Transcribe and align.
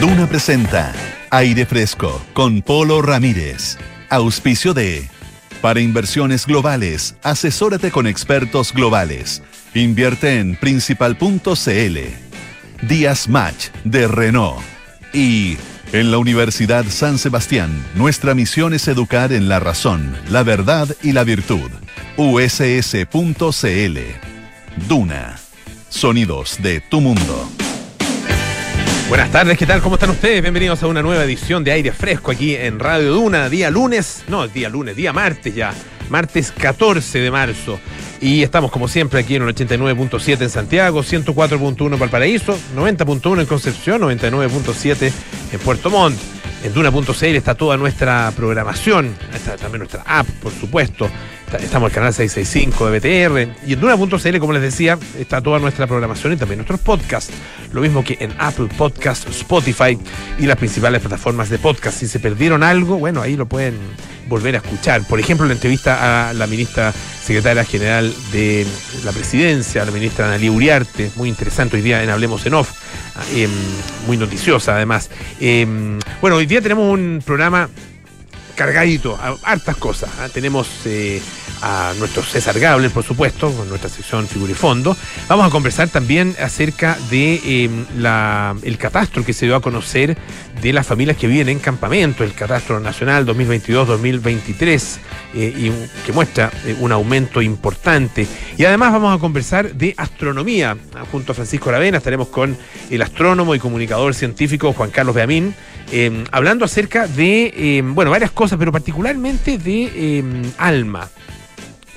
Duna 0.00 0.26
presenta 0.26 0.94
Aire 1.28 1.66
Fresco 1.66 2.24
con 2.32 2.62
Polo 2.62 3.02
Ramírez. 3.02 3.76
Auspicio 4.08 4.72
de 4.72 5.06
Para 5.60 5.80
inversiones 5.80 6.46
globales, 6.46 7.16
asesórate 7.22 7.90
con 7.90 8.06
expertos 8.06 8.72
globales. 8.72 9.42
Invierte 9.74 10.38
en 10.38 10.56
principal.cl. 10.56 11.98
Díaz 12.80 13.28
Match 13.28 13.66
de 13.84 14.08
Renault. 14.08 14.62
Y 15.12 15.58
en 15.92 16.10
la 16.10 16.16
Universidad 16.16 16.86
San 16.88 17.18
Sebastián, 17.18 17.70
nuestra 17.94 18.34
misión 18.34 18.72
es 18.72 18.88
educar 18.88 19.34
en 19.34 19.50
la 19.50 19.60
razón, 19.60 20.16
la 20.30 20.42
verdad 20.44 20.88
y 21.02 21.12
la 21.12 21.24
virtud. 21.24 21.70
USS.cl. 22.16 23.98
Duna. 24.88 25.38
Sonidos 25.90 26.56
de 26.62 26.80
tu 26.80 27.02
mundo. 27.02 27.50
Buenas 29.10 29.32
tardes, 29.32 29.58
¿qué 29.58 29.66
tal? 29.66 29.82
¿Cómo 29.82 29.96
están 29.96 30.10
ustedes? 30.10 30.40
Bienvenidos 30.40 30.84
a 30.84 30.86
una 30.86 31.02
nueva 31.02 31.24
edición 31.24 31.64
de 31.64 31.72
Aire 31.72 31.90
Fresco 31.90 32.30
aquí 32.30 32.54
en 32.54 32.78
Radio 32.78 33.12
Duna, 33.12 33.48
día 33.48 33.68
lunes, 33.68 34.22
no, 34.28 34.46
día 34.46 34.68
lunes, 34.68 34.94
día 34.94 35.12
martes 35.12 35.52
ya, 35.52 35.74
martes 36.08 36.52
14 36.52 37.18
de 37.18 37.28
marzo. 37.32 37.80
Y 38.20 38.44
estamos 38.44 38.70
como 38.70 38.86
siempre 38.86 39.18
aquí 39.18 39.34
en 39.34 39.42
el 39.42 39.52
89.7 39.52 40.42
en 40.42 40.48
Santiago, 40.48 41.02
104.1 41.02 41.92
en 41.92 41.98
Valparaíso, 41.98 42.56
90.1 42.76 43.40
en 43.40 43.46
Concepción, 43.46 44.00
99.7 44.02 45.12
en 45.54 45.58
Puerto 45.58 45.90
Montt. 45.90 46.16
En 46.62 46.72
Duna.cl 46.72 47.24
está 47.24 47.56
toda 47.56 47.76
nuestra 47.76 48.32
programación, 48.36 49.12
está 49.34 49.56
también 49.56 49.80
nuestra 49.80 50.04
app, 50.06 50.28
por 50.40 50.52
supuesto. 50.52 51.10
Estamos 51.58 51.86
en 51.88 51.90
el 51.90 51.92
canal 51.92 52.14
665 52.14 52.90
de 52.90 52.98
BTR. 52.98 53.66
Y 53.66 53.72
en 53.72 53.80
Duna.cl, 53.80 54.38
como 54.38 54.52
les 54.52 54.62
decía, 54.62 54.98
está 55.18 55.40
toda 55.40 55.58
nuestra 55.58 55.86
programación 55.86 56.32
y 56.32 56.36
también 56.36 56.58
nuestros 56.58 56.80
podcasts. 56.80 57.32
Lo 57.72 57.80
mismo 57.80 58.04
que 58.04 58.16
en 58.20 58.32
Apple 58.38 58.68
Podcast, 58.76 59.28
Spotify 59.28 59.98
y 60.38 60.46
las 60.46 60.56
principales 60.56 61.00
plataformas 61.00 61.50
de 61.50 61.58
podcast. 61.58 61.98
Si 61.98 62.06
se 62.06 62.20
perdieron 62.20 62.62
algo, 62.62 62.98
bueno, 62.98 63.20
ahí 63.20 63.36
lo 63.36 63.46
pueden 63.46 63.74
volver 64.28 64.54
a 64.54 64.58
escuchar. 64.58 65.02
Por 65.06 65.18
ejemplo, 65.18 65.46
la 65.46 65.54
entrevista 65.54 66.30
a 66.30 66.32
la 66.32 66.46
ministra 66.46 66.92
secretaria 67.22 67.64
general 67.64 68.14
de 68.32 68.66
la 69.04 69.12
presidencia, 69.12 69.84
la 69.84 69.90
ministra 69.90 70.26
Analí 70.26 70.48
Uriarte, 70.48 71.10
muy 71.16 71.28
interesante 71.28 71.76
hoy 71.76 71.82
día 71.82 72.02
en 72.02 72.10
Hablemos 72.10 72.46
en 72.46 72.54
Off, 72.54 72.70
em, 73.34 73.50
muy 74.06 74.16
noticiosa 74.16 74.76
además. 74.76 75.10
Em, 75.40 75.98
bueno, 76.20 76.36
hoy 76.36 76.46
día 76.46 76.62
tenemos 76.62 76.92
un 76.92 77.22
programa 77.24 77.68
cargadito, 78.54 79.18
hartas 79.42 79.76
cosas. 79.76 80.10
¿ah? 80.20 80.28
Tenemos 80.28 80.68
eh, 80.84 81.20
a 81.62 81.92
nuestro 81.98 82.22
César 82.22 82.58
Gable, 82.58 82.90
por 82.90 83.04
supuesto, 83.04 83.52
con 83.52 83.68
nuestra 83.68 83.90
sección 83.90 84.26
Figura 84.26 84.52
y 84.52 84.54
Fondo. 84.54 84.96
Vamos 85.28 85.46
a 85.46 85.50
conversar 85.50 85.88
también 85.88 86.34
acerca 86.40 86.96
de 87.10 87.64
em, 87.64 87.86
la, 87.96 88.54
el 88.62 88.78
catastro 88.78 89.24
que 89.24 89.32
se 89.32 89.46
dio 89.46 89.56
a 89.56 89.60
conocer 89.60 90.16
de 90.60 90.72
las 90.72 90.86
familias 90.86 91.16
que 91.16 91.26
viven 91.26 91.48
en 91.48 91.58
campamento, 91.58 92.24
el 92.24 92.34
catastro 92.34 92.80
nacional 92.80 93.26
2022-2023, 93.26 94.98
eh, 95.34 95.72
que 96.04 96.12
muestra 96.12 96.50
eh, 96.64 96.76
un 96.80 96.92
aumento 96.92 97.40
importante. 97.42 98.26
Y 98.56 98.64
además 98.64 98.92
vamos 98.92 99.16
a 99.16 99.20
conversar 99.20 99.74
de 99.74 99.94
astronomía. 99.96 100.76
Junto 101.10 101.32
a 101.32 101.34
Francisco 101.34 101.70
Aravena 101.70 101.98
estaremos 101.98 102.28
con 102.28 102.56
el 102.90 103.02
astrónomo 103.02 103.54
y 103.54 103.58
comunicador 103.58 104.14
científico 104.14 104.72
Juan 104.72 104.90
Carlos 104.90 105.14
Beamín, 105.14 105.54
em, 105.92 106.24
hablando 106.30 106.64
acerca 106.64 107.06
de, 107.06 107.82
bueno, 107.84 108.10
varias 108.10 108.30
cosas, 108.30 108.58
pero 108.58 108.72
particularmente 108.72 109.58
de 109.58 110.52
alma 110.58 111.08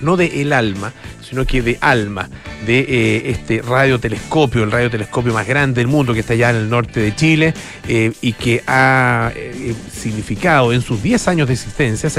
no 0.04 0.18
de 0.18 0.42
el 0.42 0.54
alma, 0.54 0.94
sino 1.34 1.46
que 1.46 1.62
de 1.62 1.78
alma, 1.82 2.30
de 2.66 2.80
eh, 2.80 3.32
este 3.32 3.62
radiotelescopio, 3.62 4.64
el 4.64 4.72
radiotelescopio 4.72 5.34
más 5.34 5.48
grande 5.48 5.82
del 5.82 5.88
mundo 5.88 6.14
que 6.14 6.20
está 6.20 6.34
allá 6.34 6.52
en 6.52 6.58
el 6.58 6.70
norte 6.70 7.00
de 7.00 7.16
Chile 7.16 7.54
eh, 7.88 8.12
y 8.22 8.34
que 8.34 8.64
ha 8.68 9.32
eh, 9.36 9.74
significado 9.92 10.74
en 10.74 10.82
sus 10.82 11.02
10 11.02 11.28
años 11.30 11.48
de 11.48 11.56
existencia, 11.56 12.10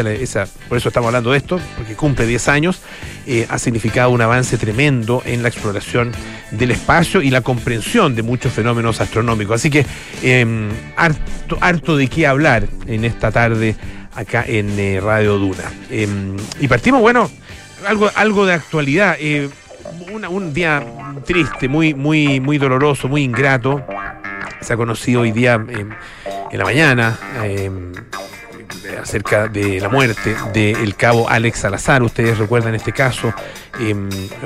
por 0.68 0.78
eso 0.78 0.88
estamos 0.88 1.08
hablando 1.08 1.30
de 1.30 1.38
esto, 1.38 1.60
porque 1.76 1.94
cumple 1.94 2.26
10 2.26 2.48
años, 2.48 2.80
ha 3.48 3.58
significado 3.58 4.10
un 4.10 4.20
avance 4.20 4.58
tremendo 4.58 5.22
en 5.24 5.42
la 5.42 5.48
exploración 5.48 6.12
del 6.50 6.72
espacio 6.72 7.22
y 7.22 7.30
la 7.30 7.40
comprensión 7.40 8.14
de 8.14 8.22
muchos 8.22 8.52
fenómenos 8.52 9.00
astronómicos. 9.00 9.54
Así 9.54 9.70
que 9.70 9.86
em, 10.22 10.68
harto, 10.96 11.56
harto 11.60 11.96
de 11.96 12.08
qué 12.08 12.26
hablar 12.26 12.66
en 12.86 13.04
esta 13.04 13.30
tarde 13.30 13.76
acá 14.14 14.44
en 14.46 14.76
Radio 15.00 15.38
Duna. 15.38 15.72
Em, 15.90 16.36
y 16.60 16.68
partimos, 16.68 17.00
bueno, 17.00 17.30
algo, 17.86 18.10
algo 18.14 18.46
de 18.46 18.54
actualidad. 18.54 19.16
Eh, 19.18 19.50
un 20.28 20.54
día 20.54 20.82
triste, 21.26 21.68
muy, 21.68 21.94
muy, 21.94 22.40
muy 22.40 22.58
doloroso, 22.58 23.08
muy 23.08 23.22
ingrato. 23.22 23.84
Se 24.60 24.72
ha 24.72 24.76
conocido 24.76 25.22
hoy 25.22 25.32
día 25.32 25.62
eh, 25.68 25.86
en 26.50 26.58
la 26.58 26.64
mañana 26.64 27.18
eh, 27.42 27.70
acerca 29.00 29.48
de 29.48 29.80
la 29.80 29.88
muerte 29.88 30.36
del 30.52 30.94
cabo 30.96 31.28
Alex 31.28 31.60
Salazar. 31.60 32.02
Ustedes 32.02 32.38
recuerdan 32.38 32.74
este 32.74 32.92
caso, 32.92 33.32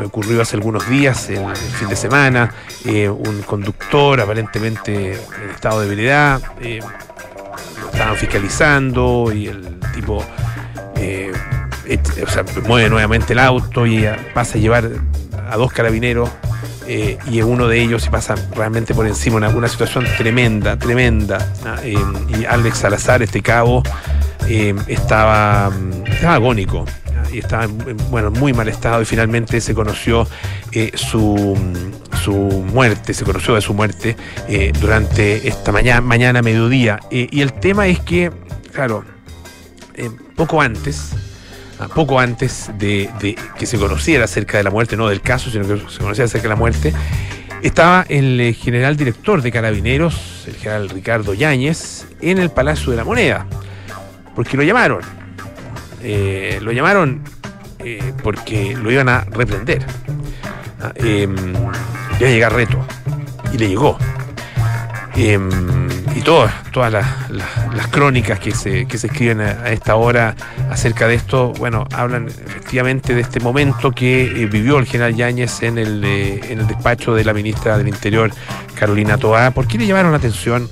ocurrió 0.05 0.43
hace 0.43 0.57
algunos 0.57 0.89
días, 0.89 1.29
el, 1.31 1.57
fin 1.57 1.89
de 1.89 1.97
semana. 1.97 2.53
un 2.85 3.43
conductor 3.47 4.21
aparentemente 4.21 5.13
en 5.13 5.51
estado 5.51 5.81
de 5.81 5.89
debilidad. 5.89 6.41
lo 6.61 7.91
estaban 7.93 8.17
fiscalizando 8.17 9.33
y 9.33 9.47
el 9.49 9.79
tipo 9.95 10.25
sea, 12.29 12.45
mueve 12.67 12.89
nuevamente 12.91 13.33
el 13.33 13.39
auto 13.39 13.87
y 13.87 14.07
pasa 14.35 14.59
a 14.59 14.61
llevar 14.61 14.91
a 15.51 15.57
dos 15.57 15.73
carabineros 15.73 16.31
eh, 16.91 17.19
y 17.31 17.43
uno 17.43 17.69
de 17.69 17.83
ellos 17.83 18.03
se 18.03 18.11
pasa 18.11 18.35
realmente 18.57 18.95
por 18.95 19.07
encima, 19.07 19.37
una, 19.37 19.51
una 19.51 19.69
situación 19.69 20.07
tremenda, 20.17 20.79
tremenda. 20.79 21.53
Eh, 21.85 21.95
y 22.29 22.47
Alex 22.47 22.79
Salazar, 22.79 23.23
este 23.23 23.43
cabo, 23.43 23.83
eh, 24.49 24.75
estaba, 24.87 25.71
estaba 26.07 26.35
agónico 26.37 26.87
y 27.31 27.41
estaba 27.41 27.65
en 27.65 27.99
bueno, 28.11 28.31
muy 28.31 28.55
mal 28.55 28.69
estado 28.69 29.03
y 29.03 29.05
finalmente 29.05 29.61
se 29.61 29.75
conoció 29.75 30.27
su, 30.95 31.59
su 32.25 32.33
muerte, 32.73 33.13
se 33.13 33.25
conoció 33.25 33.55
de 33.55 33.61
su 33.61 33.75
muerte 33.75 34.17
durante 34.81 35.47
esta 35.47 35.73
mañana, 35.73 36.01
mañana 36.01 36.41
mediodía. 36.41 37.01
y 37.11 37.41
el 37.43 37.53
tema 37.53 37.87
es 37.87 38.01
que, 38.01 38.33
claro, 38.73 39.05
poco 40.37 40.63
antes, 40.63 41.11
poco 41.87 42.19
antes 42.19 42.71
de, 42.79 43.37
que 43.59 43.67
se 43.67 43.79
conociera 43.79 44.25
acerca 44.25 44.59
de 44.59 44.65
la 44.65 44.71
muerte, 44.71 44.97
no 44.97 45.09
del 45.09 45.21
caso, 45.21 45.51
sino 45.51 45.67
que 45.67 45.79
se 45.91 45.99
conociera 45.99 46.25
acerca 46.25 46.45
de 46.45 46.49
la 46.49 46.57
muerte, 46.57 46.93
estaba 47.63 48.05
el 48.09 48.41
eh, 48.41 48.53
general 48.53 48.97
director 48.97 49.43
de 49.43 49.53
Carabineros, 49.53 50.45
el 50.47 50.57
general 50.57 50.89
Ricardo 50.89 51.35
Yáñez, 51.35 52.07
en 52.21 52.39
el 52.39 52.51
Palacio 52.51 52.91
de 52.91 52.97
la 52.97 53.05
Moneda, 53.05 53.47
porque 54.35 54.57
lo 54.57 54.63
llamaron. 54.63 55.01
Eh, 56.03 56.59
lo 56.63 56.71
llamaron 56.71 57.23
eh, 57.81 58.13
porque 58.23 58.77
lo 58.77 58.91
iban 58.91 59.09
a 59.09 59.21
reprender. 59.25 59.85
Em, 60.95 61.35
iba 61.55 62.29
a 62.29 62.31
llegar 62.31 62.53
reto. 62.53 62.79
Y 63.53 63.59
le 63.59 63.69
llegó. 63.69 63.99
Em, 65.17 65.89
y 66.15 66.21
todas, 66.21 66.53
todas 66.71 66.93
las, 66.93 67.68
crónicas 67.87 68.41
que 68.41 68.53
se, 68.53 68.87
que 68.87 68.99
se 68.99 69.07
escriben 69.07 69.41
a, 69.41 69.71
esta 69.71 69.95
hora 69.95 70.35
acerca 70.71 71.07
de 71.07 71.15
esto, 71.15 71.53
bueno, 71.59 71.87
hablan 71.95 72.27
efectivamente 72.27 73.15
de 73.15 73.21
este 73.21 73.41
momento 73.41 73.93
que 73.93 74.23
eh, 74.23 74.47
vivió 74.47 74.79
el 74.79 74.87
general 74.87 75.15
Yáñez 75.15 75.63
en 75.63 75.79
el, 75.79 76.03
eh, 76.05 76.41
en 76.51 76.61
el 76.61 76.67
despacho 76.67 77.15
de 77.15 77.25
la 77.25 77.33
ministra 77.33 77.79
del 77.79 77.89
Interior, 77.89 78.31
Carolina 78.75 79.17
Toá. 79.17 79.53
¿Por 79.53 79.67
qué 79.67 79.79
le 79.79 79.87
llamaron 79.87 80.11
la 80.11 80.19
atención? 80.19 80.69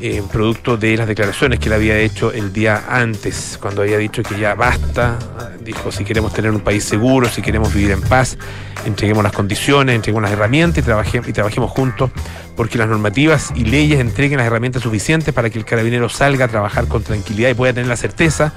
Eh, 0.00 0.22
producto 0.30 0.76
de 0.76 0.96
las 0.96 1.08
declaraciones 1.08 1.58
que 1.58 1.66
él 1.66 1.72
había 1.72 1.98
hecho 1.98 2.30
el 2.32 2.52
día 2.52 2.84
antes, 2.88 3.58
cuando 3.60 3.82
había 3.82 3.98
dicho 3.98 4.22
que 4.22 4.38
ya 4.38 4.54
basta, 4.54 5.18
dijo 5.64 5.90
si 5.90 6.04
queremos 6.04 6.32
tener 6.32 6.52
un 6.52 6.60
país 6.60 6.84
seguro, 6.84 7.28
si 7.28 7.42
queremos 7.42 7.74
vivir 7.74 7.90
en 7.90 8.02
paz, 8.02 8.38
entreguemos 8.86 9.24
las 9.24 9.32
condiciones, 9.32 9.96
entreguemos 9.96 10.22
las 10.22 10.30
herramientas 10.30 10.78
y, 10.78 10.82
trabajemos, 10.82 11.28
y 11.28 11.32
trabajemos 11.32 11.72
juntos 11.72 12.12
porque 12.54 12.78
las 12.78 12.86
normativas 12.86 13.52
y 13.56 13.64
leyes 13.64 13.98
entreguen 13.98 14.38
las 14.38 14.46
herramientas 14.46 14.84
suficientes 14.84 15.34
para 15.34 15.50
que 15.50 15.58
el 15.58 15.64
carabinero 15.64 16.08
salga 16.08 16.44
a 16.44 16.48
trabajar 16.48 16.86
con 16.86 17.02
tranquilidad 17.02 17.50
y 17.50 17.54
pueda 17.54 17.72
tener 17.72 17.88
la 17.88 17.96
certeza 17.96 18.52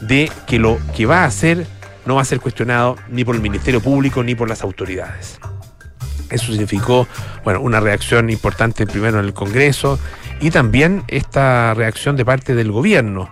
de 0.00 0.28
que 0.48 0.58
lo 0.58 0.76
que 0.96 1.06
va 1.06 1.20
a 1.22 1.26
hacer 1.26 1.68
no 2.04 2.16
va 2.16 2.22
a 2.22 2.24
ser 2.24 2.40
cuestionado 2.40 2.96
ni 3.08 3.24
por 3.24 3.36
el 3.36 3.42
Ministerio 3.42 3.80
Público 3.80 4.24
ni 4.24 4.34
por 4.34 4.48
las 4.48 4.62
autoridades. 4.62 5.38
Eso 6.30 6.46
significó, 6.46 7.06
bueno, 7.44 7.60
una 7.60 7.80
reacción 7.80 8.30
importante 8.30 8.86
primero 8.86 9.18
en 9.18 9.24
el 9.24 9.34
Congreso 9.34 9.98
y 10.40 10.50
también 10.50 11.04
esta 11.08 11.74
reacción 11.74 12.16
de 12.16 12.24
parte 12.24 12.54
del 12.54 12.72
gobierno, 12.72 13.30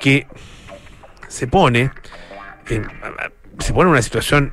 que 0.00 0.26
se 1.28 1.46
pone 1.46 1.90
en, 2.68 2.86
se 3.58 3.72
pone 3.72 3.90
una 3.90 4.02
situación 4.02 4.52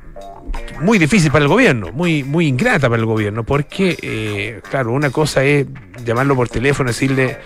muy 0.80 0.98
difícil 0.98 1.30
para 1.30 1.44
el 1.44 1.48
gobierno, 1.48 1.92
muy, 1.92 2.22
muy 2.22 2.46
ingrata 2.46 2.88
para 2.88 3.00
el 3.00 3.06
gobierno, 3.06 3.44
porque, 3.44 3.96
eh, 4.02 4.60
claro, 4.68 4.92
una 4.92 5.10
cosa 5.10 5.44
es 5.44 5.66
llamarlo 6.04 6.36
por 6.36 6.48
teléfono, 6.48 6.88
decirle, 6.88 7.38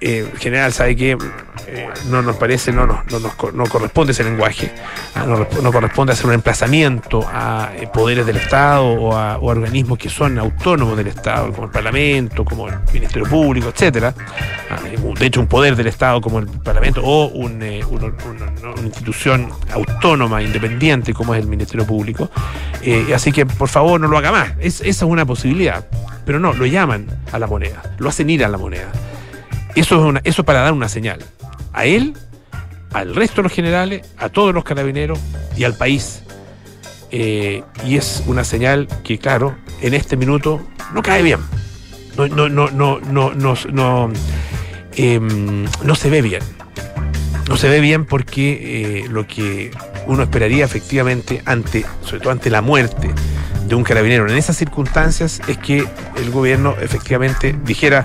eh, 0.00 0.30
general, 0.38 0.72
¿sabe 0.72 0.96
qué? 0.96 1.16
eh, 1.66 1.88
no 2.08 2.22
nos 2.22 2.36
parece, 2.36 2.72
no, 2.72 2.86
no, 2.86 3.02
no, 3.10 3.52
no 3.52 3.64
corresponde 3.66 4.12
ese 4.12 4.24
lenguaje, 4.24 4.72
ah, 5.14 5.26
no, 5.26 5.72
corresponde 5.72 6.12
hacer 6.12 6.26
un 6.26 6.32
emplazamiento 6.32 7.26
a 7.26 7.70
eh, 7.76 7.88
poderes 7.92 8.24
del 8.26 8.36
Estado 8.36 8.84
o 8.84 9.14
a, 9.14 9.38
organismos 9.38 9.98
que 9.98 10.08
son 10.08 10.38
autónomos 10.38 10.96
del 10.96 11.08
Estado, 11.08 11.52
como 11.52 11.66
el 11.66 11.70
Parlamento, 11.70 12.44
como 12.44 12.68
el 12.68 12.74
Ministerio 12.92 13.28
Público, 13.28 13.68
etcétera. 13.68 14.14
Ah, 14.70 14.78
de 15.18 15.26
hecho, 15.26 15.40
un 15.40 15.46
poder 15.46 15.76
del 15.76 15.88
Estado 15.88 16.20
como 16.20 16.38
el 16.38 16.46
Parlamento 16.46 17.02
o 17.04 17.26
una 17.28 17.68
institución 18.82 19.50
autónoma, 19.72 20.42
independiente, 20.42 21.12
como 21.12 21.34
es 21.34 21.42
el 21.42 21.48
Ministerio 21.48 21.86
Público. 21.86 22.30
así 23.14 23.32
que, 23.32 23.44
por 23.44 23.68
favor, 23.68 24.00
no 24.00 24.08
lo 24.08 24.16
haga 24.16 24.32
más. 24.32 24.52
esa 24.60 24.84
es 24.84 25.02
una 25.02 25.26
posibilidad. 25.26 25.86
Pero 26.24 26.38
no, 26.38 26.52
lo 26.52 26.66
llaman 26.66 27.06
a 27.32 27.38
la 27.38 27.46
moneda, 27.46 27.82
lo 27.98 28.10
hacen 28.10 28.28
ir 28.28 28.44
a 28.44 28.48
la 28.48 28.58
moneda. 28.58 28.92
Eso 29.78 29.94
es 29.94 30.02
una, 30.02 30.20
eso 30.24 30.42
para 30.42 30.62
dar 30.62 30.72
una 30.72 30.88
señal. 30.88 31.20
A 31.72 31.84
él, 31.84 32.14
al 32.92 33.14
resto 33.14 33.36
de 33.36 33.42
los 33.44 33.52
generales, 33.52 34.02
a 34.16 34.28
todos 34.28 34.52
los 34.52 34.64
carabineros 34.64 35.20
y 35.56 35.62
al 35.62 35.74
país. 35.74 36.24
Eh, 37.12 37.62
y 37.86 37.96
es 37.96 38.24
una 38.26 38.42
señal 38.42 38.88
que, 39.04 39.18
claro, 39.18 39.56
en 39.80 39.94
este 39.94 40.16
minuto 40.16 40.60
no 40.92 41.00
cae 41.00 41.22
bien. 41.22 41.38
No, 42.16 42.26
no, 42.26 42.48
no, 42.48 42.70
no, 42.70 42.98
no, 42.98 43.32
no, 43.34 43.54
no, 43.70 44.10
em, 44.96 45.64
no 45.84 45.94
se 45.94 46.10
ve 46.10 46.22
bien. 46.22 46.42
No 47.48 47.56
se 47.56 47.68
ve 47.68 47.78
bien 47.78 48.04
porque 48.04 49.04
eh, 49.04 49.08
lo 49.08 49.28
que 49.28 49.70
uno 50.08 50.24
esperaría 50.24 50.64
efectivamente 50.64 51.40
ante, 51.44 51.86
sobre 52.04 52.18
todo 52.18 52.32
ante 52.32 52.50
la 52.50 52.62
muerte 52.62 53.10
de 53.68 53.74
un 53.76 53.84
carabinero 53.84 54.28
en 54.28 54.36
esas 54.36 54.56
circunstancias, 54.56 55.40
es 55.46 55.56
que 55.56 55.86
el 56.16 56.30
gobierno 56.32 56.74
efectivamente 56.80 57.54
dijera 57.64 58.04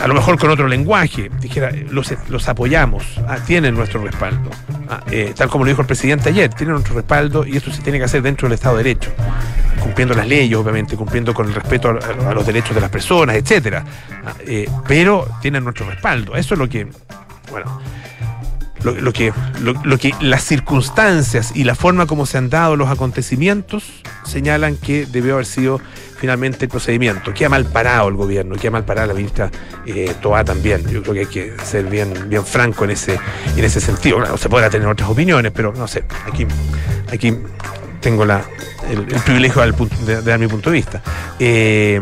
a 0.00 0.08
lo 0.08 0.14
mejor 0.14 0.38
con 0.38 0.50
otro 0.50 0.66
lenguaje, 0.66 1.30
dijera, 1.40 1.70
los, 1.90 2.48
apoyamos, 2.48 3.04
ah, 3.28 3.38
tienen 3.46 3.74
nuestro 3.74 4.02
respaldo. 4.02 4.50
Ah, 4.88 5.02
eh, 5.10 5.32
tal 5.36 5.48
como 5.48 5.64
lo 5.64 5.68
dijo 5.68 5.82
el 5.82 5.86
presidente 5.86 6.30
ayer, 6.30 6.52
tienen 6.52 6.74
nuestro 6.74 6.94
respaldo 6.94 7.46
y 7.46 7.56
esto 7.56 7.70
se 7.70 7.82
tiene 7.82 7.98
que 7.98 8.04
hacer 8.04 8.22
dentro 8.22 8.48
del 8.48 8.54
Estado 8.54 8.78
de 8.78 8.84
Derecho, 8.84 9.12
cumpliendo 9.80 10.14
las 10.14 10.26
leyes, 10.26 10.56
obviamente, 10.56 10.96
cumpliendo 10.96 11.34
con 11.34 11.46
el 11.46 11.54
respeto 11.54 11.90
a, 11.90 12.34
los 12.34 12.46
derechos 12.46 12.74
de 12.74 12.80
las 12.80 12.90
personas, 12.90 13.36
etcétera. 13.36 13.84
Ah, 14.24 14.32
eh, 14.46 14.68
pero 14.88 15.26
tienen 15.42 15.64
nuestro 15.64 15.88
respaldo. 15.88 16.34
Eso 16.34 16.54
es 16.54 16.58
lo 16.58 16.68
que, 16.68 16.88
bueno, 17.50 17.80
lo, 18.82 19.12
que, 19.12 19.32
lo, 19.60 19.98
que 19.98 20.12
las 20.20 20.44
circunstancias 20.44 21.52
y 21.54 21.64
la 21.64 21.74
forma 21.74 22.06
como 22.06 22.26
se 22.26 22.38
han 22.38 22.50
dado 22.50 22.76
los 22.76 22.88
acontecimientos 22.88 23.84
señalan 24.24 24.76
que 24.76 25.06
debió 25.06 25.34
haber 25.34 25.46
sido 25.46 25.80
finalmente 26.18 26.66
el 26.66 26.70
procedimiento. 26.70 27.32
Queda 27.32 27.48
mal 27.48 27.64
parado 27.64 28.08
el 28.08 28.14
gobierno, 28.14 28.56
queda 28.56 28.70
mal 28.72 28.84
parada 28.84 29.08
la 29.08 29.14
ministra 29.14 29.50
eh, 29.86 30.14
Toa 30.20 30.44
también. 30.44 30.86
Yo 30.88 31.02
creo 31.02 31.14
que 31.14 31.20
hay 31.20 31.26
que 31.26 31.54
ser 31.64 31.86
bien, 31.86 32.12
bien 32.28 32.44
franco 32.44 32.84
en 32.84 32.90
ese, 32.90 33.18
en 33.56 33.64
ese 33.64 33.80
sentido. 33.80 34.36
Se 34.36 34.48
podrá 34.48 34.70
tener 34.70 34.86
otras 34.88 35.08
opiniones, 35.08 35.52
pero 35.54 35.72
no 35.72 35.88
sé, 35.88 36.04
aquí, 36.26 36.46
aquí 37.10 37.36
tengo 38.00 38.24
la, 38.24 38.44
el, 38.90 39.04
privilegio 39.22 39.62
de, 40.06 40.22
dar 40.22 40.38
mi 40.38 40.46
punto 40.46 40.70
de 40.70 40.76
vista. 40.76 41.02
Eh, 41.38 42.00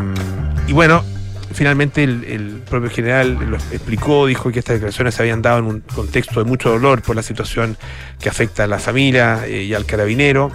y 0.67 0.73
bueno, 0.73 1.03
finalmente 1.51 2.03
el, 2.03 2.61
propio 2.69 2.89
general 2.89 3.37
lo 3.49 3.57
explicó, 3.57 4.27
dijo 4.27 4.51
que 4.51 4.59
estas 4.59 4.75
declaraciones 4.75 5.15
se 5.15 5.23
habían 5.23 5.41
dado 5.41 5.59
en 5.59 5.65
un 5.65 5.79
contexto 5.81 6.43
de 6.43 6.49
mucho 6.49 6.69
dolor 6.69 7.01
por 7.01 7.15
la 7.15 7.23
situación 7.23 7.77
que 8.19 8.29
afecta 8.29 8.63
a 8.63 8.67
la 8.67 8.79
familia 8.79 9.45
eh, 9.45 9.63
y 9.63 9.73
al 9.73 9.85
carabinero, 9.85 10.51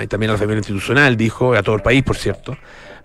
y 0.00 0.06
también 0.06 0.30
a 0.30 0.34
la 0.34 0.38
familia 0.38 0.58
institucional, 0.58 1.16
dijo, 1.16 1.54
a 1.54 1.62
todo 1.62 1.76
el 1.76 1.82
país, 1.82 2.02
por 2.02 2.16
cierto. 2.16 2.56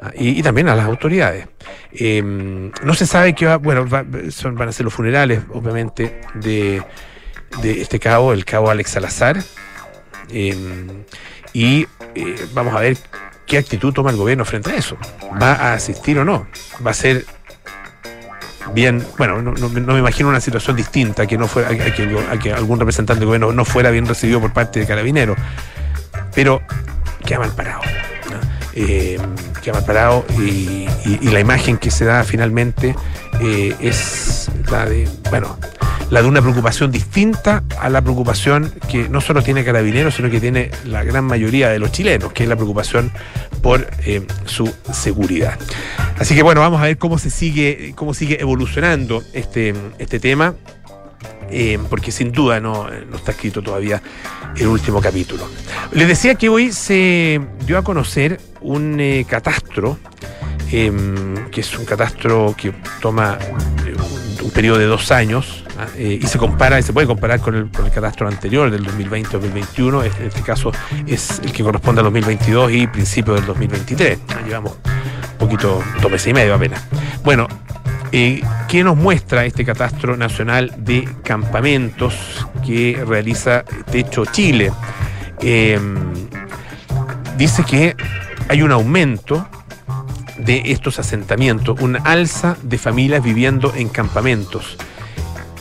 Ah, 0.01 0.11
y, 0.15 0.43
también 0.43 0.67
a 0.67 0.75
las 0.75 0.85
autoridades. 0.85 1.47
Em, 1.93 2.71
no 2.83 2.93
se 2.93 3.05
sabe 3.05 3.33
qué 3.33 3.45
va, 3.45 3.57
bueno, 3.57 3.87
son, 4.31 4.55
van 4.55 4.67
a 4.67 4.71
ser 4.73 4.83
los 4.83 4.93
funerales, 4.93 5.41
obviamente, 5.53 6.19
de, 6.33 6.83
de 7.61 7.81
este 7.81 7.99
cabo, 7.99 8.33
el 8.33 8.43
cabo 8.43 8.69
Alex 8.69 8.91
Salazar. 8.91 9.37
Em, 10.29 11.05
y 11.53 11.87
eh, 12.15 12.35
vamos 12.53 12.75
a 12.75 12.79
ver 12.79 12.97
qué 13.53 13.59
actitud 13.59 13.93
toma 13.93 14.09
el 14.09 14.17
gobierno 14.17 14.45
frente 14.45 14.71
a 14.71 14.75
eso. 14.75 14.97
¿Va 15.39 15.53
a 15.53 15.73
asistir 15.75 16.17
o 16.17 16.25
no? 16.25 16.47
¿Va 16.83 16.89
a 16.89 16.93
ser 16.95 17.23
bien, 18.73 19.05
bueno, 19.15 19.43
no, 19.43 19.69
me 19.69 19.99
imagino 19.99 20.29
una 20.29 20.41
situación 20.41 20.75
distinta, 20.75 21.27
que 21.27 21.37
no 21.37 21.47
fuera, 21.47 21.69
a 21.69 22.39
que, 22.39 22.51
algún 22.51 22.79
representante 22.79 23.19
del 23.19 23.27
gobierno 23.27 23.51
no 23.51 23.63
fuera 23.63 23.91
bien 23.91 24.07
recibido 24.07 24.41
por 24.41 24.53
parte 24.53 24.79
de 24.79 24.87
Carabineros, 24.87 25.37
pero 26.33 26.63
queda 27.23 27.39
mal 27.39 27.51
parado. 27.51 27.81
Eh, 28.73 29.19
queda 29.61 29.75
mal 29.75 29.85
parado 29.85 30.25
y, 30.39 30.87
la 31.21 31.39
imagen 31.39 31.77
que 31.77 31.91
se 31.91 32.05
da 32.05 32.23
finalmente 32.23 32.95
eh, 33.39 33.75
es 33.79 34.49
la 34.71 34.87
de, 34.87 35.07
bueno, 35.29 35.59
la 36.13 36.21
de 36.21 36.27
una 36.27 36.43
preocupación 36.43 36.91
distinta 36.91 37.63
a 37.79 37.89
la 37.89 37.99
preocupación 37.99 38.71
que 38.87 39.09
no 39.09 39.19
solo 39.19 39.41
tiene 39.41 39.65
Carabineros, 39.65 40.13
sino 40.13 40.29
que 40.29 40.39
tiene 40.39 40.69
la 40.85 41.03
gran 41.03 41.25
mayoría 41.25 41.69
de 41.69 41.79
los 41.79 41.91
chilenos, 41.91 42.31
que 42.33 42.43
es 42.43 42.49
la 42.49 42.55
preocupación 42.55 43.11
por 43.63 43.89
eh, 44.05 44.21
su 44.45 44.71
seguridad. 44.91 45.57
Así 46.19 46.35
que 46.35 46.43
bueno, 46.43 46.61
vamos 46.61 46.79
a 46.81 46.83
ver 46.83 46.99
cómo 46.99 47.17
se 47.17 47.31
sigue, 47.31 47.93
cómo 47.95 48.13
sigue 48.13 48.39
evolucionando 48.39 49.23
este, 49.33 49.73
este 49.97 50.19
tema. 50.19 50.53
Eh, 51.49 51.79
porque 51.89 52.11
sin 52.11 52.31
duda 52.31 52.59
no, 52.59 52.89
no, 52.89 53.17
está 53.17 53.31
escrito 53.31 53.63
todavía 53.63 53.99
el 54.55 54.67
último 54.67 55.01
capítulo. 55.01 55.49
Les 55.93 56.07
decía 56.07 56.35
que 56.35 56.47
hoy 56.47 56.71
se 56.71 57.41
dio 57.65 57.77
a 57.79 57.83
conocer 57.83 58.39
un 58.61 58.99
eh, 58.99 59.25
catastro, 59.27 59.97
que 60.69 61.61
es 61.61 61.77
un 61.77 61.85
catastro 61.85 62.53
que 62.55 62.71
toma 63.01 63.39
un 64.43 64.51
periodo 64.51 64.77
de 64.77 64.85
dos 64.85 65.11
años. 65.11 65.62
Eh, 65.97 66.19
y 66.21 66.27
se 66.27 66.37
compara, 66.37 66.79
y 66.79 66.83
se 66.83 66.93
puede 66.93 67.07
comparar 67.07 67.39
con 67.39 67.55
el, 67.55 67.69
catastro 67.71 68.27
anterior 68.27 68.69
del 68.69 68.85
2020-2021, 68.85 70.03
este, 70.05 70.21
en 70.21 70.27
este 70.27 70.41
caso 70.41 70.71
es 71.07 71.39
el 71.39 71.51
que 71.51 71.63
corresponde 71.63 72.01
al 72.01 72.05
2022 72.05 72.71
y 72.71 72.87
principio 72.87 73.33
del 73.33 73.45
2023. 73.45 74.19
Llevamos 74.45 74.73
un 74.73 75.37
poquito, 75.37 75.83
dos 76.01 76.11
meses 76.11 76.27
y 76.27 76.33
medio 76.33 76.53
apenas. 76.53 76.83
Bueno, 77.23 77.47
eh, 78.11 78.41
¿qué 78.67 78.83
nos 78.83 78.95
muestra 78.95 79.45
este 79.45 79.65
catastro 79.65 80.15
nacional 80.15 80.71
de 80.77 81.07
campamentos 81.23 82.47
que 82.65 83.03
realiza 83.07 83.63
Techo 83.91 84.25
Chile? 84.25 84.71
Em, 85.39 85.95
dice 87.37 87.63
que 87.63 87.95
hay 88.49 88.61
un 88.61 88.71
aumento 88.71 89.47
de 90.37 90.61
estos 90.65 90.99
asentamientos, 90.99 91.79
un 91.81 91.97
alza 92.03 92.55
de 92.61 92.77
familias 92.77 93.23
viviendo 93.23 93.73
en 93.75 93.89
campamentos. 93.89 94.77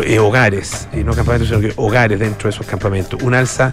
eh, 0.04 0.20
hogares, 0.20 0.88
y 0.94 1.04
no 1.04 1.16
campamentos, 1.16 1.48
sino 1.48 1.60
que 1.60 1.74
hogares 1.78 2.20
dentro 2.20 2.44
de 2.44 2.52
esos 2.54 2.68
campamentos, 2.68 3.24
un 3.24 3.34
alza 3.34 3.72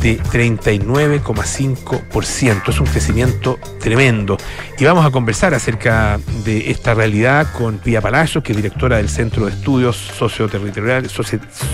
de 0.00 0.18
39,5%. 0.18 2.68
Es 2.68 2.80
un 2.80 2.86
crecimiento 2.86 3.58
tremendo. 3.80 4.38
Y 4.78 4.84
vamos 4.84 5.04
a 5.04 5.10
conversar 5.10 5.52
acerca 5.52 6.18
de 6.44 6.70
esta 6.70 6.94
realidad 6.94 7.52
con 7.52 7.76
Pía 7.78 8.00
Palacios, 8.00 8.42
que 8.42 8.52
es 8.52 8.56
directora 8.56 8.96
del 8.96 9.10
Centro 9.10 9.44
de 9.46 9.52
Estudios 9.52 9.96
Socioterritoriales, 9.96 11.12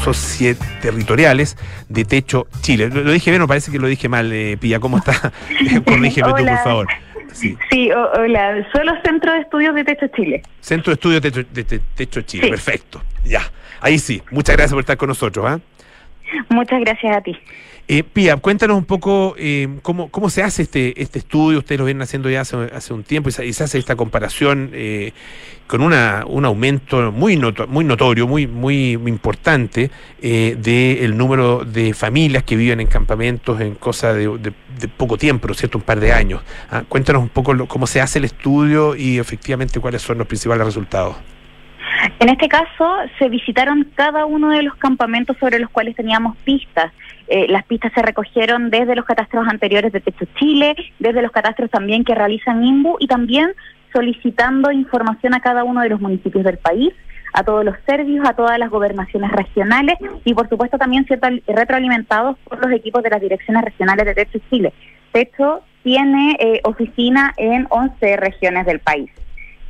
Socioterritoriales 0.03 1.57
de 1.89 2.05
Techo 2.05 2.49
Chile. 2.63 2.89
Lo, 2.89 3.13
dije 3.13 3.31
bien, 3.31 3.41
no 3.41 3.47
parece 3.47 3.71
que 3.71 3.79
lo 3.79 3.87
dije 3.87 4.09
mal, 4.09 4.33
eh, 4.33 4.57
Pía. 4.59 4.81
¿Cómo 4.81 4.99
está? 4.99 5.13
Corrígeme 5.87 6.33
tú, 6.33 6.45
por 6.45 6.65
favor. 6.65 6.89
Sí, 7.35 7.91
hola, 7.93 8.67
solo 8.73 8.93
Centro 9.05 9.33
de 9.33 9.41
Estudios 9.41 9.75
de 9.75 9.85
Techo 9.85 10.07
Chile. 10.09 10.43
Centro 10.61 10.91
de 10.91 10.95
Estudios 10.95 11.23
de 11.23 11.81
Techo, 11.97 12.23
Chile, 12.23 12.49
perfecto. 12.49 13.03
Ya, 13.25 13.43
ahí 13.81 13.99
sí. 13.99 14.23
Muchas 14.31 14.57
gracias 14.57 14.73
por 14.73 14.81
estar 14.81 14.97
con 14.97 15.09
nosotros. 15.09 15.45
¿ah? 15.49 15.61
Muchas 16.49 16.81
gracias 16.81 17.17
a 17.17 17.21
ti. 17.21 17.37
Eh, 17.89 18.05
Pía, 18.05 18.37
cuéntanos 18.37 18.79
un 18.79 18.85
poco 18.85 19.35
eh, 19.37 19.69
cómo, 19.83 20.09
cómo 20.09 20.31
se 20.31 20.43
hace 20.43 20.63
este, 20.63 21.01
este 21.03 21.19
estudio, 21.19 21.59
ustedes 21.59 21.81
lo 21.81 21.85
vienen 21.85 22.03
haciendo 22.03 22.31
ya 22.31 22.43
hace, 22.43 22.57
hace 22.73 22.95
un 22.95 23.03
tiempo 23.03 23.29
y 23.29 23.33
se, 23.33 23.65
hace 23.65 23.77
esta 23.77 23.97
comparación 23.97 24.71
eh, 24.73 25.13
con 25.67 25.81
una, 25.81 26.25
un 26.27 26.45
aumento 26.45 27.11
muy, 27.11 27.37
muy 27.69 27.85
notorio, 27.85 28.29
muy, 28.29 28.47
muy 28.47 28.93
importante 28.93 29.91
eh, 30.21 30.57
del 30.59 31.17
número 31.17 31.65
de 31.65 31.93
familias 31.93 32.45
que 32.45 32.57
viven 32.57 32.81
en 32.81 32.87
campamentos 32.87 33.61
en 33.61 33.75
cosa 33.75 34.15
de, 34.15 34.53
poco 34.97 35.19
tiempo, 35.19 35.49
¿no 35.49 35.53
es 35.53 35.59
cierto? 35.59 35.79
Un 35.79 35.85
par 35.85 35.99
de 35.99 36.13
años. 36.13 36.43
Ah, 36.71 36.85
cuéntanos 36.89 37.23
un 37.23 37.31
poco 37.31 37.67
cómo 37.67 37.87
se 37.87 38.01
hace 38.01 38.19
el 38.21 38.27
estudio 38.27 38.95
y 38.95 39.19
efectivamente 39.19 39.81
cuáles 39.81 40.03
son 40.03 40.19
los 40.19 40.27
principales 40.27 40.65
resultados. 40.65 41.17
En 42.19 42.29
este 42.29 42.49
caso, 42.49 42.97
se 43.19 43.29
visitaron 43.29 43.89
cada 43.95 44.27
uno 44.27 44.51
de 44.51 44.63
los 44.63 44.75
campamentos 44.77 45.37
sobre 45.39 45.59
los 45.61 45.71
cuales 45.71 45.95
teníamos 45.95 46.37
pistas. 46.39 46.93
Eh, 47.29 47.47
las 47.49 47.65
pistas 47.65 47.93
se 47.95 48.03
recogieron 48.03 48.71
desde 48.71 48.97
los 48.97 49.05
catastros 49.05 49.47
anteriores 49.47 49.93
de 49.93 50.01
Techo 50.01 50.27
Chile, 50.39 50.75
desde 50.99 51.23
los 51.23 51.31
catastros 51.31 51.71
también 51.71 52.05
que 52.05 52.15
realizan 52.15 52.65
INBU 52.65 52.97
y 52.99 53.07
también 53.07 53.53
solicitando 53.93 54.73
información 54.73 55.35
a 55.35 55.41
cada 55.41 55.65
uno 55.65 55.81
de 55.83 55.91
los 55.91 56.01
municipios 56.01 56.45
del 56.45 56.59
país, 56.59 56.93
a 57.35 57.45
todos 57.45 57.65
los 57.65 57.77
servicios, 57.87 58.29
a 58.29 58.35
todas 58.35 58.59
las 58.59 58.71
gobernaciones 58.71 59.31
regionales 59.31 59.97
y 60.25 60.35
por 60.35 60.49
supuesto 60.49 60.79
también 60.79 61.07
retroalimentados 61.47 62.37
por 62.41 62.65
los 62.65 62.73
equipos 62.73 63.03
de 63.03 63.11
las 63.11 63.21
direcciones 63.21 63.65
regionales 63.65 64.05
de 64.07 64.15
Techo 64.15 64.39
Chile. 64.51 64.73
Techo 65.13 65.63
tiene 65.83 66.37
eh, 66.41 66.61
oficina 66.65 67.33
en 67.37 67.67
11 67.71 68.17
regiones 68.17 68.67
del 68.67 68.81
país. 68.81 69.11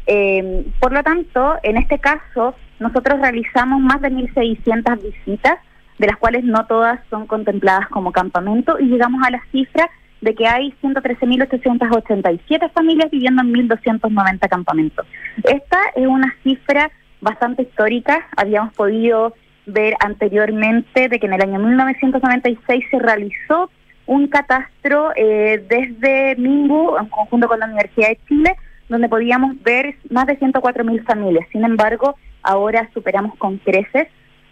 Eh, 0.07 0.67
por 0.81 0.93
lo 0.93 1.03
tanto, 1.03 1.57
en 1.63 1.77
este 1.77 1.99
caso, 1.99 2.55
nosotros 2.81 3.21
realizamos 3.21 3.81
más 3.81 4.01
de 4.01 4.11
1.600 4.11 5.03
visitas, 5.03 5.59
de 5.99 6.07
las 6.07 6.17
cuales 6.17 6.45
no 6.45 6.67
todas 6.67 7.01
son 7.11 7.27
contempladas 7.27 7.89
como 7.89 8.13
campamento, 8.13 8.79
y 8.79 8.87
llegamos 8.87 9.23
a 9.27 9.31
la 9.31 9.43
cifra 9.53 9.89
de 10.21 10.35
que 10.35 10.47
hay 10.47 10.73
113.887 10.83 12.71
familias 12.73 13.11
viviendo 13.11 13.43
en 13.43 13.53
1.290 13.69 14.49
campamentos. 14.49 15.07
Esta 15.45 15.79
es 15.97 16.07
una 16.07 16.35
cifra 16.43 16.91
bastante 17.21 17.63
histórica. 17.63 18.27
Habíamos 18.37 18.73
podido 18.75 19.35
ver 19.67 19.95
anteriormente 20.01 21.09
de 21.09 21.19
que 21.19 21.27
en 21.27 21.35
el 21.35 21.43
año 21.43 21.59
1996 21.59 22.85
se 22.91 22.99
realizó 22.99 23.71
un 24.07 24.29
catastro 24.29 25.13
eh, 25.17 25.65
desde 25.69 26.37
Mingu, 26.37 26.97
en 26.99 27.07
conjunto 27.07 27.49
con 27.49 27.61
la 27.61 27.67
Universidad 27.67 28.09
de 28.09 28.19
Chile, 28.29 28.57
donde 28.93 29.09
podíamos 29.09 29.61
ver 29.63 29.97
más 30.11 30.27
de 30.27 30.39
104.000 30.39 31.05
familias. 31.05 31.47
Sin 31.51 31.65
embargo, 31.65 32.17
ahora 32.43 32.89
superamos 32.95 33.37
con 33.37 33.59
creces 33.59 34.09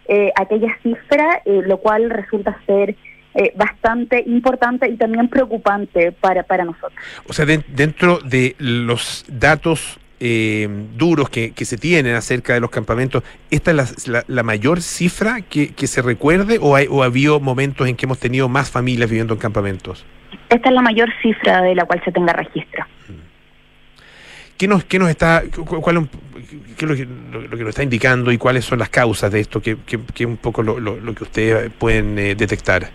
eh, 0.07 0.31
aquella 0.35 0.77
cifra, 0.83 1.41
eh, 1.45 1.61
lo 1.65 1.77
cual 1.77 2.09
resulta 2.09 2.59
ser 2.65 2.95
eh, 3.33 3.53
bastante 3.55 4.23
importante 4.27 4.89
y 4.89 4.97
también 4.97 5.29
preocupante 5.29 6.11
para, 6.11 6.43
para 6.43 6.65
nosotros. 6.65 6.93
O 7.27 7.33
sea, 7.33 7.45
dentro 7.45 8.19
de 8.19 8.55
los 8.59 9.23
datos 9.29 10.01
eh, 10.19 10.67
duros 10.97 11.29
que, 11.29 11.51
que, 11.51 11.65
se 11.65 11.77
tienen 11.77 12.13
acerca 12.13 12.53
de 12.53 12.59
los 12.59 12.69
campamentos, 12.69 13.23
¿esta 13.49 13.71
es 13.71 14.07
la, 14.07 14.23
la, 14.27 14.43
mayor 14.43 14.81
cifra 14.81 15.41
que, 15.41 15.73
que, 15.73 15.87
se 15.87 16.01
recuerde 16.01 16.59
o, 16.61 16.75
hay, 16.75 16.87
o 16.89 17.03
ha 17.03 17.05
habido 17.07 17.39
momentos 17.39 17.87
en 17.87 17.95
que 17.95 18.05
hemos 18.05 18.19
tenido 18.19 18.47
más 18.47 18.69
familias 18.69 19.09
viviendo 19.09 19.33
en 19.33 19.39
campamentos? 19.39 20.05
Esta 20.49 20.69
es 20.69 20.75
la 20.75 20.81
mayor 20.81 21.09
cifra 21.21 21.61
de 21.61 21.73
la 21.73 21.85
cual 21.85 22.01
se 22.03 22.11
tenga 22.11 22.33
registro. 22.33 22.85
¿Qué 24.61 24.67
nos, 24.67 24.83
qué 24.83 24.99
nos 24.99 25.09
está, 25.09 25.41
cuál, 25.65 26.07
qué 26.77 26.85
es 26.85 26.87
lo 26.87 26.95
que, 26.95 27.07
lo, 27.31 27.49
que, 27.49 27.63
nos 27.63 27.69
está 27.69 27.81
indicando 27.81 28.31
y 28.31 28.37
cuáles 28.37 28.63
son 28.63 28.77
las 28.77 28.89
causas 28.89 29.31
de 29.31 29.39
esto? 29.39 29.59
¿Qué 29.59 29.75
es 29.95 30.25
un 30.27 30.37
poco 30.37 30.61
lo, 30.61 30.79
lo, 30.79 31.15
que 31.15 31.23
ustedes 31.23 31.71
pueden 31.71 32.19
eh, 32.19 32.35
detectar? 32.35 32.89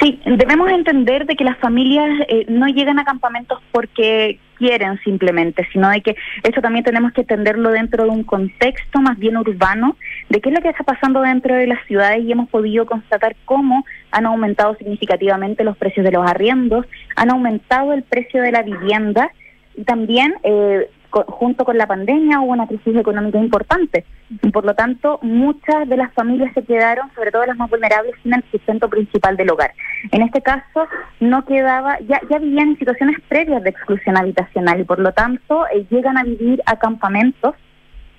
Sí, 0.00 0.20
debemos 0.24 0.70
entender 0.70 1.26
de 1.26 1.34
que 1.34 1.42
las 1.42 1.58
familias 1.58 2.08
eh, 2.28 2.46
no 2.48 2.68
llegan 2.68 3.00
a 3.00 3.04
campamentos 3.04 3.60
porque 3.72 4.38
quieren 4.58 5.00
simplemente, 5.02 5.66
sino 5.72 5.90
de 5.90 6.02
que 6.02 6.14
eso 6.44 6.60
también 6.60 6.84
tenemos 6.84 7.12
que 7.14 7.22
entenderlo 7.22 7.72
dentro 7.72 8.04
de 8.04 8.10
un 8.10 8.22
contexto 8.22 9.00
más 9.00 9.18
bien 9.18 9.38
urbano, 9.38 9.96
de 10.28 10.40
qué 10.40 10.50
es 10.50 10.54
lo 10.54 10.62
que 10.62 10.68
está 10.68 10.84
pasando 10.84 11.20
dentro 11.22 11.56
de 11.56 11.66
las 11.66 11.84
ciudades 11.88 12.22
y 12.22 12.30
hemos 12.30 12.48
podido 12.48 12.86
constatar 12.86 13.34
cómo 13.44 13.84
han 14.12 14.24
aumentado 14.24 14.76
significativamente 14.76 15.64
los 15.64 15.76
precios 15.76 16.04
de 16.04 16.12
los 16.12 16.30
arriendos, 16.30 16.86
han 17.16 17.30
aumentado 17.30 17.92
el 17.92 18.04
precio 18.04 18.40
de 18.40 18.52
la 18.52 18.62
vivienda 18.62 19.32
y 19.74 19.84
también 19.84 20.34
eh, 20.42 20.88
junto 21.10 21.64
con 21.64 21.76
la 21.76 21.86
pandemia 21.86 22.40
hubo 22.40 22.52
una 22.52 22.66
crisis 22.66 22.96
económica 22.96 23.38
importante 23.38 24.04
y 24.42 24.50
por 24.50 24.64
lo 24.64 24.74
tanto 24.74 25.18
muchas 25.22 25.88
de 25.88 25.96
las 25.96 26.12
familias 26.14 26.52
se 26.54 26.64
quedaron, 26.64 27.10
sobre 27.14 27.32
todo 27.32 27.46
las 27.46 27.56
más 27.56 27.68
vulnerables, 27.68 28.14
sin 28.22 28.34
el 28.34 28.44
sustento 28.50 28.88
principal 28.88 29.36
del 29.36 29.50
hogar. 29.50 29.72
En 30.12 30.22
este 30.22 30.40
caso 30.40 30.86
no 31.18 31.44
quedaba, 31.44 31.98
ya, 32.00 32.20
ya 32.30 32.38
vivían 32.38 32.70
en 32.70 32.78
situaciones 32.78 33.16
previas 33.28 33.62
de 33.62 33.70
exclusión 33.70 34.16
habitacional 34.16 34.80
y 34.80 34.84
por 34.84 35.00
lo 35.00 35.12
tanto 35.12 35.66
eh, 35.68 35.86
llegan 35.90 36.16
a 36.16 36.24
vivir 36.24 36.62
a 36.66 36.78
campamentos 36.78 37.54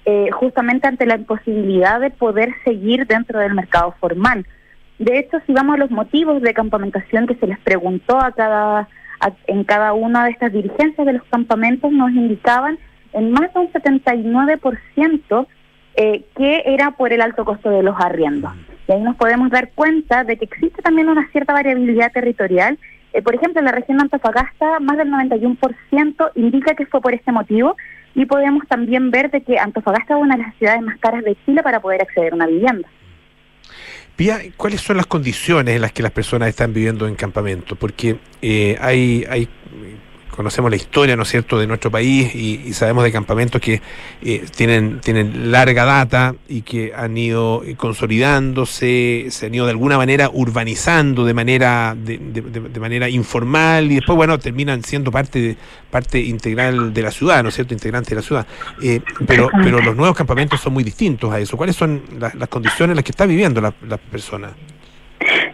eh, 0.06 0.30
justamente 0.32 0.88
ante 0.88 1.06
la 1.06 1.16
imposibilidad 1.16 2.00
de 2.00 2.10
poder 2.10 2.54
seguir 2.66 3.06
dentro 3.08 3.40
del 3.40 3.54
mercado 3.54 3.96
formal. 4.00 4.46
De 5.00 5.18
hecho, 5.18 5.38
si 5.46 5.54
vamos 5.54 5.76
a 5.76 5.80
los 5.80 5.92
motivos 5.92 6.42
de 6.42 6.54
campamentación 6.54 7.28
que 7.28 7.36
se 7.36 7.48
les 7.48 7.60
preguntó 7.60 8.20
a 8.20 8.32
cada 8.32 8.88
en 9.48 9.64
cada 9.64 9.94
una 9.94 10.26
de 10.26 10.32
estas 10.32 10.52
dirigencias 10.52 11.06
de 11.06 11.14
los 11.14 11.24
campamentos 11.26 11.92
nos 11.92 12.12
indicaban 12.12 12.78
en 13.14 13.32
más 13.32 13.54
de 13.54 13.60
un 13.60 13.72
79% 13.72 15.48
eh, 15.96 16.24
que 16.38 16.64
era 16.66 16.92
por 16.92 17.12
el 17.12 17.22
alto 17.22 17.44
costo 17.44 17.70
de 17.70 17.84
los 17.84 17.96
arriendos. 18.00 18.54
Y 18.88 18.94
ahí 18.94 19.02
nos 19.02 19.16
podemos 19.18 19.50
dar 19.50 19.72
cuenta 19.72 20.24
de 20.24 20.38
que 20.38 20.46
existe 20.46 20.82
también 20.82 21.10
una 21.10 21.30
cierta 21.32 21.54
variabilidad 21.54 22.12
territorial. 22.12 22.80
Eh, 23.14 23.22
por 23.22 23.36
ejemplo, 23.36 23.60
en 23.60 23.66
la 23.66 23.74
región 23.74 23.98
de 23.98 24.04
Antofagasta, 24.04 24.80
más 24.80 24.98
del 24.98 25.12
91% 25.12 26.32
indica 26.36 26.76
que 26.76 26.86
fue 26.86 27.02
por 27.02 27.14
este 27.14 27.32
motivo 27.32 27.76
y 28.16 28.26
podemos 28.26 28.68
también 28.68 29.12
ver 29.12 29.32
de 29.32 29.42
que 29.42 29.60
Antofagasta 29.60 30.16
es 30.16 30.22
una 30.22 30.38
de 30.38 30.44
las 30.44 30.56
ciudades 30.56 30.82
más 30.82 30.98
caras 31.00 31.24
de 31.24 31.38
Chile 31.46 31.62
para 31.62 31.82
poder 31.82 32.02
acceder 32.02 32.32
a 32.32 32.36
una 32.36 32.48
vivienda. 32.48 32.88
¿Cuáles 34.58 34.82
son 34.82 34.98
las 34.98 35.06
condiciones 35.06 35.76
en 35.76 35.82
las 35.82 35.92
que 35.92 36.04
las 36.04 36.12
personas 36.12 36.50
están 36.50 36.74
viviendo 36.74 37.08
en 37.08 37.16
campamento? 37.16 37.76
Porque 37.76 38.18
eh, 38.42 38.78
hay, 38.80 39.26
hay 39.30 39.48
conocemos 40.36 40.72
la 40.72 40.78
historia, 40.78 41.16
¿no 41.16 41.24
es 41.24 41.30
cierto?, 41.30 41.60
de 41.60 41.68
nuestro 41.68 41.92
país 41.92 42.34
y, 42.34 42.74
sabemos 42.74 43.04
de 43.04 43.12
campamentos 43.12 43.62
que 43.62 43.82
eh, 44.22 44.46
tienen, 44.56 45.02
tienen 45.02 45.52
larga 45.52 45.86
data 45.86 46.36
y 46.48 46.62
que 46.62 46.94
han 46.96 47.18
ido 47.18 47.64
consolidándose, 47.78 49.28
se 49.30 49.46
han 49.46 49.56
ido 49.56 49.66
de 49.66 49.72
alguna 49.72 49.98
manera 49.98 50.30
urbanizando 50.34 51.26
de 51.26 51.34
manera, 51.34 51.96
de, 51.98 52.18
de, 52.18 52.42
de 52.42 52.80
manera 52.80 53.10
informal 53.10 53.92
y 53.92 53.96
después, 53.96 54.16
bueno, 54.16 54.40
terminan 54.40 54.84
siendo 54.84 55.12
parte, 55.12 55.58
parte 55.90 56.20
integral 56.20 56.94
de 56.94 57.02
la 57.02 57.12
ciudad, 57.12 57.44
¿no 57.44 57.50
es 57.50 57.56
cierto?, 57.56 57.74
integrante 57.74 58.12
de 58.12 58.16
la 58.16 58.22
ciudad. 58.22 58.48
Eh, 58.82 59.02
pero, 59.28 59.50
pero 59.64 59.82
los 59.82 59.96
nuevos 59.96 60.16
campamentos 60.16 60.60
son 60.62 60.74
muy 60.74 60.84
distintos 60.84 61.32
a 61.32 61.40
eso. 61.40 61.58
¿Cuáles 61.58 61.76
son 61.76 62.02
las, 62.20 62.34
las 62.36 62.50
condiciones 62.50 62.94
en 62.94 62.96
las 62.96 63.06
que 63.06 63.12
está 63.12 63.26
viviendo 63.26 63.62
la, 63.62 63.74
la 63.88 63.98
persona? 63.98 64.52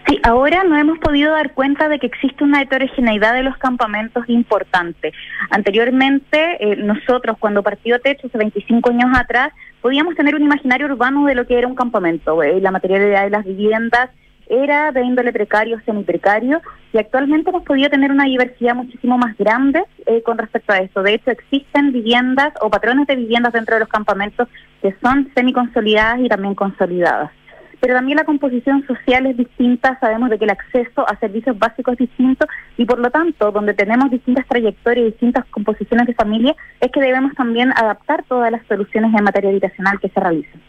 Sí, 0.08 0.18
ahora 0.24 0.64
no 0.64 0.78
hemos 0.78 1.00
podido 1.00 1.34
dar 1.34 1.54
cuenta 1.54 1.90
de 1.90 2.00
que 2.00 2.08
existe 2.08 2.42
una 2.42 2.62
heterogeneidad 2.62 3.34
de 3.34 3.44
los 3.44 3.58
campamentos 3.58 4.24
importante. 4.30 5.12
Anteriormente, 5.50 6.58
eh, 6.62 6.78
nosotros 6.78 7.36
cuando 7.38 7.62
partió 7.62 8.00
Techo 8.00 8.28
hace 8.28 8.38
25 8.38 8.90
años 8.90 9.10
atrás, 9.20 9.52
podíamos 9.82 10.16
tener 10.16 10.34
un 10.36 10.44
imaginario 10.44 10.88
urbano 10.88 11.26
de 11.26 11.36
lo 11.36 11.46
que 11.46 11.58
era 11.58 11.68
un 11.68 11.76
campamento. 11.76 12.42
Eh, 12.42 12.62
la 12.62 12.72
materialidad 12.72 13.26
de 13.26 13.32
las 13.32 13.44
viviendas 13.44 14.10
era 14.48 14.94
de 14.94 15.04
índole 15.04 15.34
precario, 15.34 15.82
semiprecario, 15.86 16.62
y 16.94 17.00
actualmente 17.00 17.50
hemos 17.50 17.64
podido 17.64 17.90
tener 17.90 18.10
una 18.10 18.24
diversidad 18.24 18.76
muchísimo 18.76 19.18
más 19.18 19.38
grande 19.38 19.84
eh, 20.06 20.22
con 20.22 20.38
respecto 20.38 20.72
a 20.72 20.78
eso. 20.78 21.04
De 21.04 21.16
hecho, 21.16 21.32
existen 21.32 21.92
viviendas 21.92 22.54
o 22.62 22.70
patrones 22.70 23.08
de 23.08 23.18
viviendas 23.18 23.52
dentro 23.52 23.76
de 23.76 23.82
los 23.82 23.90
campamentos 23.90 24.48
que 24.82 24.96
son 25.04 25.30
semiconsolidadas 25.36 26.22
y 26.22 26.30
también 26.30 26.56
consolidadas 26.56 27.32
pero 27.80 27.96
también 27.96 28.18
la 28.18 28.26
composición 28.26 28.86
social 28.88 29.26
es 29.26 29.38
distinta, 29.38 29.98
sabemos 30.00 30.30
de 30.30 30.38
que 30.38 30.46
el 30.46 30.52
acceso 30.52 31.08
a 31.08 31.18
servicios 31.20 31.58
básicos 31.58 31.94
es 31.94 32.10
distinto 32.10 32.48
y 32.78 32.86
por 32.86 33.00
lo 33.00 33.10
tanto, 33.10 33.52
donde 33.52 33.74
tenemos 33.74 34.10
distintas 34.10 34.46
trayectorias 34.48 35.08
y 35.08 35.12
distintas 35.12 35.46
composiciones 35.46 36.08
de 36.08 36.14
familia, 36.14 36.56
es 36.80 36.92
que 36.92 37.00
debemos 37.00 37.34
también 37.36 37.72
adaptar 37.76 38.24
todas 38.28 38.52
las 38.52 38.66
soluciones 38.68 39.14
en 39.14 39.24
materia 39.24 39.50
habitacional 39.50 40.00
que 40.00 40.10
se 40.10 40.20
realizan. 40.20 40.62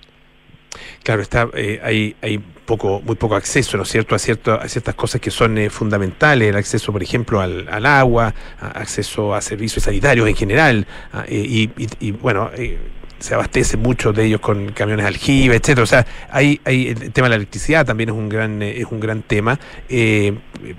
Claro, 1.02 1.22
está 1.22 1.48
eh, 1.54 1.80
hay, 1.82 2.14
hay 2.20 2.38
poco, 2.38 3.00
muy 3.00 3.16
poco 3.16 3.34
acceso, 3.34 3.76
¿no 3.78 3.84
es 3.84 3.88
cierto?, 3.88 4.14
a, 4.14 4.18
cierto, 4.18 4.52
a 4.54 4.68
ciertas 4.68 4.94
cosas 4.94 5.20
que 5.20 5.30
son 5.30 5.56
eh, 5.56 5.70
fundamentales, 5.70 6.50
el 6.50 6.56
acceso, 6.56 6.92
por 6.92 7.02
ejemplo, 7.02 7.40
al, 7.40 7.66
al 7.68 7.86
agua, 7.86 8.34
acceso 8.60 9.34
a 9.34 9.40
servicios 9.40 9.84
sanitarios 9.84 10.28
en 10.28 10.36
general, 10.36 10.86
eh, 11.26 11.42
y, 11.48 11.70
y, 11.82 11.88
y, 12.00 12.12
bueno, 12.12 12.50
eh, 12.54 12.78
se 13.18 13.34
abastece 13.34 13.76
mucho 13.76 14.12
de 14.12 14.24
ellos 14.26 14.40
con 14.40 14.72
camiones 14.72 15.06
aljibe, 15.06 15.56
etcétera. 15.56 15.82
O 15.82 15.86
sea, 15.86 16.06
hay, 16.30 16.60
hay 16.64 16.88
el 16.88 17.12
tema 17.12 17.26
de 17.26 17.30
la 17.30 17.36
electricidad 17.36 17.84
también 17.84 18.10
es 18.10 18.14
un 18.14 18.28
gran 18.28 18.62
eh, 18.62 18.80
es 18.80 18.86
un 18.90 19.00
gran 19.00 19.22
tema. 19.22 19.58
Eh, 19.88 20.34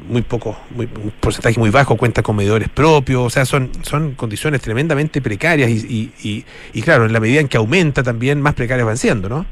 muy 0.07 0.21
poco, 0.21 0.57
muy, 0.71 0.85
un 0.85 1.11
porcentaje 1.19 1.59
muy 1.59 1.69
bajo 1.69 1.95
cuenta 1.97 2.21
con 2.21 2.35
medidores 2.35 2.69
propios. 2.69 3.21
O 3.21 3.29
sea, 3.29 3.45
son 3.45 3.71
son 3.83 4.15
condiciones 4.15 4.61
tremendamente 4.61 5.21
precarias 5.21 5.69
y, 5.69 6.11
y, 6.21 6.45
y, 6.73 6.81
claro, 6.81 7.05
en 7.05 7.13
la 7.13 7.19
medida 7.19 7.39
en 7.41 7.47
que 7.47 7.57
aumenta 7.57 8.03
también 8.03 8.41
más 8.41 8.53
precarias 8.53 8.85
van 8.85 8.97
siendo, 8.97 9.29
¿no? 9.29 9.45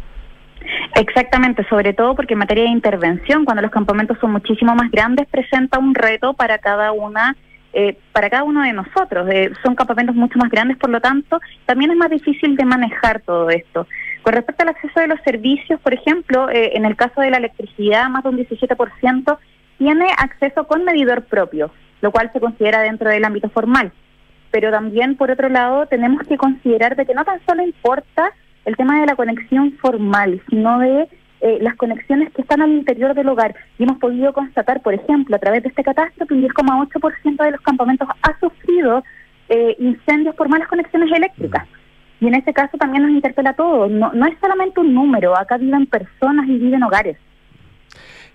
Exactamente, 0.96 1.65
sobre 1.70 1.94
todo 1.94 2.15
porque 2.15 2.34
en 2.34 2.39
materia 2.39 2.63
de 2.63 2.72
intervención, 2.72 3.46
cuando 3.46 3.62
los 3.62 3.72
campamentos 3.72 4.17
son 4.20 4.32
muchísimo 4.32 4.74
más 4.75 4.89
grandes, 4.89 5.27
presenta 5.27 5.77
un 5.77 5.94
reto 5.94 6.34
para 6.34 6.58
cada 6.58 6.91
una 6.91 7.36
eh, 7.74 7.97
para 8.12 8.29
cada 8.29 8.43
uno 8.43 8.63
de 8.63 8.74
nosotros. 8.74 9.27
Eh, 9.29 9.51
son 9.63 9.75
campamentos 9.75 10.15
mucho 10.15 10.39
más 10.39 10.50
grandes, 10.50 10.77
por 10.77 10.89
lo 10.89 11.01
tanto, 11.01 11.39
también 11.65 11.91
es 11.91 11.97
más 11.97 12.09
difícil 12.09 12.55
de 12.55 12.65
manejar 12.65 13.21
todo 13.21 13.50
esto. 13.50 13.88
Con 14.24 14.33
respecto 14.33 14.63
al 14.63 14.69
acceso 14.69 15.00
de 15.00 15.07
los 15.07 15.19
servicios, 15.21 15.79
por 15.81 15.93
ejemplo, 15.93 16.50
eh, 16.50 16.71
en 16.75 16.86
el 16.86 16.95
caso 16.95 17.21
de 17.21 17.29
la 17.29 17.38
electricidad, 17.38 18.09
más 18.09 18.24
de 18.24 18.29
un 18.29 18.38
17% 18.38 19.38
tiene 19.77 20.07
acceso 20.17 20.67
con 20.67 20.83
medidor 20.83 21.25
propio, 21.25 21.71
lo 22.01 22.12
cual 22.12 22.31
se 22.33 22.39
considera 22.39 22.81
dentro 22.81 23.09
del 23.09 23.24
ámbito 23.24 23.50
formal. 23.50 23.91
Pero 24.51 24.71
también, 24.71 25.15
por 25.15 25.29
otro 25.29 25.50
lado, 25.50 25.86
tenemos 25.86 26.24
que 26.27 26.38
considerar 26.38 26.95
de 26.95 27.05
que 27.05 27.13
no 27.13 27.25
tan 27.25 27.39
solo 27.45 27.63
importa 27.63 28.31
el 28.65 28.75
tema 28.75 29.00
de 29.00 29.05
la 29.05 29.15
conexión 29.15 29.74
formal, 29.74 30.41
sino 30.50 30.79
de 30.79 31.07
eh, 31.41 31.60
las 31.62 31.75
conexiones 31.75 32.32
que 32.34 32.41
están 32.41 32.62
al 32.62 32.72
interior 32.72 33.13
del 33.13 33.29
hogar. 33.29 33.56
Y 33.77 33.84
hemos 33.84 33.98
podido 33.98 34.34
constatar, 34.34 34.82
por 34.82 34.94
ejemplo, 34.94 35.36
a 35.36 35.39
través 35.39 35.63
de 35.63 35.70
este 35.70 35.84
catástrofe, 35.84 36.34
un 36.34 36.44
10,8% 36.44 37.44
de 37.44 37.51
los 37.51 37.62
campamentos 37.62 38.08
ha 38.22 38.39
sufrido 38.39 39.03
eh, 39.50 39.75
incendios 39.79 40.36
por 40.36 40.50
malas 40.50 40.67
conexiones 40.67 41.12
eléctricas. 41.12 41.67
Y 42.20 42.27
en 42.27 42.34
este 42.34 42.53
caso 42.53 42.77
también 42.77 43.03
nos 43.03 43.12
interpela 43.12 43.51
a 43.51 43.56
todos. 43.56 43.91
No, 43.91 44.12
no 44.13 44.25
es 44.25 44.38
solamente 44.41 44.79
un 44.79 44.94
número, 44.94 45.38
acá 45.38 45.58
viven 45.58 45.86
personas 45.86 46.48
y 46.48 46.58
viven 46.58 46.84
hogares. 46.84 47.17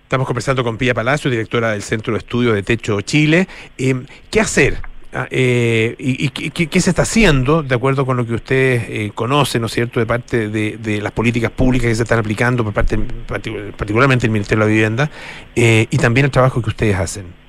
Estamos 0.03 0.27
conversando 0.27 0.63
con 0.63 0.77
Pía 0.77 0.93
Palacio, 0.93 1.31
directora 1.31 1.71
del 1.71 1.81
Centro 1.81 2.13
de 2.13 2.19
Estudio 2.19 2.53
de 2.53 2.63
Techo 2.63 3.01
Chile. 3.01 3.47
Eh, 3.77 3.95
¿Qué 4.29 4.39
hacer? 4.39 4.92
Ah, 5.13 5.27
eh, 5.29 5.95
¿Y, 5.99 6.29
qué, 6.29 6.81
se 6.81 6.89
está 6.89 7.03
haciendo, 7.03 7.61
de 7.61 7.75
acuerdo 7.75 8.05
con 8.05 8.17
lo 8.17 8.25
que 8.25 8.33
ustedes 8.33 8.89
eh, 8.89 9.11
conocen, 9.13 9.61
¿no 9.61 9.67
es 9.67 9.73
cierto?, 9.73 9.99
de 9.99 10.05
parte 10.05 10.49
de, 10.49 11.01
las 11.01 11.11
políticas 11.11 11.51
públicas 11.51 11.87
que 11.87 11.95
se 11.95 12.03
están 12.03 12.19
aplicando 12.19 12.63
por 12.63 12.73
parte, 12.73 12.97
particularmente 13.77 14.23
del 14.23 14.31
Ministerio 14.31 14.63
de 14.63 14.69
la 14.69 14.73
Vivienda, 14.73 15.09
y 15.55 15.97
también 15.97 16.25
el 16.25 16.31
trabajo 16.31 16.61
que 16.61 16.69
ustedes 16.69 16.95
hacen. 16.95 17.43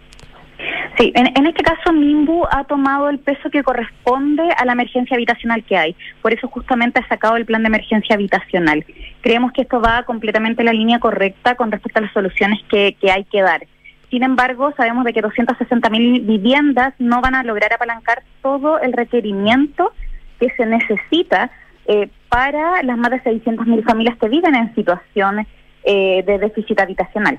Sí, 0.99 1.12
en, 1.16 1.47
este 1.47 1.64
caso 1.64 1.92
MIMBU 1.92 2.47
ha 2.52 2.64
tomado 2.64 3.09
el 3.09 3.18
peso 3.18 3.50
que 3.50 3.64
corresponde 3.64 4.44
a 4.56 4.64
la 4.64 4.73
emergencia 4.73 5.16
habitacional 5.16 5.64
que 5.64 5.76
hay. 5.76 5.97
Por 6.23 6.33
eso 6.33 6.47
justamente 6.47 7.00
ha 7.00 7.09
sacado 7.09 7.37
el 7.37 7.44
plan 7.44 7.62
de 7.62 7.66
emergencia 7.66 8.14
habitacional. 8.14 8.85
Creemos 9.21 9.50
que 9.52 9.62
esto 9.62 9.80
va 9.80 10.04
completamente 10.04 10.62
en 10.62 10.66
la 10.66 10.73
línea 10.73 11.00
correcta 11.00 11.56
con 11.56 11.73
respecto 11.73 11.99
a 11.99 12.02
las 12.02 12.12
soluciones 12.12 12.61
que, 12.68 12.97
hay 13.11 13.25
que 13.25 13.42
dar. 13.42 13.66
Sin 14.14 14.23
embargo, 14.23 14.73
sabemos 14.76 15.04
de 15.04 15.12
que 15.12 15.23
260 15.23 15.90
mil 15.90 16.21
viviendas 16.21 16.94
no 17.00 17.21
van 17.21 17.35
a 17.35 17.42
lograr 17.42 17.73
apalancar 17.73 18.23
todo 18.42 18.78
el 18.78 18.92
requerimiento 18.92 19.90
que 20.38 20.50
se 20.50 20.66
necesita 20.66 21.50
eh, 21.87 22.09
para 22.28 22.85
las 22.85 22.97
más 22.97 23.11
de 23.11 23.21
600 23.23 23.66
mil 23.66 23.83
familias 23.83 24.16
que 24.18 24.28
viven 24.28 24.54
en 24.54 24.73
situaciones 24.76 25.49
eh, 25.83 26.23
de 26.25 26.38
déficit 26.38 26.78
habitacional. 26.78 27.38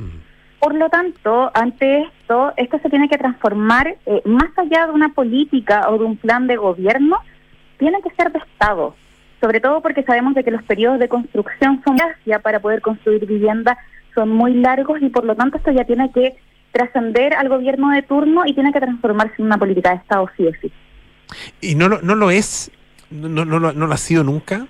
Por 0.59 0.75
lo 0.75 0.89
tanto, 0.89 1.49
ante 1.53 2.01
esto, 2.01 2.51
esto 2.57 2.77
se 2.79 2.89
tiene 2.89 3.07
que 3.07 3.19
transformar 3.19 3.95
eh, 4.05 4.21
más 4.25 4.49
allá 4.57 4.87
de 4.87 4.91
una 4.91 5.13
política 5.13 5.89
o 5.89 5.97
de 5.97 6.03
un 6.03 6.17
plan 6.17 6.45
de 6.45 6.57
gobierno, 6.57 7.19
tiene 7.77 8.01
que 8.01 8.13
ser 8.15 8.33
de 8.33 8.39
Estado, 8.39 8.97
sobre 9.39 9.61
todo 9.61 9.81
porque 9.81 10.03
sabemos 10.03 10.35
de 10.35 10.43
que 10.43 10.51
los 10.51 10.63
periodos 10.63 10.99
de 10.99 11.07
construcción 11.07 11.81
son 11.85 11.95
para 12.43 12.59
poder 12.59 12.81
construir 12.81 13.25
vivienda 13.25 13.77
son 14.15 14.29
muy 14.29 14.53
largos 14.55 15.01
y 15.01 15.09
por 15.09 15.25
lo 15.25 15.35
tanto 15.35 15.57
esto 15.57 15.71
ya 15.71 15.83
tiene 15.83 16.09
que 16.11 16.35
trascender 16.75 17.33
al 17.33 17.49
gobierno 17.49 17.89
de 17.89 18.01
turno 18.01 18.43
y 18.45 18.53
tiene 18.53 18.71
que 18.71 18.79
transformarse 18.79 19.35
en 19.39 19.45
una 19.45 19.57
política 19.57 19.91
de 19.91 19.95
Estado 19.95 20.29
sí 20.35 20.45
o 20.45 20.51
sí. 20.61 20.71
¿Y 21.61 21.75
no, 21.75 21.87
no 21.89 22.15
lo 22.15 22.29
es? 22.29 22.71
¿No, 23.09 23.29
no, 23.29 23.45
no, 23.45 23.71
lo 23.71 23.93
ha 23.93 23.97
sido 23.97 24.23
nunca? 24.23 24.67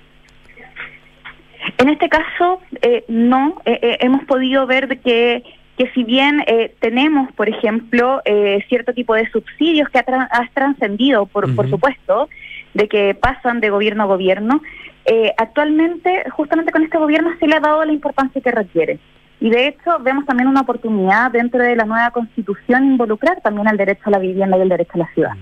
En 1.77 1.89
este 1.89 2.07
caso, 2.09 2.61
eh, 2.81 3.03
no. 3.07 3.61
Eh, 3.65 3.97
hemos 4.01 4.23
podido 4.25 4.67
ver 4.67 4.99
que 4.99 5.43
que 5.77 5.89
si 5.91 6.03
bien 6.03 6.43
eh, 6.47 6.73
tenemos, 6.79 7.31
por 7.33 7.49
ejemplo, 7.49 8.21
eh, 8.25 8.63
cierto 8.69 8.93
tipo 8.93 9.13
de 9.13 9.29
subsidios 9.29 9.89
que 9.89 9.99
has 9.99 10.51
trascendido, 10.53 11.25
por, 11.25 11.53
por 11.55 11.69
supuesto, 11.69 12.29
de 12.73 12.87
que 12.87 13.13
pasan 13.13 13.59
de 13.59 13.69
gobierno 13.69 14.03
a 14.03 14.07
gobierno, 14.07 14.61
eh, 15.05 15.33
actualmente, 15.37 16.23
justamente 16.31 16.71
con 16.71 16.83
este 16.83 16.97
gobierno, 16.97 17.31
se 17.39 17.47
le 17.47 17.55
ha 17.55 17.59
dado 17.59 17.83
la 17.83 17.91
importancia 17.91 18.41
que 18.41 18.51
requiere. 18.51 18.99
Y 19.39 19.49
de 19.49 19.67
hecho, 19.67 19.99
vemos 19.99 20.25
también 20.25 20.47
una 20.47 20.61
oportunidad 20.61 21.31
dentro 21.31 21.61
de 21.61 21.75
la 21.75 21.85
nueva 21.85 22.11
constitución 22.11 22.85
involucrar 22.85 23.41
también 23.41 23.67
al 23.67 23.77
derecho 23.77 24.03
a 24.05 24.11
la 24.11 24.19
vivienda 24.19 24.57
y 24.57 24.61
el 24.61 24.69
derecho 24.69 24.93
a 24.95 24.97
la 24.99 25.13
ciudad. 25.13 25.33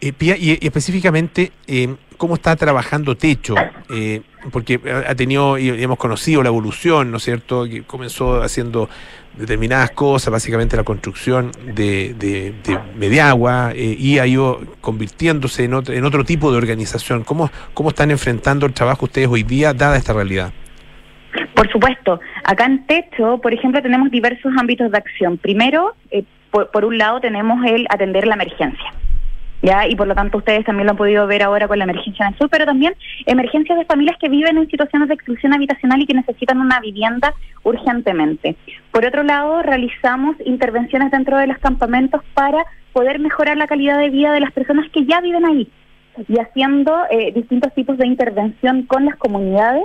y, 0.00 0.66
específicamente, 0.66 1.52
¿cómo 2.18 2.34
está 2.34 2.54
trabajando 2.56 3.16
Techo? 3.16 3.54
porque 4.50 4.80
ha 5.06 5.14
tenido 5.14 5.56
y 5.58 5.68
hemos 5.82 5.98
conocido 5.98 6.42
la 6.42 6.48
evolución, 6.48 7.10
¿no 7.10 7.18
es 7.18 7.22
cierto? 7.22 7.64
Que 7.64 7.82
comenzó 7.82 8.42
haciendo 8.42 8.88
determinadas 9.36 9.90
cosas, 9.92 10.30
básicamente 10.30 10.76
la 10.76 10.84
construcción 10.84 11.52
de, 11.74 12.14
de, 12.18 12.54
de 12.64 12.78
Mediagua, 12.96 13.72
eh, 13.74 13.96
y 13.98 14.18
ha 14.18 14.26
ido 14.26 14.60
convirtiéndose 14.80 15.64
en 15.64 15.74
otro, 15.74 15.94
en 15.94 16.04
otro 16.04 16.24
tipo 16.24 16.50
de 16.50 16.58
organización. 16.58 17.24
¿Cómo, 17.24 17.50
¿Cómo 17.74 17.90
están 17.90 18.10
enfrentando 18.10 18.66
el 18.66 18.74
trabajo 18.74 19.06
ustedes 19.06 19.28
hoy 19.28 19.42
día, 19.42 19.72
dada 19.72 19.96
esta 19.96 20.12
realidad? 20.12 20.52
Por 21.54 21.70
supuesto, 21.70 22.20
acá 22.44 22.66
en 22.66 22.86
Techo, 22.86 23.38
por 23.38 23.54
ejemplo, 23.54 23.80
tenemos 23.82 24.10
diversos 24.10 24.52
ámbitos 24.58 24.90
de 24.90 24.98
acción. 24.98 25.38
Primero, 25.38 25.94
eh, 26.10 26.24
por 26.50 26.84
un 26.84 26.98
lado, 26.98 27.20
tenemos 27.20 27.64
el 27.64 27.86
atender 27.88 28.26
la 28.26 28.34
emergencia. 28.34 28.92
¿ya? 29.62 29.86
Y 29.88 29.94
por 29.96 30.06
lo 30.06 30.14
tanto 30.14 30.38
ustedes 30.38 30.64
también 30.64 30.86
lo 30.86 30.92
han 30.92 30.96
podido 30.96 31.26
ver 31.26 31.42
ahora 31.42 31.68
con 31.68 31.78
la 31.78 31.84
emergencia 31.84 32.26
en 32.26 32.32
el 32.32 32.38
sur, 32.38 32.50
pero 32.50 32.66
también 32.66 32.94
emergencias 33.26 33.78
de 33.78 33.84
familias 33.84 34.16
que 34.20 34.28
viven 34.28 34.58
en 34.58 34.68
situaciones 34.68 35.08
de 35.08 35.14
exclusión 35.14 35.54
habitacional 35.54 36.02
y 36.02 36.06
que 36.06 36.14
necesitan 36.14 36.60
una 36.60 36.80
vivienda 36.80 37.32
urgentemente. 37.62 38.56
Por 38.90 39.06
otro 39.06 39.22
lado, 39.22 39.62
realizamos 39.62 40.36
intervenciones 40.44 41.10
dentro 41.10 41.38
de 41.38 41.46
los 41.46 41.58
campamentos 41.58 42.22
para 42.34 42.64
poder 42.92 43.20
mejorar 43.20 43.56
la 43.56 43.66
calidad 43.66 43.98
de 43.98 44.10
vida 44.10 44.32
de 44.32 44.40
las 44.40 44.52
personas 44.52 44.90
que 44.90 45.06
ya 45.06 45.20
viven 45.20 45.46
ahí 45.46 45.70
y 46.28 46.38
haciendo 46.38 46.94
eh, 47.10 47.32
distintos 47.32 47.72
tipos 47.74 47.96
de 47.96 48.06
intervención 48.06 48.82
con 48.82 49.06
las 49.06 49.16
comunidades 49.16 49.84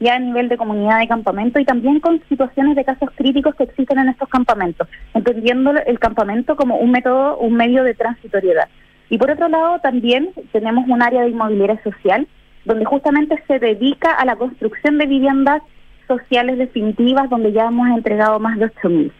ya 0.00 0.14
a 0.14 0.18
nivel 0.18 0.48
de 0.48 0.56
comunidad 0.56 1.00
de 1.00 1.08
campamento 1.08 1.58
y 1.58 1.64
también 1.64 2.00
con 2.00 2.22
situaciones 2.28 2.76
de 2.76 2.84
casos 2.84 3.10
críticos 3.16 3.54
que 3.54 3.64
existen 3.64 3.98
en 3.98 4.08
estos 4.08 4.28
campamentos, 4.28 4.88
entendiendo 5.14 5.72
el 5.72 5.98
campamento 5.98 6.56
como 6.56 6.76
un 6.76 6.90
método, 6.90 7.38
un 7.38 7.54
medio 7.54 7.82
de 7.84 7.94
transitoriedad. 7.94 8.68
Y 9.10 9.18
por 9.18 9.30
otro 9.30 9.48
lado, 9.48 9.78
también 9.80 10.30
tenemos 10.52 10.86
un 10.88 11.02
área 11.02 11.22
de 11.22 11.30
inmobiliaria 11.30 11.82
social 11.82 12.26
donde 12.64 12.84
justamente 12.84 13.42
se 13.46 13.58
dedica 13.58 14.12
a 14.12 14.24
la 14.24 14.36
construcción 14.36 14.98
de 14.98 15.06
viviendas 15.06 15.62
sociales 16.06 16.58
definitivas, 16.58 17.30
donde 17.30 17.52
ya 17.52 17.66
hemos 17.66 17.88
entregado 17.88 18.38
más 18.38 18.58
de 18.58 18.66
8.000. 18.66 19.12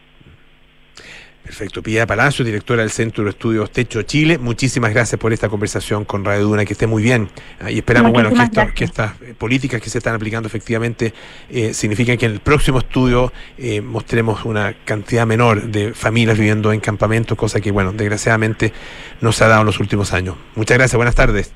Perfecto. 1.49 1.83
Pía 1.83 2.07
Palacio, 2.07 2.45
directora 2.45 2.83
del 2.83 2.91
Centro 2.91 3.25
de 3.25 3.31
Estudios 3.31 3.71
Techo 3.71 4.03
Chile, 4.03 4.37
muchísimas 4.37 4.93
gracias 4.93 5.19
por 5.19 5.33
esta 5.33 5.49
conversación 5.49 6.05
con 6.05 6.23
Radio 6.23 6.43
Duna, 6.43 6.67
que 6.67 6.75
esté 6.75 6.87
muy 6.87 7.03
bien. 7.03 7.31
Y 7.71 7.79
esperamos 7.79 8.13
bueno, 8.13 8.31
que, 8.75 8.85
estas 8.85 9.13
eh, 9.23 9.33
políticas 9.37 9.81
que 9.81 9.89
se 9.89 9.97
están 9.97 10.15
aplicando 10.15 10.47
efectivamente 10.47 11.15
eh, 11.49 11.73
signifiquen 11.73 12.19
que 12.19 12.27
en 12.27 12.33
el 12.33 12.41
próximo 12.41 12.81
estudio 12.81 13.33
eh, 13.57 13.81
mostremos 13.81 14.45
una 14.45 14.75
cantidad 14.85 15.27
menor 15.27 15.63
de 15.63 15.95
familias 15.95 16.37
viviendo 16.37 16.71
en 16.71 16.81
campamentos, 16.81 17.39
cosa 17.39 17.63
que, 17.63 17.71
bueno, 17.71 17.95
desgraciadamente 17.95 18.75
no 19.23 19.33
se 19.33 19.45
ha 19.45 19.49
dado 19.49 19.63
en 19.63 19.67
los 19.69 19.81
últimos 19.81 20.13
años. 20.13 20.37
Muchas 20.55 20.77
gracias, 20.77 20.97
buenas 20.97 21.15
tardes. 21.15 21.51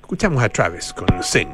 Escuchamos 0.00 0.42
a 0.42 0.48
Travis 0.48 0.94
con 0.94 1.22
Sing. 1.22 1.50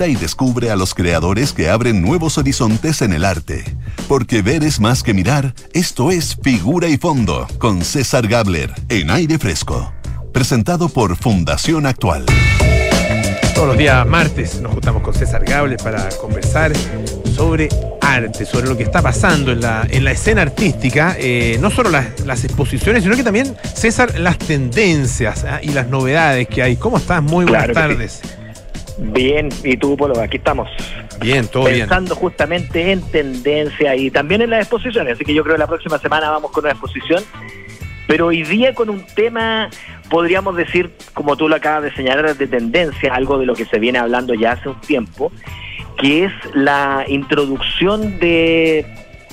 Y 0.00 0.16
descubre 0.16 0.70
a 0.70 0.76
los 0.76 0.94
creadores 0.94 1.52
que 1.52 1.68
abren 1.68 2.00
nuevos 2.00 2.38
horizontes 2.38 3.02
en 3.02 3.12
el 3.12 3.26
arte. 3.26 3.62
Porque 4.08 4.40
ver 4.40 4.64
es 4.64 4.80
más 4.80 5.02
que 5.02 5.12
mirar, 5.12 5.54
esto 5.74 6.10
es 6.10 6.34
Figura 6.42 6.88
y 6.88 6.96
Fondo, 6.96 7.46
con 7.58 7.84
César 7.84 8.26
Gabler, 8.26 8.72
en 8.88 9.10
aire 9.10 9.38
fresco. 9.38 9.92
Presentado 10.32 10.88
por 10.88 11.14
Fundación 11.16 11.84
Actual. 11.84 12.24
Todos 13.54 13.68
los 13.68 13.76
días 13.76 14.04
martes 14.06 14.60
nos 14.62 14.72
juntamos 14.72 15.02
con 15.02 15.12
César 15.12 15.44
Gabler 15.44 15.76
para 15.76 16.08
conversar 16.20 16.72
sobre 17.36 17.68
arte, 18.00 18.46
sobre 18.46 18.68
lo 18.68 18.76
que 18.76 18.82
está 18.84 19.02
pasando 19.02 19.52
en 19.52 19.60
la, 19.60 19.86
en 19.90 20.04
la 20.04 20.12
escena 20.12 20.40
artística, 20.42 21.16
eh, 21.18 21.58
no 21.60 21.70
solo 21.70 21.90
las, 21.90 22.20
las, 22.26 22.44
exposiciones, 22.44 23.02
sino 23.02 23.14
que 23.14 23.22
también, 23.22 23.54
César, 23.74 24.18
las 24.18 24.38
tendencias 24.38 25.44
¿ah? 25.44 25.60
y 25.62 25.68
las 25.68 25.86
novedades 25.88 26.48
que 26.48 26.62
hay. 26.62 26.76
¿Cómo 26.76 26.96
estás? 26.96 27.22
Muy 27.22 27.44
buenas 27.44 27.68
claro 27.68 27.94
tardes. 27.94 28.22
Bien, 28.98 29.48
y 29.64 29.76
tú, 29.76 29.96
Polo, 29.96 30.20
aquí 30.20 30.36
estamos. 30.36 30.68
Bien, 31.20 31.46
todo 31.46 31.64
Pensando 31.64 31.70
bien. 31.70 31.88
Pensando 31.88 32.14
justamente 32.16 32.92
en 32.92 33.02
tendencia 33.10 33.96
y 33.96 34.10
también 34.10 34.42
en 34.42 34.50
las 34.50 34.60
exposiciones, 34.60 35.14
así 35.14 35.24
que 35.24 35.34
yo 35.34 35.42
creo 35.42 35.56
que 35.56 35.60
la 35.60 35.66
próxima 35.66 35.98
semana 35.98 36.30
vamos 36.30 36.50
con 36.50 36.64
una 36.64 36.72
exposición, 36.72 37.22
pero 38.06 38.26
hoy 38.26 38.42
día 38.42 38.74
con 38.74 38.90
un 38.90 39.04
tema, 39.14 39.70
podríamos 40.10 40.56
decir, 40.56 40.90
como 41.14 41.36
tú 41.36 41.48
lo 41.48 41.56
acabas 41.56 41.84
de 41.84 41.94
señalar, 41.94 42.36
de 42.36 42.46
tendencia, 42.46 43.14
algo 43.14 43.38
de 43.38 43.46
lo 43.46 43.54
que 43.54 43.64
se 43.64 43.78
viene 43.78 43.98
hablando 43.98 44.34
ya 44.34 44.52
hace 44.52 44.68
un 44.68 44.80
tiempo, 44.80 45.32
que 45.98 46.24
es 46.24 46.32
la 46.54 47.04
introducción 47.08 48.18
de 48.18 48.86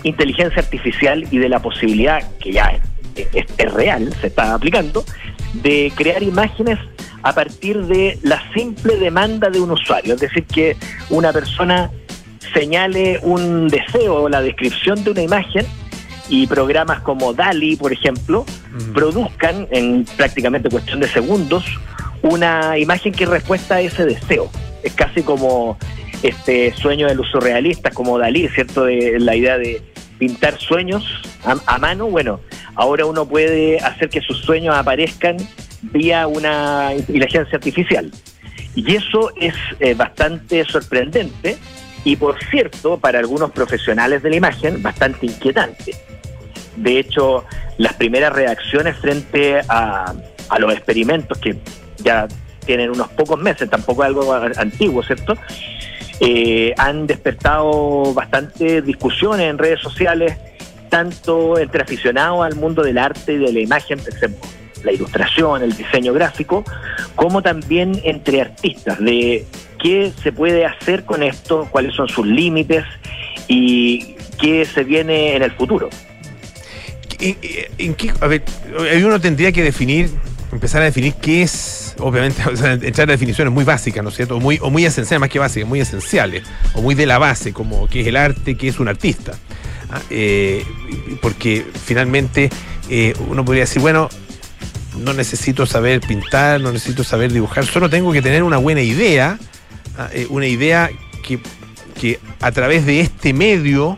inteligencia 0.04 0.62
artificial 0.62 1.26
y 1.32 1.38
de 1.38 1.50
la 1.50 1.60
posibilidad, 1.60 2.24
que 2.38 2.54
ya 2.54 2.80
es, 3.16 3.28
es, 3.34 3.46
es 3.58 3.74
real, 3.74 4.14
se 4.22 4.28
está 4.28 4.54
aplicando, 4.54 5.04
de 5.56 5.92
crear 5.96 6.24
imágenes 6.24 6.78
a 7.24 7.34
partir 7.34 7.86
de 7.86 8.18
la 8.24 8.42
simple 8.54 8.98
demanda 8.98 9.50
de 9.50 9.60
un 9.60 9.72
usuario. 9.72 10.16
Es 10.16 10.22
decir, 10.22 10.46
que 10.46 10.78
una 11.10 11.34
persona 11.34 11.92
señale 12.54 13.20
un 13.22 13.68
deseo 13.68 14.24
o 14.24 14.30
la 14.30 14.42
descripción 14.42 15.04
de 15.04 15.12
una 15.12 15.22
imagen 15.22 15.66
y 16.30 16.48
programas 16.48 17.02
como 17.02 17.34
DALI, 17.34 17.76
por 17.76 17.92
ejemplo, 17.92 18.46
mm. 18.72 18.94
produzcan 18.94 19.68
en 19.72 20.06
prácticamente 20.18 20.70
cuestión 20.70 21.00
de 21.00 21.08
segundos 21.08 21.66
una 22.22 22.78
imagen 22.78 23.14
que 23.14 23.26
respuesta 23.26 23.76
a 23.76 23.82
ese 23.82 24.06
deseo. 24.06 24.50
Es 24.84 24.94
casi 24.94 25.24
como 25.24 25.78
este 26.22 26.74
sueño 26.76 27.08
de 27.08 27.16
los 27.16 27.28
surrealistas, 27.30 27.94
como 27.94 28.18
Dalí, 28.18 28.48
¿cierto? 28.50 28.86
De 28.86 29.20
la 29.20 29.36
idea 29.36 29.58
de 29.58 29.82
pintar 30.18 30.60
sueños 30.60 31.06
a, 31.46 31.56
a 31.66 31.78
mano. 31.80 32.08
Bueno, 32.08 32.42
ahora 32.76 33.06
uno 33.06 33.26
puede 33.26 33.80
hacer 33.80 34.10
que 34.10 34.22
sus 34.22 34.40
sueños 34.40 34.76
aparezcan 34.76 35.38
vía 35.82 36.28
una 36.28 36.94
inteligencia 36.96 37.58
artificial. 37.58 38.12
Y 38.76 38.96
eso 38.96 39.32
es 39.36 39.54
eh, 39.80 39.94
bastante 39.94 40.64
sorprendente 40.66 41.58
y, 42.04 42.16
por 42.16 42.42
cierto, 42.46 42.98
para 42.98 43.20
algunos 43.20 43.52
profesionales 43.52 44.24
de 44.24 44.30
la 44.30 44.36
imagen, 44.38 44.82
bastante 44.82 45.26
inquietante. 45.26 45.96
De 46.76 47.00
hecho, 47.00 47.46
las 47.78 47.94
primeras 47.94 48.32
reacciones 48.32 48.96
frente 48.98 49.60
a, 49.68 50.14
a 50.50 50.60
los 50.60 50.74
experimentos 50.74 51.38
que 51.38 51.58
ya 51.98 52.28
tienen 52.66 52.92
unos 52.92 53.10
pocos 53.10 53.40
meses, 53.40 53.70
tampoco 53.70 54.04
es 54.04 54.08
algo 54.08 54.34
antiguo, 54.34 55.04
¿cierto? 55.04 55.34
Eh, 56.20 56.74
han 56.78 57.08
despertado 57.08 58.14
bastante 58.14 58.82
discusiones 58.82 59.50
en 59.50 59.58
redes 59.58 59.80
sociales, 59.80 60.38
tanto 60.90 61.58
entre 61.58 61.82
aficionados 61.82 62.46
al 62.46 62.56
mundo 62.56 62.84
del 62.84 62.98
arte 62.98 63.34
y 63.34 63.38
de 63.38 63.54
la 63.54 63.60
imagen, 63.60 64.00
por 64.00 64.14
ejemplo, 64.14 64.48
la 64.84 64.92
ilustración, 64.92 65.64
el 65.64 65.76
diseño 65.76 66.14
gráfico, 66.14 66.64
como 67.16 67.42
también 67.42 68.00
entre 68.04 68.42
artistas, 68.42 69.00
de 69.00 69.46
qué 69.82 70.12
se 70.22 70.32
puede 70.32 70.66
hacer 70.66 71.06
con 71.06 71.24
esto, 71.24 71.68
cuáles 71.72 71.96
son 71.96 72.08
sus 72.08 72.26
límites 72.26 72.86
y 73.48 74.16
qué 74.40 74.66
se 74.66 74.84
viene 74.84 75.36
en 75.36 75.44
el 75.44 75.52
futuro. 75.52 75.90
¿En, 77.20 77.38
en 77.78 77.94
qué, 77.96 78.14
a 78.22 78.28
ver, 78.28 78.44
uno 79.04 79.20
tendría 79.20 79.52
que 79.52 79.64
definir, 79.64 80.10
empezar 80.52 80.82
a 80.82 80.86
definir 80.86 81.14
qué 81.16 81.42
es, 81.42 81.96
obviamente, 82.00 82.42
o 82.52 82.56
sea, 82.56 82.74
entrar 82.74 83.10
a 83.10 83.12
definiciones 83.12 83.54
muy 83.54 83.64
básicas, 83.64 84.04
¿no 84.04 84.10
es 84.10 84.16
cierto? 84.16 84.38
O 84.38 84.40
muy, 84.40 84.60
o 84.62 84.70
muy 84.70 84.86
esenciales, 84.86 85.20
más 85.20 85.30
que 85.30 85.40
básicas, 85.40 85.68
muy 85.68 85.82
esenciales, 85.82 86.44
o 86.74 86.82
muy 86.82 86.96
de 86.96 87.06
la 87.06 87.18
base, 87.18 87.54
como 87.54 87.88
qué 87.88 88.02
es 88.02 88.08
el 88.08 88.16
arte, 88.16 88.56
qué 88.56 88.70
es 88.70 88.80
un 88.80 88.88
artista. 88.88 89.34
¿Ah? 89.92 90.02
Eh, 90.12 90.64
porque 91.22 91.66
finalmente 91.86 92.50
eh, 92.90 93.14
uno 93.28 93.44
podría 93.44 93.64
decir, 93.64 93.82
bueno, 93.82 94.10
no 95.00 95.14
necesito 95.14 95.66
saber 95.66 96.02
pintar, 96.02 96.62
no 96.62 96.72
necesito 96.72 97.04
saber 97.04 97.32
dibujar, 97.32 97.66
solo 97.66 97.90
tengo 97.90 98.12
que 98.12 98.22
tener 98.22 98.44
una 98.44 98.58
buena 98.58 98.82
idea, 98.82 99.38
eh, 100.14 100.28
una 100.30 100.48
idea 100.48 100.90
que, 101.26 101.40
que, 102.00 102.20
a 102.40 102.52
través 102.52 102.86
de 102.86 103.02
este 103.02 103.34
medio, 103.34 103.98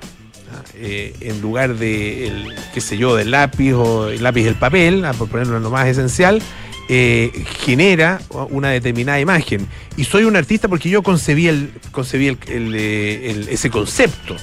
eh, 0.75 1.13
en 1.21 1.41
lugar 1.41 1.75
de, 1.75 2.27
el, 2.27 2.55
qué 2.73 2.81
sé 2.81 2.97
yo, 2.97 3.15
del 3.15 3.31
lápiz 3.31 3.73
o 3.73 4.09
el 4.09 4.23
lápiz 4.23 4.43
del 4.43 4.55
papel, 4.55 5.05
por 5.17 5.29
ponerlo 5.29 5.57
en 5.57 5.63
lo 5.63 5.69
más 5.69 5.87
esencial, 5.87 6.41
eh, 6.89 7.31
genera 7.59 8.19
una 8.49 8.69
determinada 8.71 9.19
imagen. 9.19 9.67
Y 9.95 10.03
soy 10.03 10.23
un 10.23 10.35
artista 10.35 10.67
porque 10.67 10.89
yo 10.89 11.03
concebí, 11.03 11.47
el, 11.47 11.71
concebí 11.91 12.27
el, 12.27 12.75
el, 12.75 13.47
ese 13.47 13.69
concepto. 13.69 14.35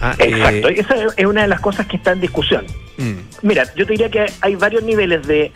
Ah, 0.00 0.16
Exacto, 0.18 0.68
eh, 0.68 0.74
esa 0.78 0.96
es 1.16 1.26
una 1.26 1.42
de 1.42 1.48
las 1.48 1.60
cosas 1.60 1.86
que 1.86 1.96
está 1.96 2.10
en 2.10 2.20
discusión. 2.20 2.66
Mm. 2.98 3.46
Mira, 3.46 3.64
yo 3.76 3.86
te 3.86 3.92
diría 3.92 4.10
que 4.10 4.26
hay 4.40 4.56
varios 4.56 4.82
niveles 4.82 5.24
de, 5.28 5.52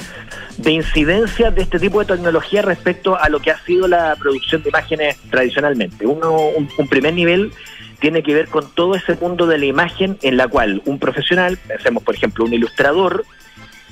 de, 0.59 0.71
incidencia 0.71 1.51
de 1.51 1.63
este 1.63 1.79
tipo 1.79 2.01
de 2.01 2.07
tecnología 2.07 2.63
respecto 2.63 3.19
a 3.21 3.29
lo 3.29 3.41
que 3.41 3.51
ha 3.51 3.59
sido 3.65 3.89
la 3.89 4.17
producción 4.17 4.63
de 4.63 4.71
imágenes 4.71 5.17
tradicionalmente. 5.31 6.07
Uno, 6.07 6.33
un, 6.33 6.69
un 6.77 6.89
primer 6.89 7.15
nivel 7.15 7.53
tiene 8.01 8.23
que 8.23 8.35
ver 8.35 8.49
con 8.49 8.71
todo 8.75 8.95
ese 8.95 9.15
mundo 9.15 9.47
de 9.47 9.59
la 9.59 9.67
imagen 9.67 10.19
en 10.23 10.37
la 10.37 10.49
cual 10.49 10.83
un 10.85 10.99
profesional, 10.99 11.59
pensemos 11.67 12.03
por 12.03 12.15
ejemplo 12.15 12.45
un 12.45 12.53
ilustrador, 12.53 13.25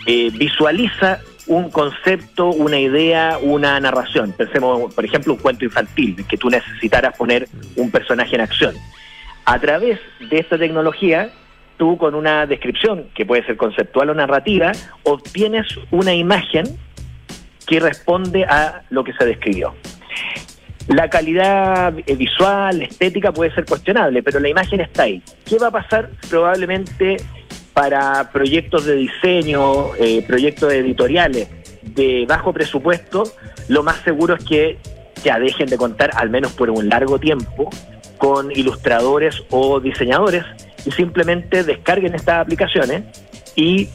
eh, 0.07 0.31
visualiza 0.33 1.21
un 1.47 1.71
concepto, 1.71 2.49
una 2.49 2.79
idea, 2.79 3.39
una 3.41 3.79
narración. 3.81 4.33
Pensemos, 4.33 4.95
por 4.95 5.05
ejemplo, 5.05 5.35
un 5.35 5.39
cuento 5.39 5.65
infantil, 5.65 6.25
que 6.29 6.37
tú 6.37 6.49
necesitaras 6.49 7.17
poner 7.17 7.49
un 7.77 7.91
personaje 7.91 8.35
en 8.35 8.41
acción. 8.41 8.75
A 9.45 9.59
través 9.59 9.99
de 10.21 10.39
esta 10.39 10.59
tecnología, 10.59 11.31
tú 11.77 11.97
con 11.97 12.15
una 12.15 12.47
descripción, 12.47 13.09
que 13.15 13.27
puede 13.27 13.45
ser 13.45 13.57
conceptual 13.57 14.11
o 14.11 14.15
narrativa, 14.15 14.73
obtienes 15.03 15.67
una 15.91 16.15
imagen 16.15 16.65
que 17.67 17.81
responde 17.81 18.45
a 18.45 18.83
lo 18.91 19.05
que 19.05 19.13
se 19.15 19.25
describió. 19.25 19.75
La 20.89 21.09
calidad 21.09 21.95
visual, 21.95 22.83
estética 22.83 23.33
puede 23.33 23.55
ser 23.55 23.65
cuestionable, 23.65 24.23
pero 24.23 24.39
la 24.39 24.51
imagen 24.51 24.81
está 24.81 25.05
ahí. 25.05 25.23
¿Qué 25.47 25.59
va 25.59 25.69
a 25.69 25.71
pasar? 25.71 26.11
Probablemente 26.29 27.17
para 27.73 28.31
proyectos 28.31 28.85
de 28.85 28.95
diseño, 28.95 29.95
eh, 29.99 30.23
proyectos 30.27 30.73
editoriales 30.73 31.49
de 31.83 32.25
bajo 32.29 32.53
presupuesto, 32.53 33.25
lo 33.69 33.83
más 33.83 33.97
seguro 34.03 34.35
es 34.35 34.45
que 34.45 34.79
ya 35.25 35.39
dejen 35.39 35.69
de 35.69 35.77
contar, 35.77 36.11
al 36.15 36.29
menos 36.29 36.53
por 36.53 36.71
un 36.71 36.89
largo 36.89 37.19
tiempo, 37.19 37.71
con 38.19 38.51
ilustradores 38.53 39.43
o 39.51 39.81
diseñadores 39.81 40.45
y 40.85 40.91
simplemente 40.91 41.65
descarguen 41.65 42.15
estas 42.15 42.41
aplicaciones 42.41 43.03
y 43.57 43.89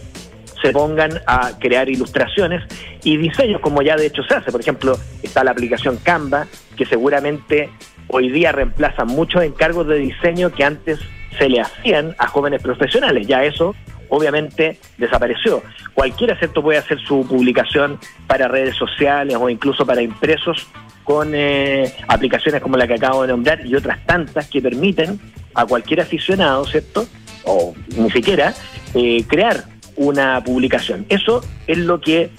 se 0.61 0.71
pongan 0.71 1.21
a 1.25 1.51
crear 1.59 1.89
ilustraciones 1.89 2.63
y 3.03 3.17
diseños 3.17 3.61
como 3.61 3.81
ya 3.81 3.95
de 3.95 4.07
hecho 4.07 4.23
se 4.23 4.35
hace. 4.35 4.51
Por 4.51 4.61
ejemplo, 4.61 4.97
está 5.23 5.43
la 5.43 5.51
aplicación 5.51 5.97
Canva, 5.97 6.47
que 6.75 6.85
seguramente 6.85 7.69
hoy 8.07 8.29
día 8.29 8.51
reemplaza 8.51 9.05
muchos 9.05 9.43
encargos 9.43 9.87
de 9.87 9.99
diseño 9.99 10.51
que 10.51 10.63
antes 10.63 10.99
se 11.37 11.47
le 11.47 11.61
hacían 11.61 12.15
a 12.17 12.27
jóvenes 12.27 12.61
profesionales. 12.61 13.27
Ya 13.27 13.43
eso 13.43 13.75
obviamente 14.09 14.79
desapareció. 14.97 15.63
Cualquiera 15.93 16.37
¿cierto? 16.37 16.61
puede 16.61 16.79
hacer 16.79 16.99
su 16.99 17.25
publicación 17.27 17.99
para 18.27 18.47
redes 18.47 18.75
sociales 18.75 19.37
o 19.39 19.49
incluso 19.49 19.85
para 19.85 20.01
impresos 20.01 20.67
con 21.03 21.31
eh, 21.33 21.91
aplicaciones 22.07 22.61
como 22.61 22.77
la 22.77 22.85
que 22.87 22.93
acabo 22.93 23.23
de 23.23 23.29
nombrar 23.29 23.65
y 23.65 23.73
otras 23.75 24.05
tantas 24.05 24.47
que 24.47 24.61
permiten 24.61 25.19
a 25.55 25.65
cualquier 25.65 26.01
aficionado, 26.01 26.65
¿cierto? 26.65 27.07
O 27.45 27.73
ni 27.97 28.11
siquiera 28.11 28.53
eh, 28.93 29.23
crear 29.27 29.63
una 29.95 30.43
publicación. 30.43 31.05
Eso 31.09 31.41
es 31.65 31.77
lo 31.79 31.99
que 31.99 32.29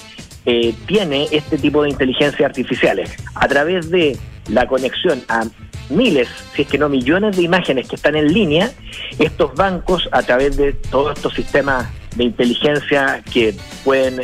eh, 0.46 0.74
tiene 0.86 1.26
este 1.32 1.58
tipo 1.58 1.82
de 1.82 1.90
inteligencias 1.90 2.48
artificiales. 2.48 3.14
A 3.34 3.48
través 3.48 3.90
de 3.90 4.16
la 4.50 4.66
conexión 4.66 5.22
a 5.28 5.44
miles, 5.88 6.28
si 6.54 6.62
es 6.62 6.68
que 6.68 6.78
no 6.78 6.88
millones 6.88 7.36
de 7.36 7.42
imágenes 7.42 7.88
que 7.88 7.96
están 7.96 8.16
en 8.16 8.32
línea, 8.32 8.70
estos 9.18 9.54
bancos, 9.54 10.08
a 10.12 10.22
través 10.22 10.56
de 10.56 10.72
todos 10.72 11.16
estos 11.16 11.34
sistemas 11.34 11.88
de 12.16 12.24
inteligencia 12.24 13.22
que 13.32 13.54
pueden 13.84 14.20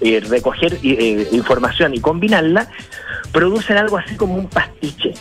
eh, 0.00 0.20
recoger 0.28 0.78
eh, 0.82 1.28
información 1.32 1.94
y 1.94 2.00
combinarla, 2.00 2.68
producen 3.32 3.76
algo 3.76 3.98
así 3.98 4.16
como 4.16 4.34
un 4.34 4.48
pastiche. 4.48 5.12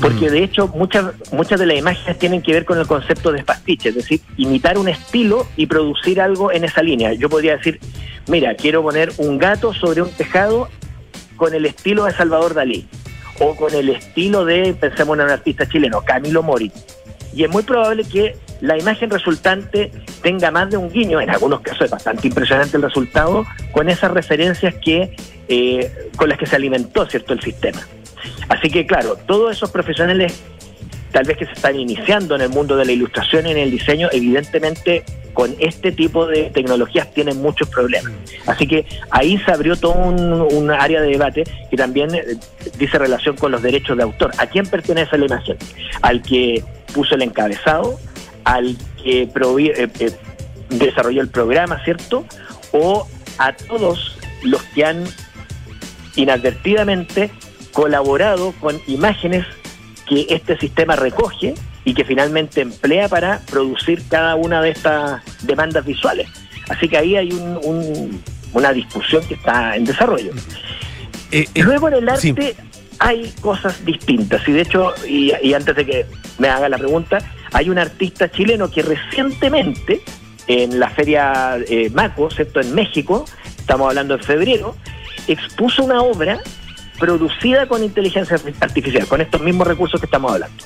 Porque 0.00 0.30
de 0.30 0.44
hecho 0.44 0.68
muchas, 0.68 1.06
muchas 1.32 1.58
de 1.58 1.66
las 1.66 1.76
imágenes 1.76 2.18
tienen 2.20 2.40
que 2.40 2.52
ver 2.52 2.64
con 2.64 2.78
el 2.78 2.86
concepto 2.86 3.32
de 3.32 3.42
pastiche, 3.42 3.88
es 3.88 3.96
decir, 3.96 4.20
imitar 4.36 4.78
un 4.78 4.88
estilo 4.88 5.46
y 5.56 5.66
producir 5.66 6.20
algo 6.20 6.52
en 6.52 6.64
esa 6.64 6.82
línea. 6.82 7.14
Yo 7.14 7.28
podría 7.28 7.56
decir, 7.56 7.80
mira, 8.28 8.54
quiero 8.54 8.80
poner 8.82 9.12
un 9.18 9.38
gato 9.38 9.74
sobre 9.74 10.02
un 10.02 10.10
tejado 10.10 10.68
con 11.38 11.54
el 11.54 11.64
estilo 11.64 12.04
de 12.04 12.12
Salvador 12.12 12.52
Dalí 12.52 12.86
o 13.40 13.56
con 13.56 13.72
el 13.74 13.88
estilo 13.88 14.44
de, 14.44 14.74
pensemos 14.74 15.16
en 15.16 15.24
un 15.24 15.30
artista 15.30 15.66
chileno, 15.66 16.02
Camilo 16.02 16.42
Mori. 16.42 16.70
Y 17.32 17.44
es 17.44 17.50
muy 17.50 17.62
probable 17.62 18.04
que 18.04 18.36
la 18.60 18.76
imagen 18.76 19.08
resultante 19.08 19.92
tenga 20.22 20.50
más 20.50 20.68
de 20.70 20.76
un 20.76 20.90
guiño, 20.90 21.20
en 21.20 21.30
algunos 21.30 21.60
casos 21.60 21.82
es 21.82 21.90
bastante 21.90 22.26
impresionante 22.26 22.76
el 22.76 22.82
resultado, 22.82 23.46
con 23.72 23.88
esas 23.88 24.10
referencias 24.10 24.74
que 24.84 25.16
eh, 25.48 26.10
con 26.16 26.28
las 26.28 26.36
que 26.36 26.46
se 26.46 26.56
alimentó 26.56 27.06
cierto 27.06 27.32
el 27.32 27.40
sistema. 27.40 27.80
Así 28.48 28.68
que 28.68 28.84
claro, 28.84 29.16
todos 29.26 29.56
esos 29.56 29.70
profesionales 29.70 30.42
tal 31.12 31.24
vez 31.24 31.38
que 31.38 31.46
se 31.46 31.52
están 31.52 31.76
iniciando 31.76 32.34
en 32.34 32.42
el 32.42 32.48
mundo 32.50 32.76
de 32.76 32.84
la 32.84 32.92
ilustración 32.92 33.46
y 33.46 33.52
en 33.52 33.58
el 33.58 33.70
diseño, 33.70 34.08
evidentemente 34.12 35.04
con 35.38 35.54
este 35.60 35.92
tipo 35.92 36.26
de 36.26 36.50
tecnologías 36.50 37.14
tienen 37.14 37.40
muchos 37.40 37.68
problemas. 37.68 38.12
Así 38.48 38.66
que 38.66 38.84
ahí 39.10 39.38
se 39.38 39.52
abrió 39.52 39.76
todo 39.76 39.92
un, 39.92 40.68
área 40.72 41.00
de 41.00 41.10
debate 41.10 41.44
que 41.70 41.76
también 41.76 42.12
eh, 42.12 42.34
dice 42.76 42.98
relación 42.98 43.36
con 43.36 43.52
los 43.52 43.62
derechos 43.62 43.96
de 43.96 44.02
autor. 44.02 44.32
¿A 44.38 44.48
quién 44.48 44.66
pertenece 44.66 45.16
la 45.16 45.26
imagen? 45.26 45.56
¿Al 46.02 46.22
que 46.22 46.64
puso 46.92 47.14
el 47.14 47.22
encabezado? 47.22 48.00
¿Al 48.42 48.76
que 49.00 49.22
eh, 49.22 49.88
eh, 50.00 50.10
desarrolló 50.70 51.20
el 51.20 51.28
programa, 51.28 51.84
cierto? 51.84 52.24
¿O 52.72 53.06
a 53.38 53.52
todos 53.52 54.18
los 54.42 54.60
que 54.74 54.86
han 54.86 55.04
inadvertidamente 56.16 57.30
colaborado 57.72 58.50
con 58.60 58.80
imágenes 58.88 59.46
que 60.08 60.26
este 60.30 60.58
sistema 60.58 60.96
recoge 60.96 61.54
y 61.88 61.94
que 61.94 62.04
finalmente 62.04 62.60
emplea 62.60 63.08
para 63.08 63.40
producir 63.50 64.02
cada 64.10 64.34
una 64.34 64.60
de 64.60 64.72
estas 64.72 65.22
demandas 65.44 65.86
visuales. 65.86 66.28
Así 66.68 66.86
que 66.86 66.98
ahí 66.98 67.16
hay 67.16 67.32
una 68.52 68.72
discusión 68.74 69.24
que 69.26 69.32
está 69.32 69.74
en 69.74 69.86
desarrollo. 69.86 70.32
Eh, 71.32 71.46
eh, 71.54 71.62
Luego 71.62 71.88
en 71.88 71.94
el 71.94 72.08
arte 72.10 72.54
hay 72.98 73.32
cosas 73.40 73.82
distintas 73.86 74.46
y 74.46 74.52
de 74.52 74.60
hecho, 74.60 74.92
y, 75.08 75.32
antes 75.54 75.76
de 75.76 75.86
que 75.86 76.06
me 76.36 76.48
haga 76.48 76.68
la 76.68 76.76
pregunta, 76.76 77.20
hay 77.54 77.70
un 77.70 77.78
artista 77.78 78.30
chileno 78.30 78.70
que 78.70 78.82
recientemente 78.82 80.02
en 80.46 80.78
la 80.78 80.90
feria 80.90 81.56
eh, 81.70 81.88
Maco, 81.94 82.30
¿cierto? 82.30 82.60
En 82.60 82.74
México, 82.74 83.24
estamos 83.56 83.88
hablando 83.88 84.12
en 84.12 84.20
febrero, 84.20 84.76
expuso 85.26 85.84
una 85.84 86.02
obra 86.02 86.38
producida 86.98 87.66
con 87.66 87.82
inteligencia 87.82 88.38
artificial, 88.60 89.06
con 89.06 89.22
estos 89.22 89.40
mismos 89.40 89.66
recursos 89.66 89.98
que 89.98 90.04
estamos 90.04 90.32
hablando. 90.32 90.64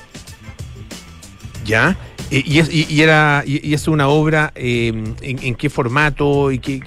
¿Ya? 1.65 1.95
¿Y, 2.29 2.59
es, 2.59 2.73
y, 2.73 3.01
era, 3.01 3.43
y, 3.45 3.73
es 3.73 3.87
una 3.87 4.07
obra 4.07 4.51
em, 4.55 5.15
en, 5.21 5.55
qué 5.55 5.69
formato? 5.69 6.51
y 6.51 6.57
qué, 6.57 6.79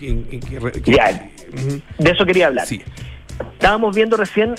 De 1.98 2.10
eso 2.10 2.26
quería 2.26 2.48
hablar. 2.48 2.66
Sí. 2.66 2.82
Estábamos 3.52 3.94
viendo 3.94 4.16
recién 4.16 4.54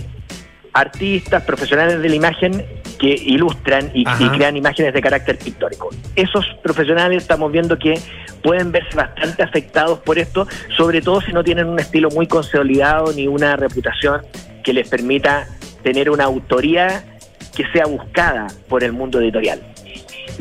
artistas, 0.72 1.44
profesionales 1.44 2.02
de 2.02 2.08
la 2.08 2.16
imagen 2.16 2.66
que 3.00 3.10
ilustran 3.10 3.92
y, 3.94 4.02
y, 4.02 4.30
crean 4.30 4.56
imágenes 4.56 4.94
de 4.94 5.02
carácter 5.02 5.38
pictórico. 5.38 5.90
Esos 6.16 6.46
profesionales 6.64 7.24
estamos 7.24 7.52
viendo 7.52 7.78
que 7.78 8.00
pueden 8.44 8.72
verse 8.72 8.96
bastante 8.96 9.44
afectados 9.44 10.00
por 10.00 10.18
esto, 10.18 10.48
sobre 10.76 11.02
todo 11.02 11.20
si 11.22 11.34
no 11.34 11.44
tienen 11.44 11.68
un 11.68 11.80
estilo 11.80 12.10
muy 12.10 12.28
consolidado 12.28 13.12
ni 13.14 13.28
una 13.28 13.56
reputación 13.56 14.22
que 14.64 14.74
les 14.74 14.88
permita 14.88 15.48
tener 15.84 16.10
una 16.10 16.26
autoría 16.26 17.04
que 17.56 17.66
sea 17.74 17.86
buscada 17.88 18.48
por 18.70 18.84
el 18.84 18.94
mundo 18.94 19.20
editorial. 19.20 19.62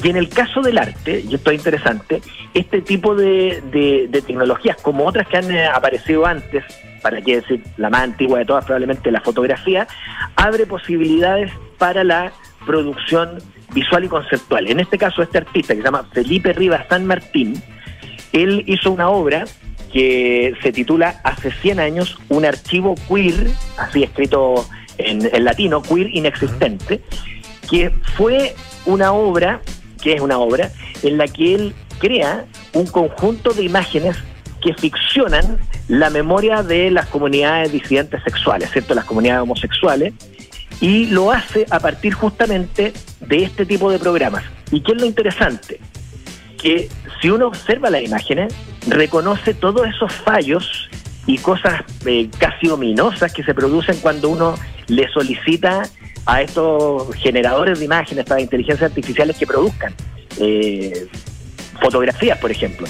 Y 0.02 0.10
en 0.10 0.16
el 0.16 0.28
caso 0.28 0.60
del 0.60 0.78
arte, 0.78 1.24
y 1.28 1.34
esto 1.34 1.50
es 1.50 1.58
interesante, 1.58 2.20
este 2.54 2.80
tipo 2.80 3.14
de, 3.14 4.08
tecnologías, 4.26 4.76
como 4.82 5.06
otras 5.06 5.26
que 5.28 5.36
han 5.36 5.50
eh, 5.50 5.66
aparecido 5.66 6.26
antes, 6.26 6.64
para 7.02 7.20
qué 7.22 7.36
decir 7.36 7.62
la 7.76 7.90
más 7.90 8.02
antigua 8.02 8.40
de 8.40 8.44
todas, 8.44 8.64
probablemente 8.64 9.10
la 9.10 9.20
fotografía, 9.20 9.86
abre 10.34 10.66
posibilidades 10.66 11.52
para 11.78 12.04
la 12.04 12.32
producción 12.66 13.38
visual 13.72 14.04
y 14.04 14.08
conceptual. 14.08 14.66
En 14.66 14.80
este 14.80 14.98
caso, 14.98 15.22
este 15.22 15.38
artista 15.38 15.74
que 15.74 15.80
se 15.80 15.84
llama 15.84 16.08
Felipe 16.12 16.52
Rivas 16.52 16.86
San 16.88 17.06
Martín, 17.06 17.62
él 18.32 18.64
hizo 18.66 18.90
una 18.90 19.08
obra 19.08 19.44
que 19.92 20.54
se 20.62 20.72
titula 20.72 21.20
Hace 21.24 21.52
100 21.52 21.80
años, 21.80 22.18
un 22.28 22.44
archivo 22.44 22.94
queer, 23.08 23.48
así 23.78 24.02
escrito 24.02 24.66
en, 24.98 25.28
en 25.32 25.44
latino, 25.44 25.82
queer 25.82 26.08
inexistente, 26.14 27.00
que 27.70 27.90
fue 28.16 28.54
una 28.86 29.12
obra, 29.12 29.60
que 30.02 30.14
es 30.14 30.20
una 30.20 30.38
obra, 30.38 30.70
en 31.02 31.18
la 31.18 31.26
que 31.26 31.54
él 31.54 31.74
crea 31.98 32.46
un 32.72 32.86
conjunto 32.86 33.52
de 33.52 33.64
imágenes 33.64 34.16
que 34.62 34.74
ficcionan 34.74 35.58
la 35.88 36.10
memoria 36.10 36.62
de 36.62 36.90
las 36.90 37.06
comunidades 37.06 37.72
disidentes 37.72 38.22
sexuales, 38.24 38.70
¿cierto? 38.70 38.94
Las 38.94 39.04
comunidades 39.04 39.42
homosexuales, 39.42 40.14
y 40.80 41.06
lo 41.06 41.30
hace 41.30 41.66
a 41.70 41.80
partir 41.80 42.12
justamente 42.14 42.92
de 43.20 43.42
este 43.42 43.64
tipo 43.64 43.90
de 43.90 43.98
programas. 43.98 44.44
¿Y 44.70 44.80
qué 44.82 44.92
es 44.92 45.00
lo 45.00 45.06
interesante? 45.06 45.80
Que 46.60 46.88
si 47.20 47.30
uno 47.30 47.46
observa 47.46 47.90
las 47.90 48.02
imágenes, 48.02 48.54
reconoce 48.88 49.54
todos 49.54 49.86
esos 49.86 50.12
fallos 50.12 50.88
y 51.26 51.38
cosas 51.38 51.82
eh, 52.04 52.28
casi 52.38 52.68
ominosas 52.68 53.32
que 53.32 53.42
se 53.42 53.54
producen 53.54 53.96
cuando 54.00 54.28
uno 54.28 54.54
le 54.88 55.08
solicita 55.08 55.82
a 56.26 56.42
estos 56.42 57.14
generadores 57.14 57.78
de 57.78 57.84
imágenes 57.84 58.24
para 58.24 58.40
inteligencias 58.40 58.90
artificiales 58.90 59.36
que 59.36 59.46
produzcan 59.46 59.94
eh, 60.38 61.06
fotografías, 61.80 62.38
por 62.38 62.50
ejemplo. 62.50 62.86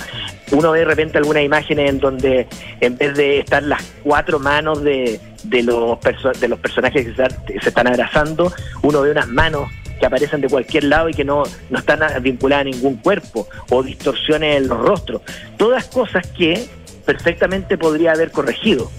Uno 0.52 0.72
ve 0.72 0.80
de 0.80 0.84
repente 0.86 1.18
algunas 1.18 1.42
imágenes 1.42 1.90
en 1.90 1.98
donde 1.98 2.46
en 2.80 2.96
vez 2.96 3.14
de 3.14 3.38
estar 3.40 3.62
las 3.62 3.82
cuatro 4.02 4.38
manos 4.38 4.82
de, 4.82 5.20
de 5.44 5.62
los, 5.62 5.98
de 6.40 6.48
los 6.48 6.58
personajes 6.58 7.06
que 7.06 7.14
se, 7.14 7.60
se 7.60 7.68
están 7.68 7.86
abrazando, 7.86 8.52
uno 8.82 9.02
ve 9.02 9.10
unas 9.10 9.28
manos 9.28 9.68
que 9.98 10.06
aparecen 10.06 10.40
de 10.40 10.48
cualquier 10.48 10.84
lado 10.84 11.08
y 11.08 11.14
que 11.14 11.24
no, 11.24 11.42
no 11.70 11.78
están 11.78 12.00
vinculadas 12.22 12.66
a 12.66 12.70
ningún 12.70 12.96
cuerpo, 12.96 13.48
o 13.70 13.82
distorsiones 13.82 14.58
en 14.58 14.68
los 14.68 14.78
rostros. 14.78 15.22
Todas 15.56 15.86
cosas 15.86 16.26
que 16.28 16.66
perfectamente 17.04 17.78
podría 17.78 18.12
haber 18.12 18.30
corregido. 18.30 18.90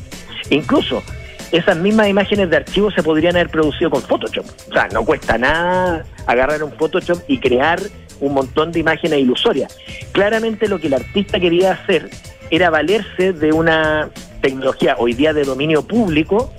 Incluso 0.50 1.04
esas 1.52 1.78
mismas 1.78 2.10
imágenes 2.10 2.50
de 2.50 2.58
archivo 2.58 2.92
se 2.92 3.04
podrían 3.04 3.36
haber 3.36 3.50
producido 3.50 3.90
con 3.90 4.02
Photoshop. 4.02 4.46
O 4.70 4.74
sea, 4.74 4.88
no 4.90 5.06
cuesta 5.06 5.38
nada 5.38 6.06
agarrar 6.26 6.64
un 6.64 6.72
Photoshop 6.74 7.22
y 7.28 7.40
crear 7.40 7.80
un 8.20 8.34
montón 8.34 8.72
de 8.72 8.80
imágenes 8.80 9.20
ilusorias. 9.20 9.78
Claramente 10.12 10.68
lo 10.68 10.80
que 10.80 10.88
el 10.88 10.96
artista 10.96 11.40
quería 11.40 11.72
hacer 11.72 12.10
era 12.50 12.70
valerse 12.70 13.34
de 13.34 13.52
una 13.52 14.10
tecnología 14.42 14.96
hoy 14.98 15.14
día 15.14 15.34
de 15.34 15.44
dominio 15.44 15.84
público 15.84 16.54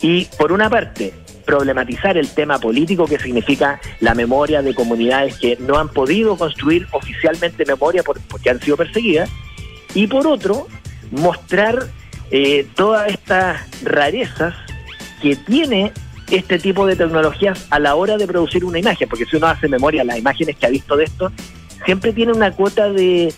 y, 0.00 0.26
por 0.38 0.52
una 0.52 0.68
parte, 0.68 1.12
problematizar 1.44 2.16
el 2.16 2.28
tema 2.28 2.58
político 2.58 3.06
que 3.06 3.18
significa 3.18 3.80
la 4.00 4.14
memoria 4.14 4.62
de 4.62 4.74
comunidades 4.74 5.38
que 5.38 5.56
no 5.60 5.78
han 5.78 5.88
podido 5.88 6.36
construir 6.36 6.86
oficialmente 6.92 7.64
memoria 7.66 8.02
porque 8.02 8.50
han 8.50 8.60
sido 8.60 8.76
perseguidas, 8.76 9.30
y 9.94 10.06
por 10.06 10.26
otro, 10.26 10.66
mostrar 11.10 11.86
eh, 12.36 12.66
todas 12.74 13.12
estas 13.12 13.60
rarezas 13.84 14.56
que 15.22 15.36
tiene 15.36 15.92
este 16.32 16.58
tipo 16.58 16.84
de 16.84 16.96
tecnologías 16.96 17.64
a 17.70 17.78
la 17.78 17.94
hora 17.94 18.16
de 18.16 18.26
producir 18.26 18.64
una 18.64 18.80
imagen, 18.80 19.08
porque 19.08 19.24
si 19.24 19.36
uno 19.36 19.46
hace 19.46 19.68
memoria, 19.68 20.02
las 20.02 20.18
imágenes 20.18 20.56
que 20.56 20.66
ha 20.66 20.68
visto 20.68 20.96
de 20.96 21.04
esto, 21.04 21.30
siempre 21.84 22.12
tiene 22.12 22.32
una 22.32 22.50
cuota 22.50 22.90
de, 22.90 23.32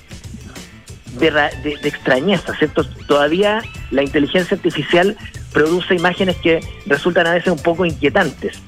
de, 1.18 1.30
de 1.62 1.88
extrañeza, 1.88 2.56
¿cierto? 2.56 2.85
Todavía 3.06 3.61
la 3.90 4.02
inteligencia 4.02 4.56
artificial 4.56 5.14
produce 5.52 5.94
imágenes 5.94 6.37
que 6.37 6.61
resultan 6.87 7.26
a 7.26 7.35
veces 7.35 7.52
un 7.52 7.59
poco 7.59 7.85
inquietantes. 7.85 8.62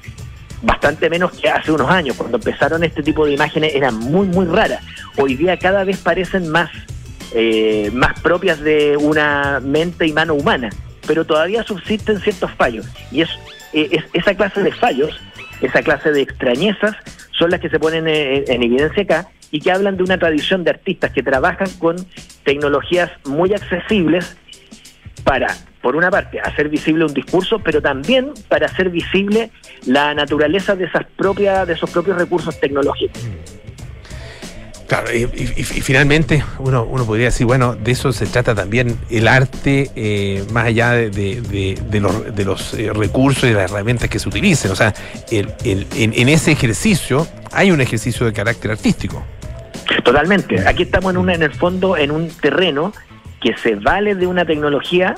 Bastante 0.61 1.09
menos 1.09 1.31
que 1.31 1.49
hace 1.49 1.71
unos 1.71 1.89
años, 1.89 2.15
cuando 2.15 2.37
empezaron 2.37 2.83
este 2.83 3.01
tipo 3.01 3.25
de 3.25 3.33
imágenes 3.33 3.73
eran 3.73 3.95
muy, 3.97 4.27
muy 4.27 4.45
raras. 4.45 4.83
Hoy 5.17 5.33
día 5.33 5.57
cada 5.57 5.83
vez 5.85 5.97
parecen 5.97 6.49
más, 6.49 6.69
eh, 7.33 7.89
más 7.93 8.19
propias 8.21 8.59
de 8.59 8.97
una 8.97 9.59
mente 9.59 10.07
y 10.07 10.13
mano 10.13 10.33
humana, 10.33 10.69
pero 11.07 11.25
todavía 11.25 11.63
subsisten 11.63 12.19
ciertos 12.19 12.51
fallos. 12.51 12.87
Y 13.11 13.21
es, 13.21 13.29
es 13.73 14.03
esa 14.13 14.35
clase 14.35 14.63
de 14.63 14.71
fallos, 14.71 15.19
esa 15.61 15.81
clase 15.81 16.11
de 16.11 16.21
extrañezas, 16.21 16.95
son 17.31 17.51
las 17.51 17.59
que 17.59 17.69
se 17.69 17.79
ponen 17.79 18.07
en, 18.07 18.43
en 18.47 18.63
evidencia 18.63 19.03
acá 19.03 19.29
y 19.51 19.59
que 19.61 19.71
hablan 19.71 19.97
de 19.97 20.03
una 20.03 20.17
tradición 20.17 20.63
de 20.63 20.71
artistas 20.71 21.11
que 21.11 21.23
trabajan 21.23 21.69
con 21.79 21.95
tecnologías 22.43 23.11
muy 23.25 23.53
accesibles 23.53 24.37
para 25.23 25.55
por 25.81 25.95
una 25.95 26.11
parte, 26.11 26.39
hacer 26.39 26.69
visible 26.69 27.05
un 27.05 27.13
discurso, 27.13 27.59
pero 27.59 27.81
también 27.81 28.33
para 28.47 28.65
hacer 28.65 28.89
visible 28.89 29.51
la 29.85 30.13
naturaleza 30.13 30.75
de 30.75 30.85
esas 30.85 31.05
propias, 31.15 31.67
de 31.67 31.73
esos 31.73 31.89
propios 31.89 32.17
recursos 32.17 32.59
tecnológicos. 32.59 33.25
Claro, 34.89 35.13
y, 35.13 35.27
finalmente 35.63 36.43
uno, 36.57 36.83
uno 36.83 37.05
podría 37.05 37.27
decir, 37.27 37.45
bueno, 37.45 37.75
de 37.75 37.91
eso 37.91 38.11
se 38.11 38.25
trata 38.25 38.55
también 38.55 38.97
el 39.11 39.27
arte, 39.27 39.91
eh, 39.95 40.43
más 40.51 40.65
allá 40.65 40.93
de, 40.93 41.77
los, 42.01 42.35
de 42.35 42.43
los 42.43 42.73
eh, 42.73 42.91
recursos 42.91 43.47
y 43.47 43.53
las 43.53 43.69
herramientas 43.69 44.09
que 44.09 44.17
se 44.17 44.27
utilicen. 44.27 44.71
O 44.71 44.75
sea, 44.75 44.95
el, 45.29 45.53
en, 45.93 46.29
ese 46.29 46.51
ejercicio 46.51 47.27
hay 47.51 47.69
un 47.69 47.81
ejercicio 47.81 48.25
de 48.25 48.33
carácter 48.33 48.71
artístico. 48.71 49.23
Totalmente. 50.03 50.67
Aquí 50.67 50.81
estamos 50.81 51.11
en, 51.11 51.17
una, 51.17 51.35
en 51.35 51.43
el 51.43 51.53
fondo 51.53 51.95
en 51.95 52.09
un 52.09 52.27
terreno 52.29 52.91
que 53.41 53.55
se 53.57 53.75
vale 53.75 54.15
de 54.15 54.25
una 54.25 54.43
tecnología 54.43 55.15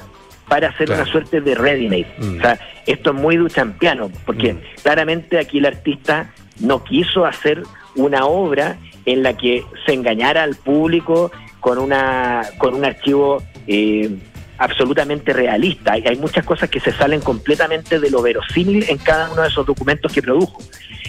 para 0.50 0.68
hacer 0.68 0.92
una 0.92 1.06
suerte 1.06 1.40
de 1.40 1.56
ready-made. 1.56 2.14
Mm. 2.18 2.40
O 2.40 2.42
sea, 2.42 2.60
esto 2.86 3.12
es 3.12 3.16
muy 3.16 3.38
duchampiano, 3.38 4.12
porque 4.26 4.52
mm. 4.52 4.60
claramente 4.84 5.40
aquí 5.40 5.60
el 5.60 5.66
artista 5.66 6.30
no 6.60 6.84
quiso 6.84 7.26
hacer 7.26 7.64
una 7.96 8.26
obra 8.26 8.78
en 9.06 9.24
la 9.24 9.36
que 9.36 9.66
se 9.86 9.94
engañara 9.94 10.44
al 10.44 10.56
público 10.56 11.32
con 11.60 11.78
una 11.78 12.42
con 12.58 12.76
un 12.76 12.86
archivo 12.86 13.44
eh, 13.68 14.10
absolutamente 14.58 15.34
realista. 15.34 15.94
Hay, 15.94 16.04
hay 16.06 16.18
muchas 16.18 16.46
cosas 16.46 16.70
que 16.70 16.80
se 16.80 16.92
salen 16.92 17.22
completamente 17.22 18.00
de 18.00 18.12
lo 18.12 18.22
verosímil 18.22 18.86
en 18.90 18.98
cada 18.98 19.32
uno 19.32 19.42
de 19.42 19.48
esos 19.48 19.66
documentos 19.66 20.12
que 20.14 20.22
produjo. 20.22 20.62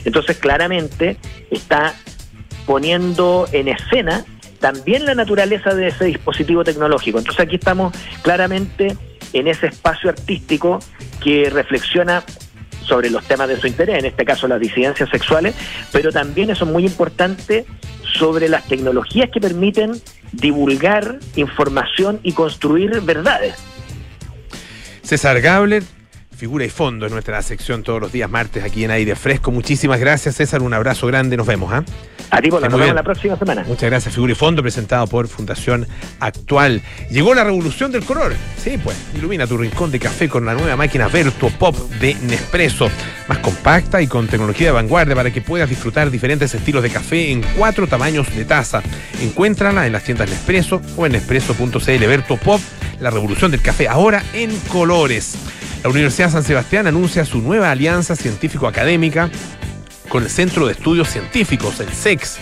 Entonces, 0.05 0.39
claramente 0.39 1.17
está 1.51 1.95
poniendo 2.67 3.47
en 3.53 3.69
escena 3.69 4.25
también 4.63 5.05
la 5.05 5.15
naturaleza 5.15 5.75
de 5.75 5.89
ese 5.89 6.07
dispositivo 6.07 6.65
tecnológico. 6.65 7.19
Entonces 7.19 7.45
aquí 7.45 7.57
estamos 7.57 7.93
claramente 8.23 8.97
en 9.33 9.49
ese 9.49 9.67
espacio 9.67 10.09
artístico 10.09 10.79
que 11.23 11.51
reflexiona 11.51 12.23
sobre 12.93 13.09
los 13.09 13.25
temas 13.25 13.49
de 13.49 13.59
su 13.59 13.67
interés, 13.67 14.01
en 14.01 14.05
este 14.05 14.23
caso 14.27 14.47
las 14.47 14.61
disidencias 14.61 15.09
sexuales, 15.09 15.55
pero 15.93 16.13
también 16.13 16.51
eso 16.51 16.67
es 16.67 16.71
muy 16.71 16.85
importante 16.85 17.65
sobre 18.19 18.51
las 18.51 18.69
tecnologías 18.69 19.31
que 19.31 19.41
permiten 19.41 19.93
divulgar 20.33 21.19
información 21.37 22.21
y 22.23 22.33
construir 22.33 23.01
verdades. 23.01 23.55
César 25.03 25.41
Gabler, 25.41 25.85
figura 26.43 26.65
y 26.65 26.71
fondo 26.71 27.07
en 27.07 27.13
nuestra 27.13 27.41
sección 27.41 27.85
todos 27.85 28.01
los 28.01 28.11
días 28.11 28.29
martes 28.29 28.65
aquí 28.65 28.83
en 28.83 28.91
Aire 28.91 29.15
Fresco. 29.15 29.53
Muchísimas 29.53 30.01
gracias, 30.01 30.35
César. 30.35 30.61
Un 30.61 30.75
abrazo 30.75 31.07
grande. 31.07 31.37
Nos 31.37 31.47
vemos. 31.47 31.73
¿ah? 31.73 31.85
A 32.31 32.43
ti, 32.43 32.49
nos 32.49 32.61
vemos 32.61 32.97
la 32.97 33.05
próxima 33.05 33.37
semana. 33.39 33.63
Muchas 33.65 33.89
gracias, 33.89 34.13
Figura 34.13 34.33
y 34.33 34.35
Fondo, 34.35 34.61
presentado 34.61 35.07
por 35.07 35.29
Fundación 35.29 35.87
Actual. 36.19 36.83
Llegó 37.13 37.33
la 37.33 37.45
revolución 37.45 37.93
del 37.93 38.05
color. 38.05 38.35
Sí, 38.59 38.77
pues, 38.83 38.97
ilumina 39.15 39.47
tu 39.47 39.57
rincón 39.57 39.93
de 39.93 40.01
café 40.01 40.29
con 40.29 40.45
la 40.45 40.55
nueva 40.55 40.75
máquina 40.75 41.07
Vertuo 41.07 41.49
Pop 41.51 41.77
de 42.01 42.17
Nespresso. 42.23 42.91
Más 43.29 43.39
compacta 43.39 44.03
y 44.03 44.09
con 44.09 44.27
tecnología 44.27 44.67
de 44.67 44.73
vanguardia 44.73 45.15
para 45.15 45.31
que 45.31 45.43
puedas 45.43 45.69
disfrutar 45.69 46.11
diferentes 46.11 46.53
estilos 46.53 46.83
de 46.83 46.91
café 46.91 47.31
en 47.31 47.43
cuatro 47.57 47.87
tamaños 47.87 48.35
de 48.35 48.45
taza. 48.45 48.83
Encuéntrala 49.21 49.87
en 49.87 49.93
las 49.93 50.03
tiendas 50.03 50.29
Nespresso 50.29 50.83
o 50.97 51.07
en 51.07 51.13
nespresso.cl. 51.13 52.07
Vertuo 52.09 52.37
Pop, 52.37 52.61
la 52.99 53.11
revolución 53.11 53.53
del 53.53 53.63
café 53.63 53.87
ahora 53.87 54.25
en 54.33 54.51
colores. 54.73 55.37
La 55.83 55.89
Universidad 55.89 56.31
San 56.31 56.45
Sebastián 56.45 56.87
anuncia 56.87 57.25
su 57.25 57.43
nueva 57.43 57.71
alianza 57.73 58.15
científico-académica 58.15 59.31
con 60.09 60.23
el 60.23 60.31
Centro 60.31 60.67
de 60.67 60.75
Estudios 60.75 61.09
Científicos, 61.09 61.81
el 61.81 61.93
SEX, 61.93 62.37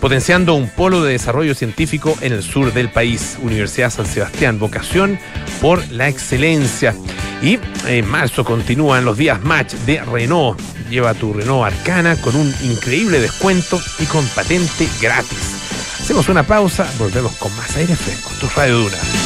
potenciando 0.00 0.54
un 0.54 0.68
polo 0.68 1.02
de 1.02 1.12
desarrollo 1.12 1.54
científico 1.54 2.16
en 2.20 2.32
el 2.32 2.44
sur 2.44 2.72
del 2.72 2.88
país. 2.88 3.38
Universidad 3.42 3.90
San 3.90 4.06
Sebastián, 4.06 4.60
vocación 4.60 5.18
por 5.60 5.84
la 5.90 6.08
excelencia. 6.08 6.94
Y 7.42 7.58
en 7.88 8.08
marzo 8.08 8.44
continúan 8.44 9.04
los 9.04 9.18
días 9.18 9.42
match 9.42 9.72
de 9.84 10.00
Renault. 10.04 10.60
Lleva 10.88 11.14
tu 11.14 11.32
Renault 11.32 11.66
Arcana 11.66 12.14
con 12.16 12.36
un 12.36 12.54
increíble 12.62 13.18
descuento 13.18 13.80
y 13.98 14.04
con 14.04 14.24
patente 14.28 14.88
gratis. 15.00 15.56
Hacemos 16.00 16.28
una 16.28 16.44
pausa, 16.44 16.88
volvemos 17.00 17.32
con 17.32 17.54
más 17.56 17.76
aire 17.76 17.96
fresco. 17.96 18.30
Tu 18.40 18.48
Radio 18.54 18.78
Duna. 18.78 19.25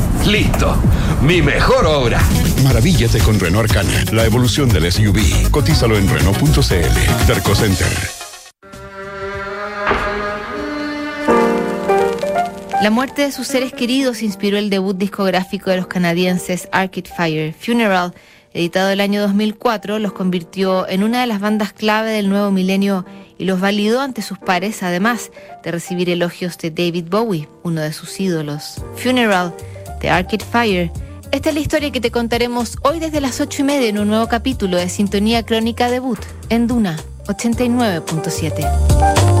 Listo. 0.25 0.77
Mi 1.23 1.41
mejor 1.41 1.85
obra. 1.85 2.21
Maravíllate 2.63 3.19
con 3.19 3.39
Renault 3.39 3.69
Arcana, 3.69 4.05
la 4.11 4.25
evolución 4.25 4.69
del 4.69 4.91
SUV. 4.91 5.49
Cotízalo 5.49 5.97
en 5.97 6.07
Renault.cl. 6.07 7.25
Terco 7.25 7.55
Center. 7.55 7.87
La 12.81 12.89
muerte 12.89 13.23
de 13.23 13.31
sus 13.31 13.47
seres 13.47 13.73
queridos 13.73 14.21
inspiró 14.21 14.57
el 14.57 14.69
debut 14.69 14.97
discográfico 14.97 15.69
de 15.69 15.77
los 15.77 15.87
canadienses 15.87 16.67
Arcade 16.71 17.09
Fire. 17.15 17.53
Funeral, 17.53 18.13
editado 18.53 18.89
el 18.89 19.01
año 19.01 19.21
2004, 19.21 19.99
los 19.99 20.13
convirtió 20.13 20.87
en 20.87 21.03
una 21.03 21.21
de 21.21 21.27
las 21.27 21.39
bandas 21.39 21.73
clave 21.73 22.11
del 22.11 22.29
nuevo 22.29 22.51
milenio 22.51 23.05
y 23.37 23.45
los 23.45 23.59
validó 23.59 24.01
ante 24.01 24.21
sus 24.21 24.37
pares, 24.37 24.83
además 24.83 25.31
de 25.63 25.71
recibir 25.71 26.09
elogios 26.09 26.57
de 26.59 26.71
David 26.71 27.05
Bowie, 27.09 27.49
uno 27.63 27.81
de 27.81 27.93
sus 27.93 28.19
ídolos. 28.19 28.83
Funeral 28.95 29.53
de 30.01 30.09
Arcade 30.09 30.45
Fire. 30.45 30.91
Esta 31.31 31.49
es 31.49 31.55
la 31.55 31.61
historia 31.61 31.91
que 31.91 32.01
te 32.01 32.11
contaremos 32.11 32.77
hoy 32.81 32.99
desde 32.99 33.21
las 33.21 33.39
8 33.39 33.61
y 33.61 33.65
media 33.65 33.87
en 33.87 33.99
un 33.99 34.09
nuevo 34.09 34.27
capítulo 34.27 34.75
de 34.77 34.89
Sintonía 34.89 35.45
Crónica 35.45 35.89
Debut 35.89 36.19
en 36.49 36.67
Duna 36.67 36.97
89.7. 37.27 39.40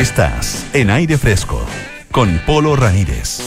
Estás 0.00 0.66
en 0.72 0.88
aire 0.88 1.18
fresco 1.18 1.62
con 2.10 2.40
Polo 2.46 2.74
Ramírez. 2.74 3.42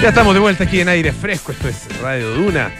Ya 0.00 0.10
estamos 0.10 0.32
de 0.32 0.38
vuelta 0.38 0.62
aquí 0.62 0.78
en 0.78 0.88
aire 0.88 1.12
fresco. 1.12 1.50
Esto 1.50 1.66
es 1.66 1.88
Radio 2.00 2.36
Duna. 2.36 2.70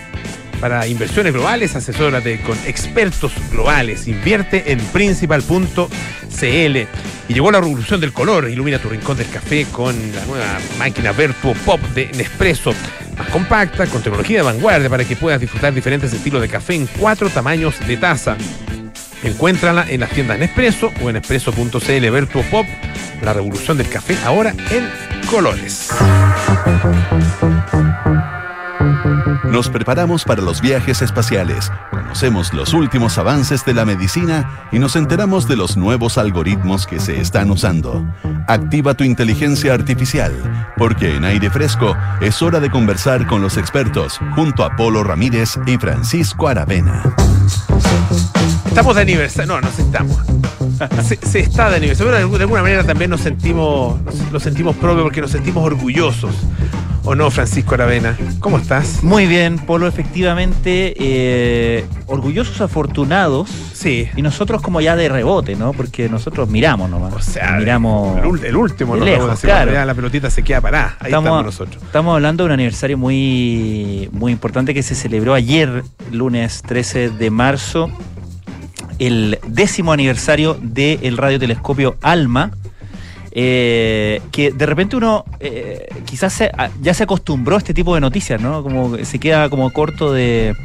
Para 0.60 0.86
inversiones 0.86 1.32
globales, 1.32 1.74
asesórate 1.74 2.40
con 2.42 2.56
expertos 2.64 3.32
globales. 3.50 4.06
Invierte 4.06 4.70
en 4.70 4.78
principal.cl. 4.78 5.88
Y 7.28 7.34
llegó 7.34 7.50
la 7.50 7.58
revolución 7.58 8.00
del 8.00 8.12
color. 8.12 8.48
Ilumina 8.48 8.78
tu 8.78 8.88
rincón 8.88 9.16
del 9.16 9.30
café 9.30 9.66
con 9.72 9.96
la 10.14 10.24
nueva 10.26 10.58
máquina 10.78 11.10
Vertuo 11.10 11.54
Pop 11.64 11.80
de 11.92 12.06
Nespresso. 12.16 12.72
Más 13.18 13.28
compacta, 13.30 13.88
con 13.88 14.00
tecnología 14.00 14.36
de 14.36 14.42
vanguardia 14.44 14.88
para 14.88 15.04
que 15.04 15.16
puedas 15.16 15.40
disfrutar 15.40 15.74
diferentes 15.74 16.12
estilos 16.12 16.40
de 16.40 16.48
café 16.48 16.76
en 16.76 16.86
cuatro 16.86 17.30
tamaños 17.30 17.74
de 17.84 17.96
taza. 17.96 18.36
Encuéntrala 19.26 19.84
en 19.88 20.00
las 20.00 20.10
tiendas 20.10 20.38
Nespresso 20.38 20.92
o 21.02 21.10
en 21.10 21.16
espresso.cl 21.16 22.10
Vertuo 22.10 22.42
Pop, 22.44 22.66
la 23.22 23.32
revolución 23.32 23.76
del 23.76 23.88
café, 23.88 24.16
ahora 24.24 24.54
en 24.70 24.88
colores. 25.28 25.90
Nos 29.50 29.68
preparamos 29.68 30.24
para 30.24 30.42
los 30.42 30.60
viajes 30.60 31.02
espaciales, 31.02 31.72
conocemos 31.90 32.52
los 32.52 32.72
últimos 32.72 33.18
avances 33.18 33.64
de 33.64 33.74
la 33.74 33.84
medicina 33.84 34.68
y 34.70 34.78
nos 34.78 34.94
enteramos 34.96 35.48
de 35.48 35.56
los 35.56 35.76
nuevos 35.76 36.18
algoritmos 36.18 36.86
que 36.86 37.00
se 37.00 37.20
están 37.20 37.50
usando. 37.50 38.04
Activa 38.46 38.94
tu 38.94 39.02
inteligencia 39.02 39.74
artificial, 39.74 40.32
porque 40.76 41.16
en 41.16 41.24
aire 41.24 41.50
fresco 41.50 41.96
es 42.20 42.42
hora 42.42 42.60
de 42.60 42.70
conversar 42.70 43.26
con 43.26 43.42
los 43.42 43.56
expertos 43.56 44.20
junto 44.34 44.64
a 44.64 44.76
Polo 44.76 45.02
Ramírez 45.02 45.58
y 45.66 45.76
Francisco 45.78 46.48
Aravena. 46.48 47.02
Estamos 48.76 48.94
de 48.94 49.00
aniversario. 49.00 49.54
No, 49.54 49.60
no 49.62 49.68
estamos. 49.68 50.18
Se, 51.02 51.16
se, 51.26 51.40
está 51.40 51.70
de 51.70 51.76
aniversario. 51.76 52.12
Pero 52.12 52.36
de 52.36 52.42
alguna 52.42 52.60
manera 52.60 52.84
también 52.84 53.10
nos 53.10 53.22
sentimos, 53.22 53.98
nos, 54.02 54.30
lo 54.30 54.38
sentimos 54.38 54.76
propio 54.76 55.02
porque 55.02 55.22
nos 55.22 55.30
sentimos 55.30 55.64
orgullosos. 55.64 56.34
¿O 57.02 57.14
no, 57.14 57.30
Francisco 57.30 57.72
Aravena? 57.72 58.18
¿Cómo 58.38 58.58
estás? 58.58 59.02
Muy 59.02 59.26
bien, 59.26 59.60
Polo, 59.60 59.86
efectivamente, 59.86 60.94
eh, 60.98 61.86
orgullosos, 62.04 62.60
afortunados. 62.60 63.48
Sí. 63.72 64.10
Y 64.14 64.20
nosotros 64.20 64.60
como 64.60 64.82
ya 64.82 64.94
de 64.94 65.08
rebote, 65.08 65.56
¿no? 65.56 65.72
Porque 65.72 66.10
nosotros 66.10 66.50
miramos 66.50 66.90
nomás. 66.90 67.14
O 67.14 67.20
sea, 67.20 67.52
miramos 67.52 68.18
el, 68.18 68.44
el 68.44 68.56
último, 68.56 68.94
¿no? 68.94 69.06
lejos, 69.06 69.40
claro. 69.40 69.72
La 69.72 69.94
pelotita 69.94 70.28
se 70.28 70.42
queda 70.42 70.60
parada. 70.60 70.98
Ahí 71.00 71.06
estamos, 71.06 71.42
nosotros. 71.42 71.82
Estamos 71.82 72.14
hablando 72.14 72.44
de 72.44 72.48
un 72.48 72.52
aniversario 72.52 72.98
muy, 72.98 74.10
muy 74.12 74.32
importante 74.32 74.74
que 74.74 74.82
se 74.82 74.94
celebró 74.94 75.32
ayer, 75.32 75.82
lunes 76.12 76.60
13 76.60 77.08
de 77.08 77.30
marzo, 77.30 77.90
el 78.98 79.38
décimo 79.46 79.92
aniversario 79.92 80.54
del 80.60 81.16
radiotelescopio 81.16 81.96
ALMA. 82.02 82.52
Eh, 83.38 84.22
que 84.32 84.50
de 84.50 84.64
repente 84.64 84.96
uno 84.96 85.26
eh, 85.40 85.88
quizás 86.06 86.32
se, 86.32 86.50
ya 86.80 86.94
se 86.94 87.02
acostumbró 87.02 87.56
a 87.56 87.58
este 87.58 87.74
tipo 87.74 87.94
de 87.94 88.00
noticias, 88.00 88.40
¿no? 88.40 88.62
Como 88.62 88.96
se 89.04 89.18
queda 89.18 89.50
como 89.50 89.70
corto 89.74 90.10
de, 90.10 90.56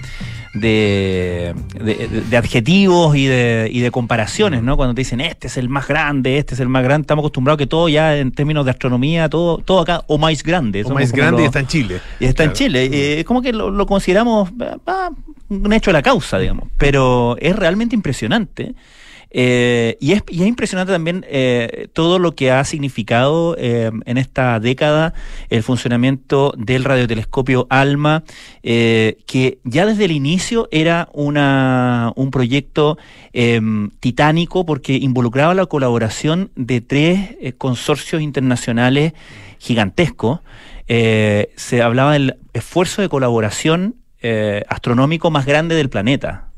de, 0.53 1.55
de, 1.73 2.23
de 2.29 2.37
adjetivos 2.37 3.15
y 3.15 3.25
de, 3.25 3.69
y 3.71 3.79
de, 3.79 3.91
comparaciones, 3.91 4.63
¿no? 4.63 4.75
Cuando 4.75 4.93
te 4.93 5.01
dicen 5.01 5.21
este 5.21 5.47
es 5.47 5.57
el 5.57 5.69
más 5.69 5.87
grande, 5.87 6.37
este 6.37 6.55
es 6.55 6.59
el 6.59 6.67
más 6.67 6.83
grande, 6.83 7.03
estamos 7.03 7.23
acostumbrados 7.23 7.57
que 7.57 7.67
todo 7.67 7.87
ya 7.87 8.17
en 8.17 8.31
términos 8.31 8.65
de 8.65 8.71
astronomía, 8.71 9.29
todo, 9.29 9.59
todo 9.59 9.81
acá, 9.81 10.03
o 10.07 10.17
más 10.17 10.43
grande. 10.43 10.83
O 10.85 10.89
más 10.93 11.11
grande 11.11 11.37
lo, 11.37 11.43
y 11.43 11.45
está 11.45 11.59
en 11.59 11.67
Chile. 11.67 12.01
Y 12.19 12.25
está 12.25 12.43
claro. 12.43 12.51
en 12.51 12.55
Chile. 12.55 12.85
Eh, 12.85 13.19
es 13.19 13.25
como 13.25 13.41
que 13.41 13.53
lo, 13.53 13.71
lo 13.71 13.85
consideramos 13.85 14.49
ah, 14.87 15.11
un 15.49 15.73
hecho 15.73 15.91
de 15.91 15.93
la 15.93 16.01
causa, 16.01 16.37
digamos. 16.37 16.67
Pero 16.77 17.37
es 17.39 17.55
realmente 17.55 17.95
impresionante. 17.95 18.73
Eh, 19.33 19.97
y, 20.01 20.11
es, 20.11 20.23
y, 20.27 20.41
es, 20.41 20.47
impresionante 20.47 20.91
también 20.91 21.25
eh, 21.29 21.87
todo 21.93 22.19
lo 22.19 22.33
que 22.33 22.51
ha 22.51 22.63
significado 22.65 23.55
eh, 23.57 23.89
en 24.05 24.17
esta 24.17 24.59
década 24.59 25.13
el 25.49 25.63
funcionamiento 25.63 26.53
del 26.57 26.83
radiotelescopio 26.83 27.65
ALMA, 27.69 28.23
eh, 28.61 29.17
que 29.25 29.59
ya 29.63 29.85
desde 29.85 30.05
el 30.05 30.11
inicio 30.11 30.67
era 30.71 31.07
una, 31.13 32.11
un 32.17 32.29
proyecto 32.29 32.97
em, 33.31 33.89
titánico 34.01 34.65
porque 34.65 34.93
involucraba 34.93 35.53
la 35.53 35.65
colaboración 35.65 36.51
de 36.55 36.81
tres 36.81 37.37
eh, 37.39 37.53
consorcios 37.53 38.21
internacionales 38.21 39.13
gigantescos. 39.59 40.39
Se 40.87 41.81
hablaba 41.81 42.11
del 42.11 42.35
esfuerzo 42.51 43.01
de 43.01 43.07
colaboración 43.07 43.95
astronómico 44.67 45.31
más 45.31 45.45
grande 45.45 45.75
del 45.75 45.89
planeta. 45.89 46.50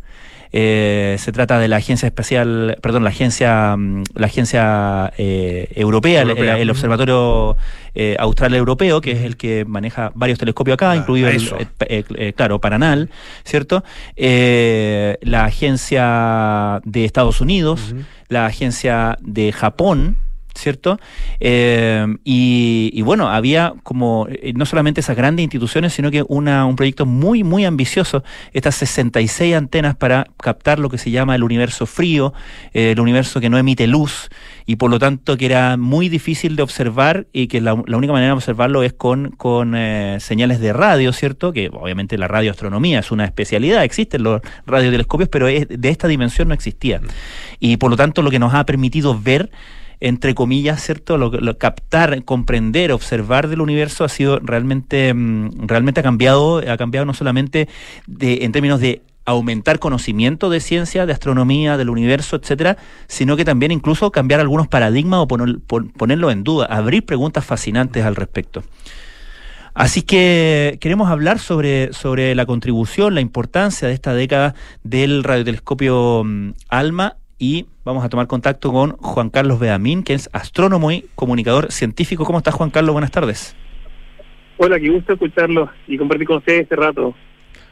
Eh, 0.56 1.16
se 1.18 1.32
trata 1.32 1.58
de 1.58 1.68
la 1.68 1.78
agencia 1.78 2.06
espacial, 2.06 2.78
perdón, 2.80 3.04
la 3.04 3.10
agencia, 3.10 3.76
la 4.14 4.28
agencia 4.28 5.12
eh, 5.18 5.68
europea, 5.76 6.22
europea. 6.22 6.56
El, 6.56 6.62
el, 6.62 6.70
Observatorio 6.70 7.58
eh, 7.96 8.16
Austral 8.20 8.54
Europeo, 8.54 9.02
que 9.02 9.14
es 9.14 9.22
el 9.22 9.36
que 9.36 9.66
maneja 9.66 10.12
varios 10.14 10.38
telescopios 10.38 10.76
acá, 10.76 10.92
ah, 10.92 10.96
incluido 10.96 11.28
el, 11.28 12.34
claro, 12.36 12.62
Paranal, 12.62 13.10
¿cierto? 13.44 13.84
La 14.16 15.46
agencia 15.46 16.82
de 16.86 17.06
Estados 17.06 17.42
Unidos, 17.42 17.92
uh 17.92 17.96
-huh. 17.96 18.06
la 18.30 18.46
agencia 18.46 19.18
de 19.22 19.52
Japón, 19.54 20.18
¿cierto? 20.56 21.00
Eh, 21.40 22.06
y, 22.24 22.92
y, 22.94 23.02
bueno, 23.02 23.30
había 23.30 23.74
como 23.84 24.28
eh, 24.30 24.54
no 24.56 24.66
solamente 24.66 25.02
esas 25.02 25.18
grandes 25.18 25.44
instituciones, 25.44 25.94
sino 25.94 26.12
que 26.12 26.24
una, 26.28 26.66
un 26.66 26.76
proyecto 26.76 27.06
muy, 27.06 27.44
muy 27.44 27.66
ambicioso, 27.66 28.24
estas 28.54 28.76
66 28.76 29.56
antenas 29.56 29.96
para 29.96 30.28
captar 30.38 30.80
lo 30.80 30.90
que 30.90 30.98
se 30.98 31.12
llama 31.12 31.36
el 31.36 31.44
universo 31.44 31.86
frío, 31.86 32.34
eh, 32.74 32.92
el 32.92 33.00
universo 33.00 33.42
que 33.42 33.50
no 33.50 33.58
emite 33.58 33.88
luz, 33.88 34.30
y 34.66 34.78
por 34.78 34.90
lo 34.90 35.00
tanto 35.00 35.38
que 35.38 35.46
era 35.46 35.78
muy 35.78 36.10
difícil 36.10 36.56
de 36.56 36.64
observar 36.64 37.28
y 37.34 37.48
que 37.48 37.60
la, 37.60 37.82
la 37.86 37.98
única 37.98 38.14
manera 38.14 38.30
de 38.30 38.38
observarlo 38.38 38.84
es 38.84 38.94
con, 38.94 39.32
con 39.32 39.76
señales 40.20 40.60
de 40.60 40.72
radio, 40.72 41.12
¿cierto? 41.12 41.52
Que 41.52 41.70
obviamente 41.74 42.18
la 42.18 42.28
radioastronomía 42.28 43.00
es 43.00 43.12
una 43.12 43.26
especialidad, 43.26 43.84
existen 43.84 44.24
los 44.24 44.42
radiotelescopios, 44.66 45.30
pero 45.30 45.48
es, 45.48 45.68
de 45.68 45.90
esta 45.90 46.08
dimensión 46.08 46.48
no 46.48 46.54
existía. 46.54 47.02
Y 47.60 47.78
por 47.78 47.90
lo 47.90 47.98
tanto 47.98 48.22
lo 48.22 48.32
que 48.32 48.40
nos 48.40 48.54
ha 48.54 48.66
permitido 48.66 49.20
ver 49.20 49.50
entre 50.04 50.36
comillas, 50.36 50.84
¿cierto? 50.84 51.18
Lo, 51.18 51.32
lo, 51.32 51.58
captar, 51.58 52.26
comprender, 52.26 52.92
observar 52.92 53.48
del 53.48 53.62
universo 53.62 54.04
ha 54.04 54.10
sido 54.10 54.38
realmente, 54.40 55.14
realmente 55.60 56.02
ha 56.02 56.04
cambiado, 56.04 56.58
ha 56.58 56.76
cambiado 56.76 57.06
no 57.06 57.14
solamente 57.14 57.70
en 58.20 58.52
términos 58.52 58.82
de 58.82 59.02
aumentar 59.24 59.80
conocimiento 59.80 60.50
de 60.50 60.60
ciencia, 60.60 61.06
de 61.06 61.14
astronomía, 61.14 61.78
del 61.78 61.90
universo, 61.90 62.36
etcétera, 62.36 62.76
sino 63.08 63.38
que 63.38 63.46
también 63.46 63.72
incluso 63.72 64.12
cambiar 64.12 64.42
algunos 64.42 64.68
paradigmas 64.68 65.22
o 65.22 65.28
poner, 65.30 65.60
ponerlo 65.62 66.32
en 66.32 66.44
duda, 66.44 66.66
abrir 66.66 67.06
preguntas 67.06 67.46
fascinantes 67.46 68.04
al 68.04 68.18
respecto. 68.18 68.62
Así 69.74 70.02
que 70.02 70.78
queremos 70.82 71.10
hablar 71.10 71.40
sobre, 71.40 71.94
sobre 71.94 72.36
la 72.36 72.46
contribución, 72.46 73.16
la 73.16 73.22
importancia 73.22 73.88
de 73.88 73.94
esta 73.94 74.14
década 74.14 74.54
del 74.84 75.24
radiotelescopio 75.24 76.20
um, 76.20 76.54
ALMA 76.68 77.16
y 77.44 77.66
vamos 77.84 78.06
a 78.06 78.08
tomar 78.08 78.28
contacto 78.28 78.72
con 78.72 78.92
Juan 78.92 79.30
Carlos 79.30 79.60
Beamín, 79.60 80.04
que 80.04 80.14
es 80.14 80.30
astrónomo 80.32 80.94
y 80.94 81.08
comunicador 81.14 81.74
científico. 81.74 82.24
¿Cómo 82.24 82.38
estás, 82.38 82.54
Juan 82.54 82.70
Carlos? 82.70 82.94
Buenas 82.94 83.12
tardes. 83.12 83.54
Hola, 84.56 84.80
qué 84.80 84.90
gusto 84.90 85.12
escucharlo 85.12 85.70
y 85.86 85.98
compartir 85.98 86.26
con 86.26 86.38
ustedes 86.38 86.62
este 86.62 86.78
rato. 86.78 87.14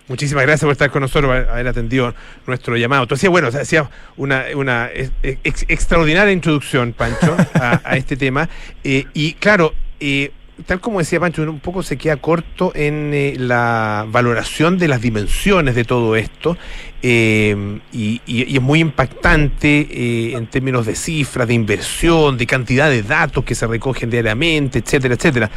Muchísimas 0.10 0.44
gracias 0.44 0.66
por 0.66 0.74
estar 0.74 0.92
con 0.92 1.04
nosotros, 1.04 1.48
haber 1.48 1.70
atendido 1.70 2.14
nuestro 2.46 2.76
llamado. 2.76 3.08
Hacías, 3.10 3.32
bueno, 3.32 3.48
hacías 3.48 3.88
una, 4.18 4.44
una 4.56 4.90
ex, 5.24 5.64
extraordinaria 5.70 6.34
introducción, 6.34 6.92
Pancho, 6.92 7.38
a, 7.54 7.80
a 7.86 7.96
este 7.96 8.18
tema. 8.18 8.50
Eh, 8.84 9.06
y 9.14 9.36
claro, 9.36 9.74
eh, 10.02 10.32
tal 10.66 10.80
como 10.80 11.00
decía 11.00 11.20
Pancho, 11.20 11.44
un 11.44 11.60
poco 11.60 11.84
se 11.84 11.98
queda 11.98 12.18
corto 12.18 12.72
en 12.76 13.12
eh, 13.14 13.36
la 13.38 14.06
valoración 14.08 14.78
de 14.78 14.88
las 14.88 15.02
dimensiones 15.02 15.76
de 15.76 15.84
todo 15.84 16.16
esto 16.16 16.58
eh, 17.02 17.80
y, 17.92 18.22
es 18.28 18.62
muy 18.62 18.80
impactante 18.80 19.88
eh, 19.90 20.34
en 20.34 20.48
términos 20.48 20.86
de 20.86 20.96
cifras, 20.96 21.48
de 21.48 21.54
inversión, 21.54 22.38
de 22.38 22.46
cantidad 22.46 22.90
de 22.90 23.04
datos 23.04 23.44
que 23.44 23.56
se 23.56 23.68
recogen 23.68 24.10
diariamente, 24.10 24.80
etcétera, 24.80 25.16
etcétera. 25.16 25.50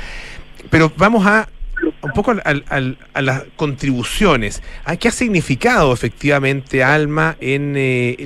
Pero 0.71 0.93
vamos 0.97 1.27
a 1.27 1.49
un 2.01 2.13
poco 2.13 2.33
a 2.33 3.21
las 3.21 3.43
contribuciones. 3.57 4.63
¿A 4.85 4.97
¿Qué 4.97 5.09
ha 5.09 5.11
significado 5.11 5.93
efectivamente 5.93 6.83
Alma 6.83 7.37
en, 7.41 7.75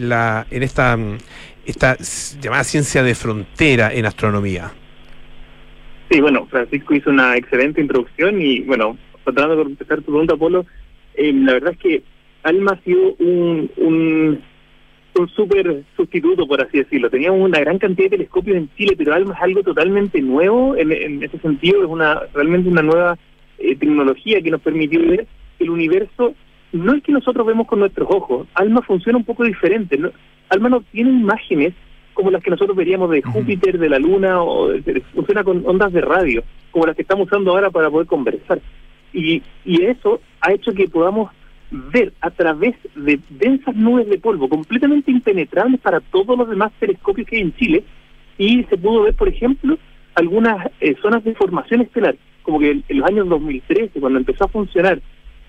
la, 0.09 0.47
en 0.51 0.63
esta, 0.63 0.97
esta 1.65 1.97
llamada 2.41 2.63
ciencia 2.63 3.03
de 3.03 3.15
frontera 3.15 3.93
en 3.93 4.07
astronomía? 4.07 4.73
Sí, 6.11 6.21
bueno, 6.21 6.47
Francisco 6.47 6.95
hizo 6.95 7.11
una 7.11 7.37
excelente 7.37 7.81
introducción 7.81 8.41
y, 8.41 8.61
bueno, 8.61 8.97
tratando 9.25 9.57
de 9.57 9.63
empezar 9.63 9.99
tu 9.99 10.07
pregunta, 10.07 10.37
Polo, 10.37 10.65
eh, 11.15 11.33
la 11.33 11.55
verdad 11.55 11.73
es 11.73 11.79
que 11.79 12.03
Alma 12.45 12.73
ha 12.73 12.83
sido 12.83 13.15
un, 13.19 13.71
un, 13.77 14.41
un 15.19 15.29
súper 15.29 15.85
sustituto, 15.97 16.47
por 16.47 16.63
así 16.63 16.79
decirlo. 16.79 17.11
Teníamos 17.11 17.41
una 17.41 17.61
gran 17.61 17.79
cantidad 17.79 18.07
de 18.07 18.17
telescopios 18.17 18.57
en 18.57 18.71
Chile, 18.77 18.95
pero 18.97 19.13
Alma 19.13 19.35
es 19.35 19.43
algo 19.43 19.63
totalmente 19.63 20.21
nuevo 20.23 20.77
en, 20.77 20.93
en 20.93 21.23
ese 21.23 21.39
sentido, 21.41 21.83
es 21.83 21.89
una 21.89 22.23
realmente 22.33 22.71
una 22.71 22.83
nueva 22.83 23.19
eh, 23.59 23.77
tecnología 23.77 24.41
que 24.41 24.51
nos 24.51 24.63
permitió 24.63 25.01
ver 25.01 25.27
el 25.59 25.71
universo. 25.71 26.35
No 26.73 26.95
es 26.95 27.03
que 27.03 27.13
nosotros 27.13 27.47
vemos 27.47 27.67
con 27.67 27.81
nuestros 27.81 28.09
ojos, 28.11 28.47
Alma 28.55 28.81
funciona 28.81 29.19
un 29.19 29.25
poco 29.25 29.45
diferente. 29.45 29.99
¿no? 29.99 30.11
Alma 30.49 30.71
no 30.71 30.81
tiene 30.93 31.11
imágenes 31.11 31.75
como 32.19 32.33
las 32.33 32.43
que 32.43 32.51
nosotros 32.51 32.77
veríamos 32.77 33.11
de 33.11 33.23
Júpiter, 33.23 33.79
de 33.79 33.89
la 33.89 34.01
Luna, 34.01 34.43
o 34.43 34.73
funciona 35.15 35.45
con 35.45 35.63
ondas 35.65 35.93
de 35.93 36.01
radio, 36.01 36.43
como 36.73 36.85
las 36.85 36.97
que 36.97 37.03
estamos 37.03 37.29
usando 37.29 37.53
ahora 37.53 37.71
para 37.71 37.89
poder 37.89 38.09
conversar. 38.09 38.59
Y, 39.13 39.41
y 39.65 39.85
eso 39.85 40.21
ha 40.41 40.53
hecho 40.53 40.73
que 40.73 40.89
podamos 40.89 41.31
ver 41.71 42.13
a 42.21 42.31
través 42.31 42.75
de 42.97 43.21
densas 43.31 43.77
nubes 43.77 44.09
de 44.09 44.19
polvo 44.19 44.49
completamente 44.49 45.13
impenetrables 45.13 45.81
para 45.81 46.01
todos 46.01 46.37
los 46.37 46.51
demás 46.51 46.73
telescopios 46.81 47.25
que 47.29 47.37
hay 47.37 47.43
en 47.43 47.55
Chile, 47.55 47.85
y 48.37 48.65
se 48.65 48.77
pudo 48.77 49.05
ver, 49.05 49.15
por 49.15 49.29
ejemplo, 49.29 49.79
algunas 50.17 50.73
eh, 50.81 50.97
zonas 51.01 51.23
de 51.23 51.37
formación 51.37 51.83
estelar, 51.83 52.17
como 52.43 52.59
que 52.59 52.83
en 52.89 52.99
los 52.99 53.09
años 53.09 53.29
2013, 53.29 54.01
cuando 54.01 54.19
empezó 54.19 54.47
a 54.47 54.49
funcionar, 54.49 55.01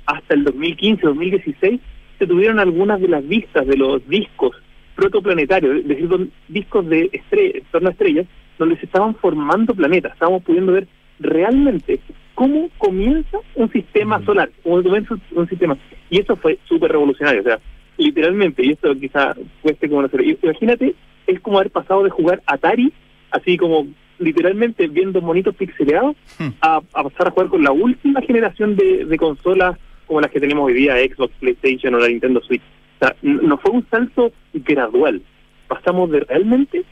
hasta 0.06 0.36
el 0.36 0.44
2015, 0.44 1.02
2016, 1.02 1.82
se 2.20 2.28
tuvieron 2.28 2.60
algunas 2.60 3.02
de 3.02 3.08
las 3.08 3.28
vistas 3.28 3.66
de 3.66 3.76
los 3.76 4.08
discos 4.08 4.56
protoplanetarios, 5.00 5.78
es 5.78 5.88
decir, 5.88 6.30
discos 6.50 6.88
de 6.90 7.10
estrellas, 7.14 7.56
en 7.56 7.72
torno 7.72 7.88
a 7.88 7.92
estrellas, 7.92 8.28
donde 8.58 8.78
se 8.78 8.86
estaban 8.86 9.16
formando 9.16 9.74
planetas. 9.74 10.12
Estábamos 10.14 10.44
pudiendo 10.44 10.74
ver 10.74 10.88
realmente 11.20 12.02
cómo 12.36 12.70
comienza 12.78 13.38
un 13.56 13.72
sistema 13.72 14.24
solar, 14.26 14.50
cómo 14.62 14.84
comienza 14.84 15.16
un 15.32 15.48
sistema. 15.48 15.78
Y 16.10 16.20
eso 16.20 16.36
fue 16.36 16.60
súper 16.68 16.92
revolucionario, 16.92 17.42
o 17.42 17.46
sea, 17.46 17.60
literalmente, 17.98 18.66
y 18.66 18.72
esto 18.72 18.94
quizá 19.00 19.36
cueste 19.62 19.90
como 19.90 20.08
sé, 20.10 20.38
imagínate, 20.44 20.96
es 21.28 21.40
como 21.40 21.60
haber 21.60 21.72
pasado 21.72 22.04
de 22.04 22.10
jugar 22.10 22.42
Atari, 22.46 22.92
así 23.32 23.58
como 23.58 23.88
literalmente 24.18 24.88
viendo 24.88 25.22
monitos 25.22 25.56
pixeleados, 25.56 26.18
a, 26.62 26.82
pasar 26.82 27.28
a 27.28 27.32
jugar 27.32 27.48
con 27.48 27.64
la 27.64 27.72
última 27.72 28.22
generación 28.22 28.76
de, 28.76 29.06
de 29.06 29.18
consolas 29.18 29.78
como 30.08 30.20
las 30.20 30.32
que 30.32 30.40
tenemos 30.40 30.66
hoy 30.66 30.74
día, 30.74 30.96
Xbox, 30.96 31.34
PlayStation 31.40 31.94
o 31.94 32.00
la 32.00 32.08
Nintendo 32.08 32.42
Switch. 32.42 32.64
O 33.00 33.06
sea, 33.06 33.16
no 33.22 33.58
fue 33.58 33.72
un 33.72 33.86
salto 33.90 34.32
gradual. 34.54 35.22
Pasamos 35.68 36.12
de 36.12 36.22
realmente 36.22 36.84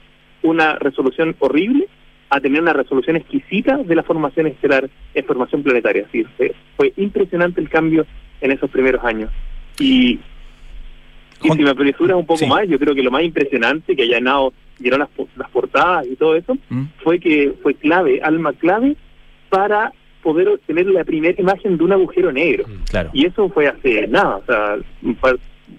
una 0.42 0.76
resolución 0.76 1.36
horrible 1.40 1.88
a 2.30 2.40
tener 2.40 2.62
una 2.62 2.74
resolución 2.74 3.16
exquisita 3.16 3.78
de 3.78 3.96
la 3.96 4.04
formación 4.04 4.48
estelar 4.48 4.90
en 5.14 5.26
formación 5.26 5.64
planetaria. 5.64 6.06
Así, 6.08 6.24
fue, 6.38 6.54
fue 6.76 6.94
impresionante 6.98 7.62
el 7.62 7.70
cambio 7.70 8.06
en 8.42 8.52
esos 8.52 8.70
primeros 8.70 9.04
años. 9.04 9.32
Y, 9.80 10.20
y 11.44 11.50
si 11.50 11.64
me 11.64 11.70
apresuras 11.70 12.18
un 12.18 12.26
poco 12.26 12.46
más, 12.48 12.68
yo 12.68 12.80
creo 12.80 12.96
que 12.96 13.04
lo 13.04 13.12
más 13.12 13.24
impresionante 13.24 13.96
que 13.96 14.04
haya 14.04 14.18
llenado, 14.18 14.54
llenó 14.80 14.98
las, 14.98 15.10
las 15.36 15.50
portadas 15.50 16.06
y 16.08 16.16
todo 16.16 16.36
eso, 16.36 16.58
¿Mm? 16.70 16.84
fue 17.04 17.20
que 17.20 17.54
fue 17.62 17.76
clave, 17.76 18.22
alma 18.22 18.54
clave, 18.54 18.96
para 19.50 19.92
poder 20.22 20.50
obtener 20.50 20.88
la 20.88 21.04
primera 21.04 21.40
imagen 21.40 21.78
de 21.78 21.84
un 21.84 21.94
agujero 21.94 22.32
negro. 22.32 22.66
Claro. 22.90 23.10
Y 23.14 23.26
eso 23.26 23.50
fue 23.50 23.68
hace 23.68 24.08
nada, 24.08 24.38
o 24.38 24.46
sea, 24.46 24.78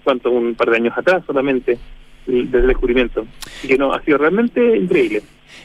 cuánto, 0.03 0.31
un 0.31 0.55
par 0.55 0.69
de 0.69 0.77
años 0.77 0.93
atrás 0.97 1.23
solamente, 1.25 1.77
desde 2.25 2.59
el 2.59 2.67
descubrimiento. 2.67 3.25
Así 3.57 3.67
que 3.67 3.77
no, 3.77 3.93
ha 3.93 4.01
sido 4.03 4.17
realmente 4.17 4.77
increíble. 4.77 5.21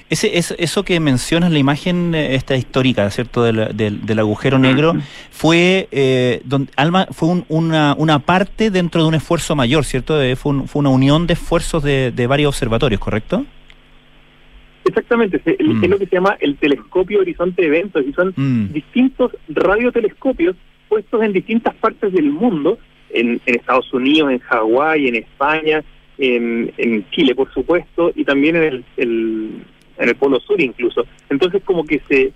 Ese, 0.09 0.37
es, 0.39 0.55
eso 0.59 0.83
que 0.83 0.99
mencionas, 1.01 1.51
la 1.51 1.59
imagen 1.59 2.15
eh, 2.15 2.35
esta 2.35 2.57
histórica, 2.57 3.11
¿cierto?, 3.11 3.43
del, 3.43 3.77
del, 3.77 4.05
del 4.05 4.19
agujero 4.19 4.59
negro, 4.59 4.95
fue 5.31 5.89
eh, 5.93 6.41
donde, 6.45 6.71
Alma 6.77 7.07
fue 7.11 7.29
un, 7.29 7.45
una, 7.49 7.95
una 7.99 8.19
parte 8.19 8.71
dentro 8.71 9.03
de 9.03 9.09
un 9.09 9.15
esfuerzo 9.15 9.57
mayor, 9.57 9.85
¿cierto? 9.85 10.21
Eh, 10.23 10.37
fue, 10.37 10.53
un, 10.53 10.69
fue 10.69 10.81
una 10.81 10.91
unión 10.91 11.27
de 11.27 11.35
esfuerzos 11.35 11.83
de, 11.83 12.13
de 12.13 12.27
varios 12.27 12.49
observatorios, 12.49 13.01
¿correcto? 13.01 13.45
Exactamente, 14.85 15.41
es, 15.45 15.57
Mm. 15.67 15.85
es 15.85 15.91
lo 15.91 15.99
que 15.99 16.07
se 16.07 16.17
llama 16.17 16.37
el 16.41 16.57
telescopio 16.57 17.21
horizonte 17.21 17.63
de 17.63 17.69
eventos 17.69 18.05
y 18.07 18.13
son 18.13 18.35
Mm. 18.37 18.73
distintos 18.73 19.33
radiotelescopios 19.49 20.57
puestos 20.89 21.23
en 21.23 21.33
distintas 21.33 21.75
partes 21.77 22.13
del 22.13 22.31
mundo, 22.31 22.79
en, 23.15 23.41
en 23.47 23.55
Estados 23.55 23.93
Unidos, 23.95 24.31
en 24.33 24.39
Hawái, 24.41 25.09
en 25.09 25.15
España, 25.17 25.83
en, 26.19 26.73
en 26.77 27.09
Chile, 27.11 27.35
por 27.35 27.53
supuesto, 27.53 28.13
y 28.15 28.25
también 28.25 28.57
en 28.57 28.63
el, 28.65 28.85
el- 28.97 29.63
en 29.97 30.09
el 30.09 30.17
Polo 30.17 30.41
Sur 30.41 30.61
incluso. 30.61 31.07
Entonces 31.31 31.63
como 31.65 31.85
que 31.85 32.01
se, 32.09 32.33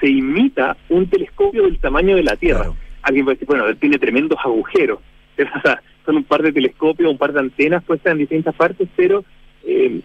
se 0.00 0.08
imita 0.08 0.76
un 0.90 1.06
telescopio 1.08 1.62
del 1.62 1.78
tamaño 1.78 2.16
de 2.16 2.22
la 2.22 2.36
Tierra. 2.36 2.66
Alguien 3.02 3.24
puede 3.24 3.36
decir, 3.36 3.48
bueno, 3.48 3.74
tiene 3.76 3.98
tremendos 3.98 4.38
agujeros. 4.44 4.98
Son 6.04 6.16
un 6.16 6.24
par 6.24 6.42
de 6.42 6.52
telescopios, 6.52 7.10
un 7.10 7.16
par 7.16 7.32
de 7.32 7.40
antenas 7.40 7.82
puestas 7.84 8.12
en 8.12 8.18
distintas 8.18 8.54
partes, 8.54 8.88
pero 8.96 9.24
eh, 9.64 10.00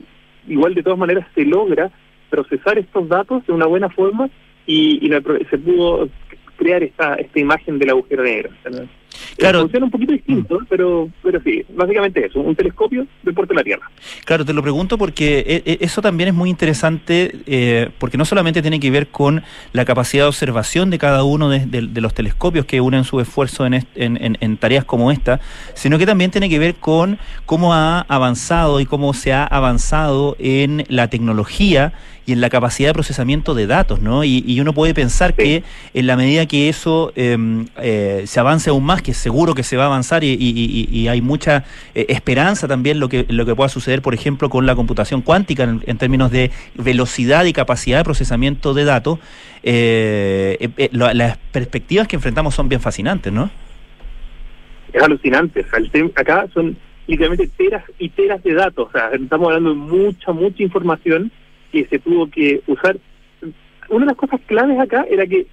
igual 0.48 0.76
de 0.76 0.84
todas 0.84 0.98
maneras 1.00 1.28
se 1.36 1.44
logra 1.44 1.92
procesar 2.30 2.78
estos 2.78 3.08
datos 3.10 3.46
de 3.48 3.52
una 3.54 3.66
buena 3.66 3.90
forma 3.90 4.30
y, 4.66 5.06
y 5.06 5.10
la 5.10 5.22
se 5.50 5.58
pudo 5.58 6.08
crear 6.56 6.84
esta 6.84 7.16
esta 7.16 7.40
imagen 7.40 7.80
del 7.80 7.90
agujero 7.90 8.24
negro. 8.24 8.50
Claro. 9.38 9.62
Funciona 9.62 9.86
un 9.86 9.92
poquito 9.92 10.14
distinto, 10.14 10.60
pero 10.68 11.10
pero 11.22 11.40
sí, 11.44 11.64
básicamente 11.76 12.26
eso, 12.26 12.40
un 12.40 12.56
telescopio 12.56 13.06
del 13.24 13.34
puerto 13.34 13.54
de 13.54 13.60
la 13.60 13.64
Tierra. 13.64 13.90
Claro, 14.26 14.44
te 14.44 14.52
lo 14.54 14.62
pregunto 14.64 14.98
porque 14.98 15.40
eh, 15.40 15.64
eh, 15.66 15.78
eso 15.82 16.02
también 16.02 16.30
es 16.30 16.34
muy 16.36 16.50
interesante, 16.50 17.36
eh, 17.46 17.90
porque 18.00 18.18
no 18.18 18.26
solamente 18.26 18.62
tiene 18.62 18.80
que 18.80 18.90
ver 18.90 19.08
con 19.08 19.44
la 19.74 19.86
capacidad 19.86 20.24
de 20.24 20.30
observación 20.30 20.90
de 20.90 20.98
cada 20.98 21.24
uno 21.24 21.50
de, 21.50 21.66
de- 21.66 21.88
de 21.88 22.02
los 22.02 22.14
telescopios 22.14 22.66
que 22.66 22.82
unen 22.82 23.04
su 23.04 23.20
esfuerzo 23.20 23.66
en, 23.66 23.76
est- 23.76 23.88
en- 23.96 24.18
en- 24.24 24.38
en 24.42 24.58
tareas 24.58 24.86
como 24.86 25.12
esta, 25.12 25.40
sino 25.76 25.98
que 26.00 26.06
también 26.06 26.32
tiene 26.32 26.50
que 26.50 26.58
ver 26.60 26.76
con 26.76 27.20
cómo 27.46 27.74
ha 27.74 28.02
avanzado 28.08 28.80
y 28.80 28.86
cómo 28.86 29.14
se 29.14 29.34
ha 29.34 29.44
avanzado 29.46 30.36
en 30.40 30.84
la 30.90 31.10
tecnología 31.10 31.94
y 32.28 32.34
en 32.34 32.42
la 32.42 32.50
capacidad 32.50 32.90
de 32.90 32.94
procesamiento 32.94 33.56
de 33.56 33.68
datos, 33.68 34.02
¿no? 34.02 34.26
Y, 34.26 34.44
y 34.46 34.60
uno 34.60 34.74
puede 34.74 34.94
pensar 34.94 35.34
que 35.34 35.64
en 35.94 36.08
la 36.08 36.18
medida 36.18 36.46
que 36.46 36.68
eso 36.68 37.14
eh, 37.16 37.38
eh, 37.82 38.24
se 38.28 38.40
avance 38.42 38.70
aún 38.70 38.84
más, 38.84 39.02
que 39.02 39.14
seguro 39.14 39.56
que 39.56 39.64
se 39.64 39.78
va 39.78 39.84
a 39.84 39.86
avanzar 39.88 40.26
y, 40.26 40.34
y- 40.34 40.36
y- 40.92 41.00
y 41.00 41.08
hay 41.08 41.22
mucha 41.22 41.64
eh, 41.96 42.06
esperanza 42.10 42.68
también 42.68 43.00
lo 43.00 43.08
que 43.08 43.26
lo 43.30 43.46
que 43.46 43.56
pueda 43.56 43.70
suceder, 43.70 44.02
por 44.02 44.14
ejemplo, 44.14 44.50
con 44.50 44.66
la 44.66 44.76
computación 44.76 45.22
cuántica 45.22 45.64
en, 45.64 45.82
en 45.88 45.98
términos 45.98 46.30
de 46.30 46.52
velocidad 46.76 47.46
y 47.46 47.54
capacidad 47.54 48.00
de 48.00 48.04
procesamiento 48.04 48.74
de 48.74 48.84
datos, 48.84 49.20
eh, 49.64 50.70
las 50.92 51.38
perspectivas 51.54 52.10
que 52.10 52.18
enfrentamos 52.18 52.54
son 52.54 52.68
bien 52.68 52.82
fascinantes, 52.82 53.32
¿no? 53.32 53.50
es 54.94 55.02
alucinante. 55.02 55.66
Acá 56.16 56.46
son 56.54 56.76
literalmente 57.08 57.48
teras 57.58 57.84
y 58.00 58.10
teras 58.10 58.44
de 58.44 58.54
datos. 58.54 58.90
O 58.90 58.92
sea, 58.92 59.12
estamos 59.14 59.48
hablando 59.48 59.70
de 59.70 59.76
mucha, 59.76 60.32
mucha 60.34 60.62
información 60.62 61.32
que 61.72 61.86
se 61.86 62.00
tuvo 62.00 62.28
que 62.28 62.62
usar. 62.68 62.98
Una 63.90 64.06
de 64.06 64.12
las 64.12 64.18
cosas 64.18 64.42
claves 64.46 64.80
acá 64.80 65.06
era 65.10 65.26
que, 65.26 65.48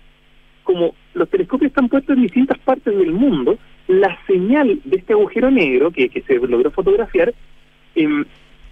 como 0.63 0.95
los 1.15 1.29
telescopios 1.29 1.71
están 1.71 1.89
puestos 1.89 2.17
en 2.17 2.23
distintas 2.23 2.59
partes 2.59 2.97
del 2.97 3.13
mundo, 3.13 3.59
la 3.87 4.19
señal 4.27 4.81
de 4.85 4.97
este 4.97 5.13
agujero 5.13 5.51
negro 5.51 5.91
que, 5.91 6.09
que 6.09 6.23
se 6.23 6.35
logró 6.39 6.71
fotografiar 6.71 7.35
em, 7.95 8.25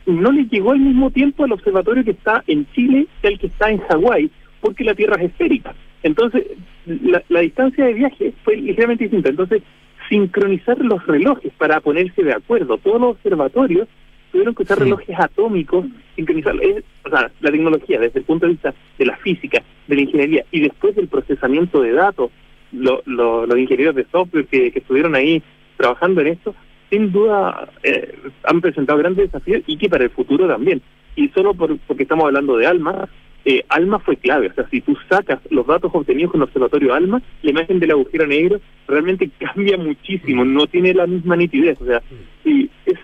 no 0.06 0.32
le 0.32 0.44
llegó 0.46 0.72
al 0.72 0.80
mismo 0.80 1.10
tiempo 1.10 1.44
al 1.44 1.52
observatorio 1.52 2.02
que 2.02 2.12
está 2.12 2.42
en 2.46 2.66
Chile 2.72 3.06
que 3.20 3.28
al 3.28 3.38
que 3.38 3.46
está 3.46 3.70
en 3.70 3.78
Hawái, 3.78 4.30
porque 4.60 4.84
la 4.84 4.94
Tierra 4.94 5.16
es 5.16 5.30
esférica. 5.30 5.74
Entonces, 6.02 6.44
la, 6.86 7.22
la 7.28 7.40
distancia 7.40 7.84
de 7.84 7.94
viaje 7.94 8.32
fue 8.42 8.56
ligeramente 8.56 9.04
distinta. 9.04 9.28
Entonces, 9.28 9.62
sincronizar 10.08 10.78
los 10.84 11.06
relojes 11.06 11.52
para 11.56 11.80
ponerse 11.80 12.22
de 12.22 12.32
acuerdo. 12.32 12.78
Todos 12.78 13.00
los 13.00 13.10
observatorios 13.12 13.88
tuvieron 14.32 14.54
que 14.54 14.62
usar 14.62 14.78
relojes 14.78 15.16
atómicos, 15.20 15.84
sincronizar, 16.16 16.54
es- 16.62 16.84
o 17.04 17.10
sea, 17.10 17.30
la 17.40 17.50
tecnología 17.50 18.00
desde 18.00 18.18
el 18.20 18.24
punto 18.24 18.46
de 18.46 18.52
vista 18.52 18.74
de 18.98 19.06
la 19.06 19.16
física, 19.18 19.62
de 19.86 19.94
la 19.94 20.00
ingeniería 20.02 20.44
y 20.50 20.60
después 20.60 20.96
del 20.96 21.08
procesamiento 21.08 21.80
de 21.82 21.92
datos, 21.92 22.30
lo- 22.72 23.02
lo- 23.06 23.46
los 23.46 23.58
ingenieros 23.58 23.94
de 23.94 24.06
software 24.10 24.46
que, 24.46 24.72
que 24.72 24.78
estuvieron 24.78 25.14
ahí 25.14 25.42
trabajando 25.76 26.20
en 26.22 26.28
esto, 26.28 26.54
sin 26.90 27.12
duda 27.12 27.70
eh, 27.82 28.14
han 28.44 28.60
presentado 28.60 28.98
grandes 28.98 29.30
desafíos 29.30 29.62
y 29.66 29.76
que 29.76 29.88
para 29.88 30.04
el 30.04 30.10
futuro 30.10 30.46
también. 30.48 30.80
Y 31.16 31.28
solo 31.28 31.52
por, 31.54 31.76
porque 31.86 32.04
estamos 32.04 32.24
hablando 32.26 32.56
de 32.56 32.66
ALMA, 32.66 33.08
eh, 33.44 33.64
ALMA 33.68 33.98
fue 33.98 34.16
clave. 34.16 34.46
O 34.48 34.54
sea, 34.54 34.68
si 34.70 34.80
tú 34.80 34.96
sacas 35.08 35.40
los 35.50 35.66
datos 35.66 35.90
obtenidos 35.94 36.30
con 36.32 36.40
el 36.40 36.44
observatorio 36.44 36.94
ALMA, 36.94 37.20
la 37.42 37.50
imagen 37.50 37.80
del 37.80 37.90
agujero 37.90 38.26
negro 38.26 38.60
realmente 38.86 39.28
cambia 39.38 39.76
muchísimo, 39.76 40.44
no 40.44 40.66
tiene 40.66 40.94
la 40.94 41.06
misma 41.06 41.36
nitidez. 41.36 41.80
O 41.80 41.86
sea, 41.86 42.02
y 42.44 42.70
es 42.86 42.98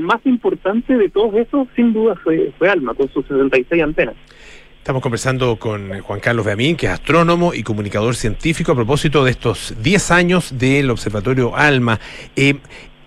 el 0.00 0.06
más 0.06 0.24
importante 0.24 0.96
de 0.96 1.08
todos 1.10 1.34
esos, 1.34 1.68
sin 1.76 1.92
duda, 1.92 2.16
fue, 2.24 2.52
ALMA, 2.68 2.94
con 2.94 3.08
sus 3.12 3.26
66 3.26 3.82
antenas. 3.82 4.14
Estamos 4.78 5.02
conversando 5.02 5.56
con 5.56 6.00
Juan 6.00 6.20
Carlos 6.20 6.46
Beamín, 6.46 6.74
que 6.74 6.86
es 6.86 6.92
astrónomo 6.92 7.52
y 7.52 7.62
comunicador 7.62 8.16
científico, 8.16 8.72
a 8.72 8.74
propósito 8.74 9.24
de 9.24 9.30
estos 9.30 9.74
10 9.82 10.10
años 10.10 10.58
del 10.58 10.90
Observatorio 10.90 11.54
ALMA. 11.54 12.00
Eh, 12.34 12.56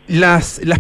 las, 0.08 0.62
las, 0.64 0.80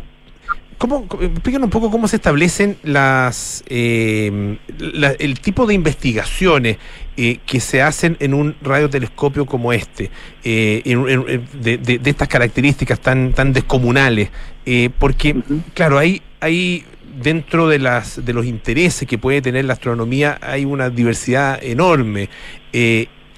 ¿cómo, 0.77 1.07
explícanos 1.21 1.65
un 1.65 1.69
poco 1.69 1.89
cómo 1.91 2.07
se 2.07 2.15
establecen 2.17 2.77
las, 2.83 3.63
eh, 3.67 4.57
la- 4.77 5.11
el 5.11 5.39
tipo 5.39 5.65
de 5.65 5.73
investigaciones 5.73 6.77
eh, 7.17 7.39
que 7.45 7.59
se 7.59 7.81
hacen 7.81 8.17
en 8.19 8.33
un 8.33 8.55
radiotelescopio 8.61 9.45
como 9.45 9.71
este, 9.73 10.09
eh, 10.43 10.81
en- 10.85 11.07
en- 11.09 11.25
en- 11.29 11.47
de, 11.61 11.77
de- 11.77 11.99
de 11.99 12.09
estas 12.09 12.27
características 12.27 12.99
tan, 12.99 13.33
tan 13.33 13.53
descomunales. 13.53 14.29
Eh, 14.65 14.89
porque, 14.99 15.35
claro, 15.73 15.97
hay, 15.99 16.21
hay 16.39 16.85
dentro 17.21 17.67
de 17.67 17.77
las 17.79 18.25
de 18.25 18.33
los 18.33 18.45
intereses 18.45 19.07
que 19.07 19.17
puede 19.19 19.41
tener 19.41 19.65
la 19.65 19.73
astronomía 19.73 20.39
hay 20.41 20.65
una 20.65 20.89
diversidad 20.89 21.63
enorme. 21.63 22.29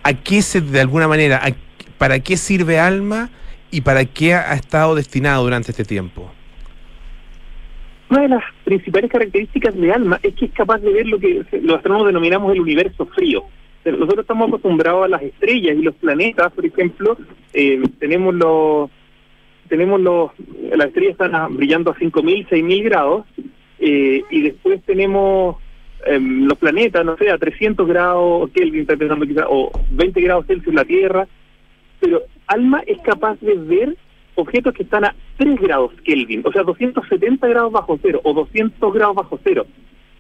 ¿A 0.04 0.14
qué 0.14 0.42
se, 0.42 0.62
de 0.62 0.80
alguna 0.80 1.08
manera, 1.08 1.42
a- 1.44 1.56
para 1.98 2.20
qué 2.20 2.38
sirve 2.38 2.80
ALMA 2.80 3.30
y 3.72 3.82
para 3.82 4.06
qué 4.06 4.34
ha, 4.36 4.52
ha 4.52 4.56
estado 4.56 4.96
destinado 4.96 5.44
durante 5.44 5.72
este 5.72 5.84
tiempo? 5.84 6.32
Una 8.16 8.22
de 8.24 8.30
las 8.30 8.44
principales 8.64 9.12
características 9.12 9.76
de 9.76 9.92
ALMA 9.92 10.22
es 10.24 10.34
que 10.36 10.46
es 10.46 10.54
capaz 10.54 10.78
de 10.80 10.90
ver 10.94 11.06
lo 11.06 11.20
que 11.20 11.44
los 11.62 11.76
astrónomos 11.76 12.08
denominamos 12.08 12.54
el 12.54 12.62
universo 12.62 13.06
frío. 13.08 13.44
Nosotros 13.84 14.20
estamos 14.20 14.48
acostumbrados 14.48 15.04
a 15.04 15.10
las 15.10 15.22
estrellas 15.22 15.76
y 15.78 15.82
los 15.82 15.96
planetas, 15.96 16.50
por 16.54 16.66
ejemplo, 16.66 17.18
eh, 17.54 17.82
tenemos 18.00 18.34
los 18.34 18.90
tenemos 19.68 20.00
los 20.00 20.32
las 20.78 20.88
estrellas 20.88 21.12
están 21.12 21.36
a- 21.36 21.50
brillando 21.50 21.92
a 21.92 21.96
5000, 21.98 22.48
6000 22.48 22.84
grados 22.86 23.26
eh, 23.80 24.24
y 24.30 24.42
después 24.44 24.82
tenemos 24.86 25.58
em, 26.06 26.46
los 26.46 26.58
planetas, 26.58 27.04
no 27.04 27.18
sé, 27.18 27.30
a 27.30 27.38
300 27.38 27.86
grados 27.86 28.50
Kelvin, 28.52 28.82
estoy 28.84 28.96
pensando 28.96 29.26
quizá, 29.26 29.46
o 29.50 29.72
20 29.92 30.22
grados 30.22 30.46
Celsius 30.48 30.74
la 30.74 30.86
Tierra, 30.86 31.28
pero 32.00 32.22
ALMA 32.48 32.80
es 32.88 32.98
capaz 33.00 33.38
de 33.42 33.56
ver 33.56 33.98
objetos 34.36 34.74
que 34.74 34.84
están 34.84 35.06
a 35.06 35.16
3 35.38 35.60
grados 35.60 35.92
Kelvin, 36.04 36.42
o 36.46 36.52
sea, 36.52 36.64
270 36.64 37.48
grados 37.48 37.72
bajo 37.72 38.00
cero 38.02 38.22
o 38.24 38.34
200 38.34 38.94
grados 38.94 39.16
bajo 39.16 39.40
cero. 39.44 39.66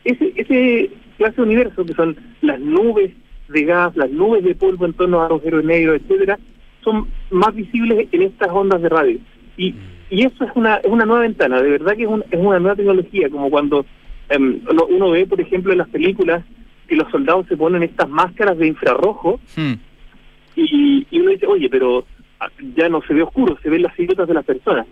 Ese, 0.04 0.34
ese 0.36 0.92
clase 1.18 1.36
de 1.38 1.42
universo, 1.42 1.86
que 1.86 1.94
son 1.94 2.16
las 2.42 2.60
nubes 2.60 3.12
de 3.48 3.64
gas, 3.64 3.96
las 3.96 4.10
nubes 4.12 4.44
de 4.44 4.56
polvo 4.56 4.86
en 4.86 4.94
torno 4.94 5.22
a 5.22 5.26
agujeros 5.26 5.64
negros, 5.64 6.02
etcétera, 6.02 6.40
son 6.84 7.08
más 7.32 7.54
visibles 7.54 8.08
en 8.12 8.22
estas 8.22 8.50
ondas 8.50 8.82
de 8.82 8.90
radio. 8.90 9.20
Y, 9.58 9.74
y 10.10 10.24
eso 10.24 10.44
es 10.44 10.52
una, 10.56 10.76
es 10.76 10.90
una 10.90 11.06
nueva 11.06 11.22
ventana, 11.22 11.62
de 11.62 11.70
verdad 11.70 11.96
que 11.96 12.04
es, 12.04 12.10
es 12.32 12.40
una 12.40 12.60
nueva 12.60 12.76
tecnología, 12.76 13.30
como 13.30 13.50
cuando 13.50 13.86
em, 14.30 14.62
uno, 14.90 15.12
ve, 15.12 15.26
por 15.26 15.42
ejemplo, 15.42 15.72
en 15.72 15.80
las 15.80 15.90
películas 15.90 16.44
que 16.88 16.96
los 16.96 17.10
soldados 17.10 17.48
se 17.48 17.58
ponen 17.58 17.84
estas 17.84 18.08
máscaras 18.10 18.58
de 18.58 18.68
infrarrojo 18.68 19.40
hmm. 19.56 19.74
y, 20.56 21.08
y 21.10 21.20
uno 21.20 21.32
dice, 21.32 21.48
oye, 21.48 21.68
pero 21.70 22.06
ya 22.76 22.90
no 22.90 23.02
se 23.02 23.14
ve 23.14 23.24
oscuro, 23.24 23.58
se 23.62 23.70
ven 23.70 23.82
las 23.82 23.96
siluetas 23.96 24.28
de 24.28 24.34
las 24.34 24.46
personas 24.46 24.86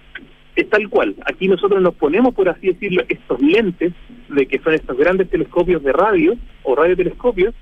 es 0.56 0.70
tal 0.70 0.90
cual. 0.90 1.16
Aquí 1.26 1.48
nosotros 1.48 1.82
nos 1.82 1.96
ponemos, 1.96 2.34
por 2.34 2.50
así 2.50 2.68
decirlo, 2.68 3.04
estos 3.08 3.42
lentes 3.42 3.94
de 4.30 4.46
que 4.46 4.60
son 4.60 4.74
estos 4.74 4.98
grandes 4.98 5.30
telescopios 5.30 5.84
de 5.84 5.94
radio 5.94 6.36
o 6.64 6.76
radiotelescopios 6.76 7.54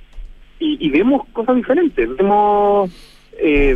y, 0.59 0.77
y 0.85 0.89
vemos 0.89 1.25
cosas 1.29 1.55
diferentes. 1.55 2.15
Vemos, 2.17 2.91
eh, 3.39 3.75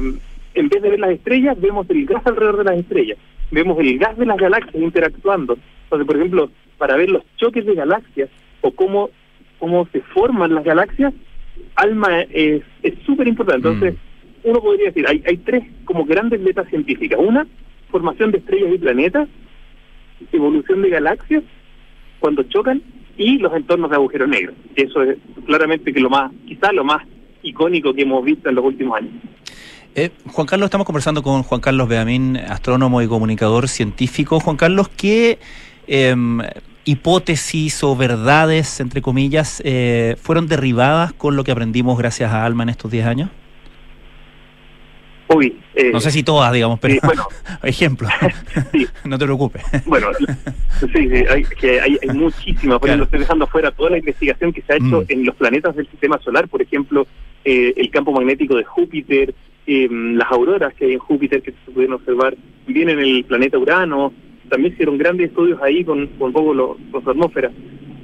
en 0.53 0.69
vez 0.69 0.81
de 0.81 0.89
ver 0.89 0.99
las 0.99 1.11
estrellas, 1.11 1.59
vemos 1.59 1.89
el 1.89 2.05
gas 2.05 2.25
alrededor 2.25 2.57
de 2.57 2.63
las 2.65 2.77
estrellas. 2.77 3.17
Vemos 3.51 3.79
el 3.79 3.97
gas 3.97 4.17
de 4.17 4.25
las 4.25 4.37
galaxias 4.37 4.75
interactuando. 4.75 5.57
Entonces, 5.83 6.07
por 6.07 6.15
ejemplo, 6.17 6.49
para 6.77 6.97
ver 6.97 7.09
los 7.09 7.23
choques 7.37 7.65
de 7.65 7.75
galaxias 7.75 8.29
o 8.61 8.71
cómo, 8.71 9.09
cómo 9.59 9.87
se 9.93 10.01
forman 10.01 10.55
las 10.55 10.63
galaxias, 10.63 11.13
ALMA 11.75 12.21
es 12.31 12.63
súper 13.05 13.27
importante. 13.27 13.67
Entonces, 13.67 13.93
mm. 13.93 14.14
Uno 14.45 14.61
podría 14.61 14.85
decir, 14.85 15.05
hay, 15.07 15.21
hay 15.27 15.37
tres 15.37 15.63
como 15.83 16.05
grandes 16.05 16.39
metas 16.39 16.67
científicas. 16.69 17.19
Una, 17.21 17.45
formación 17.89 18.31
de 18.31 18.39
estrellas 18.39 18.71
y 18.73 18.77
planetas, 18.77 19.29
evolución 20.31 20.81
de 20.81 20.89
galaxias 20.89 21.43
cuando 22.19 22.43
chocan 22.43 22.81
y 23.17 23.37
los 23.37 23.53
entornos 23.53 23.89
de 23.89 23.95
agujeros 23.95 24.27
negros. 24.27 24.55
Eso 24.75 25.01
es 25.03 25.17
claramente 25.45 25.93
que 25.93 25.99
lo 25.99 26.09
más, 26.09 26.31
quizás 26.45 26.73
lo 26.73 26.83
más 26.83 27.03
icónico 27.41 27.93
que 27.93 28.01
hemos 28.01 28.23
visto 28.25 28.49
en 28.49 28.55
los 28.55 28.65
últimos 28.65 28.97
años. 28.97 29.13
Eh, 29.95 30.09
Juan 30.27 30.45
Carlos, 30.45 30.67
estamos 30.67 30.85
conversando 30.85 31.23
con 31.23 31.43
Juan 31.43 31.61
Carlos 31.61 31.87
Beamín, 31.87 32.35
astrónomo 32.35 33.01
y 33.01 33.07
comunicador 33.07 33.69
científico. 33.69 34.41
Juan 34.41 34.57
Carlos, 34.57 34.89
¿qué 34.89 35.39
em, 35.87 36.39
hipótesis 36.83 37.81
o 37.81 37.95
verdades, 37.95 38.81
entre 38.81 39.01
comillas, 39.01 39.61
eh, 39.63 40.17
fueron 40.21 40.47
derribadas 40.47 41.13
con 41.13 41.37
lo 41.37 41.45
que 41.45 41.51
aprendimos 41.51 41.97
gracias 41.97 42.33
a 42.33 42.43
Alma 42.43 42.63
en 42.63 42.69
estos 42.69 42.91
10 42.91 43.05
años? 43.05 43.29
Uy, 45.35 45.53
eh, 45.75 45.91
no 45.91 45.99
sé 45.99 46.11
si 46.11 46.23
todas, 46.23 46.53
digamos, 46.53 46.79
pero 46.79 46.95
bueno, 47.03 47.27
ejemplo. 47.63 48.07
no 49.03 49.17
te 49.17 49.25
preocupes. 49.25 49.63
Bueno, 49.85 50.07
sí, 50.79 51.09
hay, 51.29 51.43
que 51.59 51.81
hay, 51.81 51.97
muchísimas. 52.13 52.79
Por 52.79 52.87
ejemplo, 52.87 53.03
estoy 53.03 53.19
dejando 53.19 53.45
fuera 53.47 53.71
toda 53.71 53.89
la 53.89 53.97
investigación 53.97 54.53
que 54.53 54.61
se 54.61 54.73
ha 54.73 54.75
hecho 54.77 55.01
mm. 55.01 55.05
en 55.09 55.25
los 55.25 55.35
planetas 55.35 55.75
del 55.75 55.89
sistema 55.89 56.17
solar, 56.19 56.47
por 56.47 56.61
ejemplo, 56.61 57.05
eh, 57.43 57.73
el 57.75 57.89
campo 57.89 58.13
magnético 58.13 58.55
de 58.55 58.63
Júpiter, 58.63 59.35
eh, 59.67 59.89
las 59.91 60.31
auroras 60.31 60.73
que 60.73 60.85
hay 60.85 60.93
en 60.93 60.99
Júpiter 60.99 61.41
que 61.41 61.51
se 61.51 61.71
pueden 61.71 61.91
observar, 61.91 62.35
bien 62.65 62.89
en 62.89 62.99
el 62.99 63.25
planeta 63.25 63.57
Urano. 63.57 64.13
También 64.49 64.71
hicieron 64.73 64.97
grandes 64.97 65.29
estudios 65.29 65.61
ahí 65.61 65.83
con, 65.83 66.07
con 66.17 66.31
poco 66.31 66.53
lo, 66.53 66.77
con 66.91 67.03
su 67.03 67.09
atmósfera. 67.09 67.51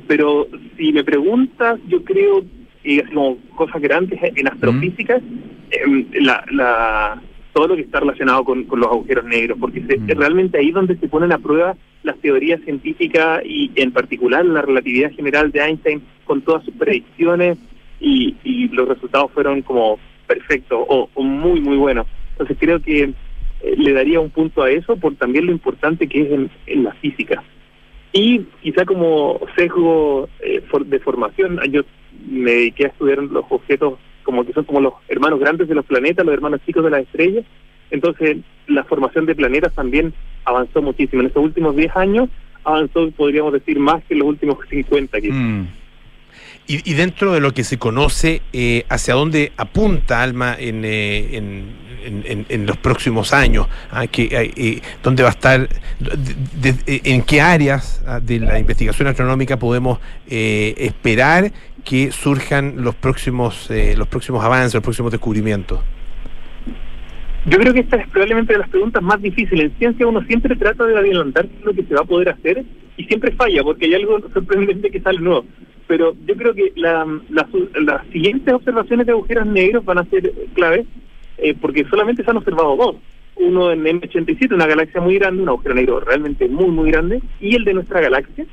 Pero 0.08 0.48
si 0.76 0.92
me 0.92 1.06
preguntas, 1.06 1.80
yo 1.88 2.04
creo 2.04 2.44
y 2.84 3.00
así 3.00 3.12
como 3.12 3.38
cosas 3.56 3.82
grandes 3.82 4.20
en 4.22 4.48
astrofísica, 4.48 5.22
em, 5.72 6.06
la, 6.14 6.44
la, 6.52 7.22
todo 7.54 7.70
lo 7.70 7.76
que 7.76 7.82
está 7.82 8.00
relacionado 8.00 8.44
con, 8.44 8.66
los 8.70 8.88
agujeros 8.88 9.26
negros, 9.26 9.58
porque 9.60 9.84
es 9.88 10.18
realmente 10.18 10.58
ahí 10.58 10.72
donde 10.72 10.98
se 10.98 11.08
ponen 11.08 11.32
a 11.32 11.38
prueba 11.38 11.76
las 12.04 12.18
teorías 12.18 12.62
científicas 12.62 13.42
y 13.46 13.72
en 13.76 13.92
particular 13.92 14.44
la 14.46 14.62
relatividad 14.62 15.12
general 15.12 15.52
de 15.52 15.60
Einstein 15.60 16.02
con 16.26 16.42
todas 16.42 16.64
sus 16.64 16.74
predicciones 16.74 17.58
y, 18.00 18.36
y 18.44 18.68
los 18.70 18.88
resultados 18.88 19.32
fueron 19.32 19.62
como 19.62 20.00
perfectos 20.26 20.86
o, 20.88 21.10
muy, 21.22 21.60
muy 21.60 21.78
buenos. 21.78 22.08
Entonces 22.32 22.58
creo 22.60 22.82
que 22.82 23.04
eh, 23.04 23.14
le 23.78 23.94
daría 23.94 24.20
un 24.20 24.30
punto 24.30 24.64
a 24.64 24.72
eso 24.72 24.96
por 24.96 25.16
también 25.16 25.46
lo 25.46 25.52
importante 25.52 26.08
que 26.08 26.22
es 26.22 26.32
en, 26.32 26.50
en 26.68 26.84
la 26.84 26.94
física. 26.94 27.44
Y 28.14 28.40
quizá 28.62 28.86
como 28.86 29.40
sesgo 29.56 30.28
eh, 30.40 30.62
de 30.86 31.00
formación, 31.00 31.60
yo 31.70 31.84
me 32.28 32.52
dediqué 32.52 32.86
a 32.86 32.88
estudiar 32.90 33.20
los 33.20 33.46
objetos 33.50 34.00
como 34.24 34.46
que 34.46 34.54
son 34.54 34.66
como 34.66 34.80
los 34.80 34.94
hermanos 35.08 35.40
grandes 35.40 35.68
de 35.68 35.76
los 35.76 35.86
planetas, 35.86 36.26
los 36.26 36.34
hermanos 36.34 36.62
chicos 36.66 36.84
de 36.84 36.90
las 36.90 37.02
estrellas. 37.02 37.46
Entonces, 37.90 38.38
la 38.68 38.84
formación 38.84 39.26
de 39.26 39.36
planetas 39.36 39.74
también 39.74 40.14
avanzó 40.46 40.82
muchísimo. 40.82 41.22
En 41.22 41.28
estos 41.28 41.44
últimos 41.44 41.76
10 41.76 41.96
años 41.96 42.30
avanzó, 42.64 43.10
podríamos 43.12 43.54
decir, 43.54 43.80
más 43.80 44.04
que 44.06 44.14
en 44.14 44.20
los 44.20 44.30
últimos 44.30 44.58
50. 44.70 45.18
Mm. 45.30 45.68
Y, 46.68 46.94
dentro 46.94 47.34
de 47.34 47.42
lo 47.42 47.54
que 47.54 47.66
se 47.66 47.78
conoce, 47.78 48.42
eh, 48.54 48.86
¿hacia 48.88 49.16
dónde 49.16 49.52
apunta 49.58 50.22
Alma 50.24 50.56
en, 50.58 50.86
eh, 50.86 51.36
en 51.36 51.66
en, 52.04 52.66
los 52.66 52.78
próximos 52.78 53.34
años, 53.34 53.68
¿ah? 53.92 54.08
que, 54.08 54.30
eh, 54.56 54.82
dónde 55.04 55.24
va 55.24 55.30
a 55.30 55.32
estar, 55.32 55.70
en 56.86 57.22
qué 57.24 57.42
áreas 57.42 58.02
¿ah? 58.06 58.20
de 58.20 58.40
la 58.40 58.60
investigación 58.60 59.08
astronómica 59.08 59.58
podemos 59.58 60.00
eh, 60.28 60.74
esperar 60.78 61.52
que 61.84 62.12
surjan 62.12 62.84
los 62.84 62.96
próximos, 62.96 63.70
eh, 63.72 63.96
los 63.98 64.08
próximos 64.08 64.44
avances, 64.44 64.74
los 64.74 64.84
próximos 64.84 65.12
descubrimientos. 65.12 65.80
Yo 67.46 67.58
creo 67.58 67.74
que 67.74 67.80
esta 67.80 67.98
es 67.98 68.08
probablemente 68.10 68.54
de 68.54 68.60
las 68.60 68.70
preguntas 68.70 69.02
más 69.02 69.22
difíciles. 69.22 69.72
En 69.72 69.78
ciencia 69.78 70.08
uno 70.08 70.22
siempre 70.24 70.56
trata 70.56 70.86
de 70.86 70.98
adelantar 70.98 71.48
lo 71.64 71.74
que 71.74 71.84
se 71.84 71.96
va 71.96 72.02
a 72.02 72.06
poder 72.06 72.30
hacer 72.30 72.64
y 72.98 73.04
siempre 73.06 73.32
falla 73.32 73.64
porque 73.64 73.86
hay 73.86 73.96
algo 73.96 74.20
sorprendente 74.32 74.92
que 74.92 75.02
sale 75.02 75.20
nuevo. 75.20 75.46
Pero 75.88 76.16
yo 76.26 76.36
creo 76.36 76.54
que 76.54 76.72
la, 76.76 77.06
las 77.30 78.08
siguientes 78.12 78.54
observaciones 78.54 79.08
de 79.08 79.14
agujeros 79.14 79.48
negros 79.48 79.84
van 79.84 79.98
a 79.98 80.06
ser 80.06 80.32
claves 80.54 80.86
eh, 81.42 81.56
porque 81.60 81.84
solamente 81.86 82.24
se 82.24 82.30
han 82.30 82.38
observado 82.38 82.76
dos. 82.76 82.96
Uno 83.36 83.72
en 83.72 83.84
M87, 83.86 84.54
una 84.54 84.68
galaxia 84.68 85.02
muy 85.02 85.18
grande, 85.18 85.42
un 85.42 85.50
agujero 85.50 85.74
negro 85.74 86.00
realmente 86.00 86.48
muy, 86.48 86.68
muy 86.68 86.92
grande, 86.92 87.22
y 87.40 87.56
el 87.56 87.64
de 87.64 87.74
nuestra 87.74 88.02
galaxia. 88.02 88.46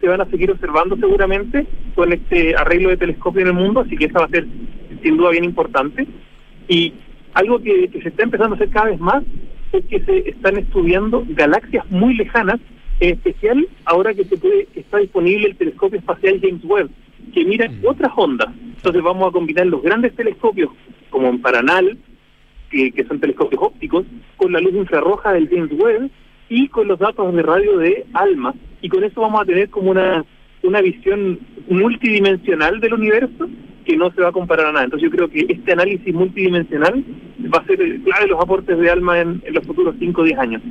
Se 0.00 0.08
van 0.08 0.20
a 0.20 0.26
seguir 0.26 0.50
observando 0.50 0.96
seguramente 0.96 1.66
con 1.94 2.12
este 2.12 2.54
arreglo 2.56 2.90
de 2.90 2.96
telescopio 2.96 3.42
en 3.42 3.48
el 3.48 3.54
mundo, 3.54 3.80
así 3.80 3.96
que 3.96 4.06
esa 4.06 4.20
va 4.20 4.26
a 4.26 4.30
ser 4.30 4.46
sin 5.02 5.16
duda 5.16 5.30
bien 5.30 5.44
importante. 5.44 6.06
Y 6.68 6.92
algo 7.34 7.60
que, 7.60 7.88
se 8.02 8.08
está 8.08 8.22
empezando 8.22 8.54
a 8.54 8.56
hacer 8.56 8.70
cada 8.70 8.90
vez 8.90 9.00
más 9.00 9.24
es 9.72 9.84
que 9.86 10.00
se 10.00 10.30
están 10.30 10.56
estudiando 10.56 11.24
galaxias 11.28 11.88
muy 11.90 12.14
lejanas, 12.14 12.60
en 13.00 13.14
especial 13.14 13.68
ahora 13.84 14.14
que 14.14 14.24
se 14.24 14.36
puede 14.36 14.66
que 14.66 14.80
está 14.80 14.98
disponible 14.98 15.48
el 15.48 15.56
telescopio 15.56 15.98
espacial 15.98 16.40
James 16.42 16.64
Webb, 16.64 16.90
que 17.32 17.44
mira 17.44 17.68
mm. 17.68 17.86
otras 17.86 18.12
ondas. 18.16 18.48
Entonces 18.76 19.02
vamos 19.02 19.28
a 19.28 19.32
combinar 19.32 19.66
los 19.66 19.82
grandes 19.82 20.14
telescopios 20.14 20.70
como 21.10 21.28
en 21.28 21.40
Paranal, 21.40 21.98
que, 22.70 23.04
son 23.08 23.20
telescopios 23.20 23.62
ópticos, 23.62 24.06
con 24.36 24.52
la 24.52 24.60
luz 24.60 24.74
infrarroja 24.74 25.32
del 25.32 25.48
James 25.48 25.72
Webb 25.72 26.10
y 26.48 26.68
con 26.68 26.88
los 26.88 26.98
datos 26.98 27.34
de 27.34 27.42
radio 27.42 27.78
de 27.78 28.06
ALMA. 28.12 28.54
Y 28.80 28.88
con 28.88 29.04
eso 29.04 29.20
vamos 29.20 29.42
a 29.42 29.44
tener 29.44 29.70
como 29.70 29.90
una, 29.90 30.24
una 30.62 30.80
visión 30.80 31.38
multidimensional 31.68 32.80
del 32.80 32.94
universo 32.94 33.48
que 33.84 33.96
no 33.96 34.10
se 34.12 34.20
va 34.20 34.28
a 34.28 34.32
comparar 34.32 34.66
a 34.66 34.72
nada. 34.72 34.84
Entonces 34.84 35.10
yo 35.10 35.16
creo 35.16 35.28
que 35.28 35.46
este 35.48 35.72
análisis 35.72 36.14
multidimensional 36.14 37.04
va 37.52 37.58
a 37.58 37.66
ser 37.66 37.78
clave 38.02 38.26
los 38.28 38.40
aportes 38.40 38.78
de 38.78 38.90
ALMA 38.90 39.20
en, 39.20 39.42
en 39.44 39.54
los 39.54 39.66
futuros 39.66 39.94
5 39.98 40.20
o 40.20 40.24
10 40.24 40.38
años. 40.38 40.62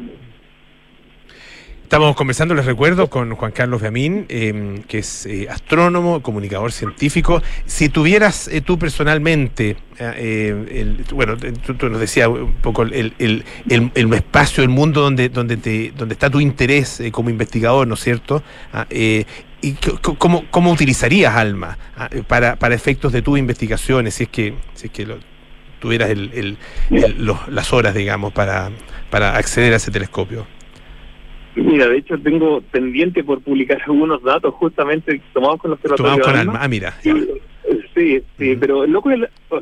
Estamos 1.88 2.18
conversando, 2.18 2.54
les 2.54 2.66
recuerdo, 2.66 3.10
con 3.10 3.34
Juan 3.34 3.54
Carlos 3.54 3.82
Beamín, 3.82 4.26
em, 4.28 4.84
que 4.84 4.98
es 4.98 5.26
eh, 5.26 5.48
astrónomo, 5.50 6.22
comunicador 6.22 6.74
científico. 6.74 7.42
Si 7.66 7.88
tuvieras 7.88 8.50
eh, 8.50 8.60
tú 8.60 8.78
personalmente, 8.78 9.78
eh, 9.98 10.98
bueno, 11.14 11.38
tú, 11.38 11.88
nos 11.88 12.02
decías 12.02 12.28
un 12.28 12.56
poco 12.56 12.82
el, 12.82 13.46
espacio, 14.14 14.64
el 14.64 14.70
mundo 14.70 15.00
donde, 15.00 15.30
donde, 15.30 15.56
te, 15.56 15.94
donde 15.98 16.16
está 16.16 16.30
tu 16.30 16.42
interés 16.42 17.02
como 17.12 17.30
investigador, 17.30 17.88
¿no 17.88 17.94
es 17.94 18.02
cierto? 18.02 18.44
Ah, 18.74 18.86
¿Y 18.92 19.26
cómo, 20.18 20.44
cómo 20.52 20.74
utilizarías 20.74 21.38
ALMA 21.38 21.78
ah, 21.96 22.10
para, 22.28 22.58
para 22.58 22.76
efectos 22.76 23.14
de 23.14 23.22
tus 23.22 23.40
investigaciones, 23.40 24.16
si 24.16 24.24
es 24.24 24.30
que, 24.30 24.56
si 24.74 24.88
es 24.88 24.92
que 24.92 25.08
tuvieras 25.80 26.10
las 27.48 27.72
horas, 27.72 27.96
digamos, 27.96 28.34
para, 28.34 28.72
para 29.10 29.38
acceder 29.38 29.72
a 29.72 29.78
ese 29.78 29.90
telescopio? 29.90 30.57
Mira, 31.58 31.88
de 31.88 31.98
hecho 31.98 32.18
tengo 32.20 32.62
pendiente 32.62 33.24
por 33.24 33.42
publicar 33.42 33.82
algunos 33.88 34.22
datos 34.24 34.54
justamente 34.56 35.22
tomados 35.34 35.60
con 35.60 35.72
los 35.72 35.80
Tomados 35.80 36.20
con 36.20 36.36
Alma. 36.36 36.60
Ah, 36.62 36.68
mira. 36.68 36.94
Sí, 37.02 38.22
sí, 38.38 38.56
pero 38.60 38.84
el 38.84 38.92
loco 38.92 39.10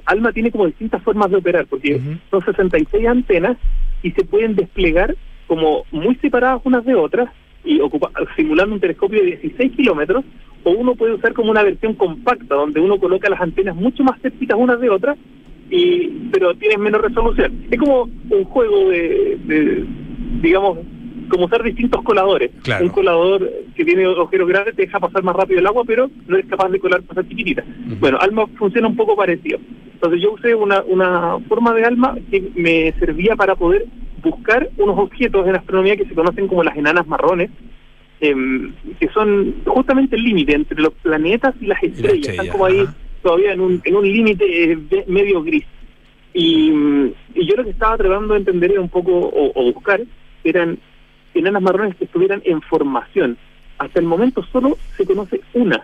Alma 0.05 0.33
tiene 0.33 0.51
como 0.51 0.65
distintas 0.65 1.01
formas 1.03 1.31
de 1.31 1.37
operar, 1.37 1.65
porque 1.67 2.01
son 2.29 2.43
66 2.43 3.07
antenas 3.07 3.57
y 4.03 4.11
se 4.11 4.25
pueden 4.25 4.55
desplegar 4.55 5.15
como 5.47 5.85
muy 5.91 6.15
separadas 6.15 6.61
unas 6.65 6.83
de 6.85 6.95
otras 6.95 7.29
y 7.63 7.79
ocupa, 7.79 8.11
simulando 8.35 8.75
un 8.75 8.81
telescopio 8.81 9.19
de 9.21 9.37
16 9.37 9.71
kilómetros, 9.71 10.23
o 10.63 10.71
uno 10.71 10.95
puede 10.95 11.13
usar 11.13 11.33
como 11.33 11.49
una 11.49 11.63
versión 11.63 11.93
compacta, 11.93 12.55
donde 12.55 12.79
uno 12.79 12.99
coloca 12.99 13.29
las 13.29 13.41
antenas 13.41 13.75
mucho 13.75 14.03
más 14.03 14.21
cerquitas 14.21 14.57
unas 14.59 14.79
de 14.79 14.89
otras, 14.89 15.17
y 15.69 16.07
pero 16.31 16.53
tienes 16.55 16.77
menos 16.77 17.01
resolución. 17.01 17.65
Es 17.71 17.79
como 17.79 18.03
un 18.29 18.43
juego 18.43 18.89
de, 18.89 19.39
de 19.45 19.85
digamos, 20.41 20.79
como 21.27 21.45
usar 21.45 21.63
distintos 21.63 22.01
coladores. 22.03 22.51
Un 22.81 22.89
colador 22.89 23.49
que 23.75 23.85
tiene 23.85 24.05
agujeros 24.05 24.47
grandes 24.47 24.75
te 24.75 24.83
deja 24.83 24.99
pasar 24.99 25.23
más 25.23 25.35
rápido 25.35 25.59
el 25.59 25.67
agua, 25.67 25.83
pero 25.85 26.09
no 26.27 26.37
es 26.37 26.45
capaz 26.45 26.69
de 26.69 26.79
colar 26.79 27.03
cosas 27.03 27.27
chiquititas. 27.27 27.65
Bueno, 27.99 28.17
ALMA 28.19 28.47
funciona 28.57 28.87
un 28.87 28.95
poco 28.95 29.15
parecido. 29.15 29.59
Entonces 29.93 30.21
yo 30.21 30.33
usé 30.33 30.55
una, 30.55 30.81
una 30.83 31.39
forma 31.47 31.73
de 31.73 31.85
ALMA 31.85 32.17
que 32.29 32.49
me 32.55 32.91
servía 32.99 33.35
para 33.35 33.55
poder 33.55 33.85
buscar 34.21 34.69
unos 34.77 34.97
objetos 34.97 35.47
en 35.47 35.55
astronomía 35.55 35.95
que 35.95 36.05
se 36.05 36.15
conocen 36.15 36.47
como 36.47 36.63
las 36.63 36.75
enanas 36.75 37.07
marrones, 37.07 37.49
em, 38.19 38.73
que 38.99 39.07
son 39.09 39.55
justamente 39.65 40.15
el 40.15 40.23
límite 40.23 40.55
entre 40.55 40.81
los 40.81 40.93
planetas 40.93 41.55
y 41.61 41.67
las 41.67 41.81
estrellas. 41.81 42.29
Están 42.29 42.47
como 42.47 42.65
ahí 42.65 42.85
todavía 43.21 43.53
en 43.53 43.61
un, 43.61 43.81
en 43.83 43.95
un 43.95 44.11
límite 44.11 44.73
eh, 44.73 45.05
medio 45.07 45.41
gris. 45.43 45.65
Y, 46.33 46.69
y, 47.33 47.47
yo 47.47 47.55
lo 47.55 47.63
que 47.63 47.69
estaba 47.69 47.97
tratando 47.97 48.33
de 48.33 48.41
entender 48.41 48.71
era 48.71 48.81
un 48.81 48.89
poco, 48.89 49.31
o, 49.33 49.73
buscar, 49.73 50.01
eran 50.43 50.77
enanas 51.39 51.61
marrones 51.61 51.95
que 51.95 52.05
estuvieran 52.05 52.41
en 52.45 52.61
formación. 52.61 53.37
Hasta 53.77 53.99
el 53.99 54.05
momento 54.05 54.43
solo 54.51 54.77
se 54.95 55.05
conoce 55.05 55.41
una, 55.53 55.83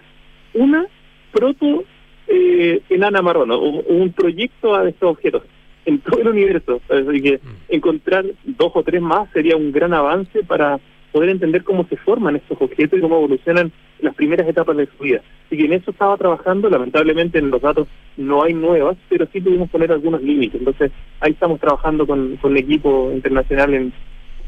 una 0.54 0.86
proto 1.32 1.84
eh, 2.28 2.82
enana 2.90 3.22
marrón, 3.22 3.52
o, 3.52 3.60
un 3.60 4.12
proyecto 4.14 4.78
de 4.82 4.92
estos 4.92 5.12
objetos 5.12 5.44
en 5.86 6.00
todo 6.00 6.22
el 6.22 6.30
universo. 6.30 6.82
Así 6.90 7.22
que 7.22 7.38
mm. 7.38 7.50
encontrar 7.70 8.26
dos 8.44 8.72
o 8.74 8.84
tres 8.84 9.02
más 9.02 9.30
sería 9.32 9.58
un 9.58 9.72
gran 9.72 9.94
avance 9.94 10.44
para 10.44 10.80
poder 11.12 11.30
entender 11.30 11.64
cómo 11.64 11.86
se 11.88 11.98
forman 11.98 12.38
estos 12.38 12.62
objetos 12.62 12.98
y 12.98 13.02
cómo 13.02 13.18
evolucionan 13.18 13.72
las 14.00 14.16
primeras 14.16 14.48
etapas 14.48 14.78
de 14.78 14.88
su 14.88 15.04
vida. 15.04 15.22
Así 15.46 15.58
que 15.58 15.66
en 15.66 15.74
eso 15.74 15.92
estaba 15.92 16.16
trabajando, 16.16 16.70
lamentablemente 16.70 17.40
en 17.40 17.52
los 17.52 17.62
datos 17.62 17.88
no 18.16 18.44
hay 18.44 18.54
nuevas, 18.54 18.98
pero 19.10 19.28
sí 19.34 19.42
pudimos 19.42 19.70
poner 19.70 19.92
algunos 19.92 20.22
límites. 20.22 20.60
Entonces 20.60 20.92
ahí 21.20 21.34
estamos 21.34 21.60
trabajando 21.60 22.08
con, 22.08 22.38
con 22.38 22.52
el 22.52 22.64
equipo 22.64 23.12
internacional 23.12 23.74
en, 23.74 23.94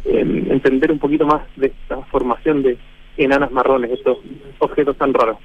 en 0.05 0.51
entender 0.51 0.91
un 0.91 0.99
poquito 0.99 1.25
más 1.25 1.41
de 1.55 1.67
esta 1.67 2.01
formación 2.03 2.63
de 2.63 2.77
enanas 3.17 3.51
marrones, 3.51 3.91
estos 3.91 4.17
objetos 4.59 4.97
tan 4.97 5.13
raros. 5.13 5.37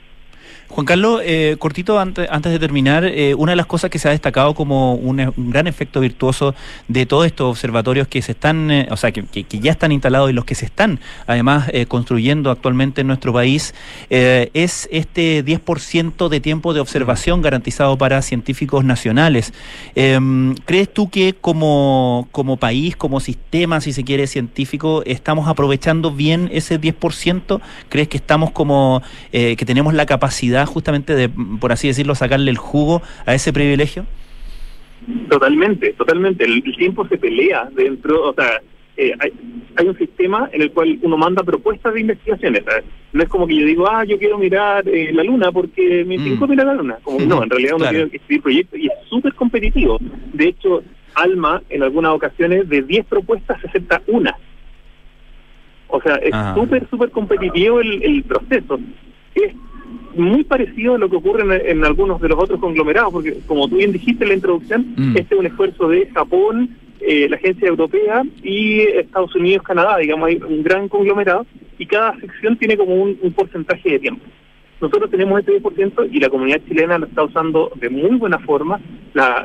Juan 0.70 0.84
Carlos, 0.84 1.22
eh, 1.24 1.56
cortito 1.58 1.98
antes, 1.98 2.28
de 2.28 2.58
terminar, 2.58 3.04
eh, 3.06 3.34
una 3.34 3.52
de 3.52 3.56
las 3.56 3.64
cosas 3.64 3.90
que 3.90 3.98
se 3.98 4.06
ha 4.08 4.10
destacado 4.10 4.54
como 4.54 4.94
un, 4.94 5.32
gran 5.50 5.66
efecto 5.66 5.98
virtuoso 6.00 6.54
de 6.88 7.06
todos 7.06 7.24
estos 7.24 7.50
observatorios 7.50 8.06
que 8.06 8.20
se 8.20 8.32
están, 8.32 8.70
eh, 8.70 8.86
o 8.90 8.96
sea, 8.98 9.10
que, 9.10 9.24
ya 9.48 9.72
están 9.72 9.92
instalados 9.92 10.28
y 10.28 10.34
los 10.34 10.44
que 10.44 10.54
se 10.54 10.66
están 10.66 11.00
además 11.26 11.70
construyendo 11.88 12.50
actualmente 12.50 13.00
en 13.00 13.06
nuestro 13.06 13.32
país, 13.32 13.74
es 14.10 14.88
este 14.92 15.44
10% 15.44 16.28
de 16.28 16.40
tiempo 16.40 16.74
de 16.74 16.80
observación 16.80 17.40
garantizado 17.42 17.96
para 17.96 18.20
científicos 18.22 18.84
nacionales. 18.84 19.52
Em, 19.94 20.54
¿Crees 20.66 20.92
tú 20.92 21.08
que 21.08 21.34
como, 21.34 22.28
como 22.30 22.56
país, 22.56 22.94
como 22.94 23.20
sistema, 23.20 23.80
si 23.80 23.92
se 23.92 24.04
quiere, 24.04 24.26
científico, 24.26 25.02
estamos 25.06 25.48
aprovechando 25.48 26.12
bien 26.12 26.50
ese 26.52 26.80
10%? 26.80 27.60
¿Crees 27.88 28.08
que 28.08 28.18
estamos 28.18 28.50
como, 28.50 29.02
que 29.32 29.64
tenemos 29.64 29.94
la 29.94 30.06
capacidad 30.06 30.57
justamente 30.66 31.14
de, 31.14 31.28
por 31.60 31.72
así 31.72 31.88
decirlo, 31.88 32.14
sacarle 32.14 32.50
el 32.50 32.58
jugo 32.58 33.02
a 33.26 33.34
ese 33.34 33.52
privilegio? 33.52 34.06
Totalmente, 35.28 35.92
totalmente. 35.94 36.44
El, 36.44 36.62
tiempo 36.62 37.06
se 37.08 37.16
pelea 37.16 37.68
dentro, 37.74 38.30
o 38.30 38.34
sea, 38.34 38.60
eh, 38.96 39.14
hay, 39.76 39.88
un 39.88 39.96
sistema 39.96 40.50
en 40.52 40.62
el 40.62 40.72
cual 40.72 40.98
uno 41.02 41.16
manda 41.16 41.42
propuestas 41.42 41.94
de 41.94 42.00
investigaciones. 42.00 42.64
No 43.12 43.22
es 43.22 43.28
como 43.28 43.46
que 43.46 43.56
yo 43.56 43.64
digo, 43.64 43.88
ah, 43.88 44.04
yo 44.04 44.18
quiero 44.18 44.38
mirar 44.38 44.86
eh, 44.88 45.10
la 45.12 45.22
luna 45.22 45.52
porque 45.52 46.04
me 46.04 46.18
mm. 46.18 46.48
mirar 46.48 46.66
la 46.66 46.74
luna. 46.74 46.98
Como 47.02 47.20
no, 47.20 47.42
en 47.42 47.50
realidad 47.50 47.76
uno 47.76 47.88
quiere 47.88 48.08
escribir 48.12 48.42
proyectos 48.42 48.78
y 48.78 48.86
es 48.86 48.92
súper 49.08 49.34
competitivo. 49.34 49.98
De 50.32 50.48
hecho, 50.48 50.82
Alma, 51.14 51.62
en 51.70 51.82
algunas 51.82 52.12
ocasiones, 52.12 52.68
de 52.68 52.82
10 52.82 53.06
propuestas 53.06 53.60
se 53.60 53.68
acepta 53.68 54.02
una. 54.08 54.36
O 55.88 56.02
sea, 56.02 56.16
es 56.16 56.34
ah. 56.34 56.54
súper, 56.54 56.88
súper 56.90 57.10
competitivo 57.10 57.80
el, 57.80 58.02
el 58.02 58.22
proceso. 58.24 58.78
Es 59.34 59.54
muy 60.14 60.44
parecido 60.44 60.94
a 60.94 60.98
lo 60.98 61.08
que 61.08 61.16
ocurre 61.16 61.70
en, 61.70 61.84
algunos 61.84 62.20
de 62.20 62.28
los 62.28 62.38
otros 62.38 62.60
conglomerados, 62.60 63.12
porque 63.12 63.38
como 63.46 63.68
tú 63.68 63.76
bien 63.76 63.92
dijiste 63.92 64.24
en 64.24 64.28
la 64.30 64.34
introducción, 64.34 64.94
mm. 64.96 65.16
este 65.16 65.34
es 65.34 65.40
un 65.40 65.46
esfuerzo 65.46 65.88
de 65.88 66.06
Japón, 66.08 66.76
eh, 67.00 67.28
la 67.28 67.36
Agencia 67.36 67.68
Europea 67.68 68.22
y 68.42 68.80
Estados 68.80 69.34
Unidos, 69.36 69.62
Canadá, 69.62 69.96
digamos, 69.98 70.28
hay 70.28 70.36
un 70.36 70.62
gran 70.62 70.88
conglomerado 70.88 71.46
y 71.78 71.86
cada 71.86 72.18
sección 72.18 72.56
tiene 72.56 72.76
como 72.76 72.94
un, 72.94 73.16
porcentaje 73.34 73.92
de 73.92 73.98
tiempo. 74.00 74.24
Nosotros 74.80 75.10
tenemos 75.10 75.40
este 75.40 75.60
10% 75.60 76.08
y 76.12 76.20
la 76.20 76.28
comunidad 76.28 76.60
chilena 76.68 76.98
lo 76.98 77.06
está 77.06 77.24
usando 77.24 77.72
de 77.76 77.88
muy 77.88 78.16
buena 78.16 78.38
forma. 78.38 78.80
La, 79.14 79.44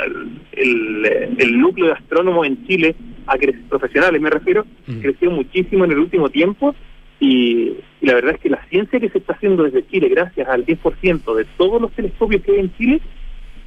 el, 0.51 1.59
núcleo 1.59 1.87
de 1.87 1.93
astrónomos 1.93 2.45
en 2.45 2.65
Chile, 2.67 2.95
a 3.27 3.35
profesionales 3.69 4.21
me 4.21 4.29
refiero, 4.29 4.65
mm. 4.87 4.99
creció 4.99 5.31
muchísimo 5.31 5.85
en 5.85 5.91
el 5.91 5.99
último 5.99 6.29
tiempo 6.29 6.75
y, 7.23 7.77
la 8.01 8.15
verdad 8.15 8.33
es 8.35 8.41
que 8.41 8.49
la 8.49 8.61
ciencia 8.65 8.99
que 8.99 9.07
se 9.07 9.19
está 9.19 9.31
haciendo 9.31 9.63
desde 9.63 9.87
Chile, 9.87 10.09
gracias 10.09 10.45
al 10.49 10.65
10% 10.65 11.35
de 11.35 11.45
todos 11.57 11.81
los 11.81 11.91
telescopios 11.93 12.43
que 12.43 12.51
hay 12.51 12.59
en 12.59 12.75
Chile, 12.75 13.01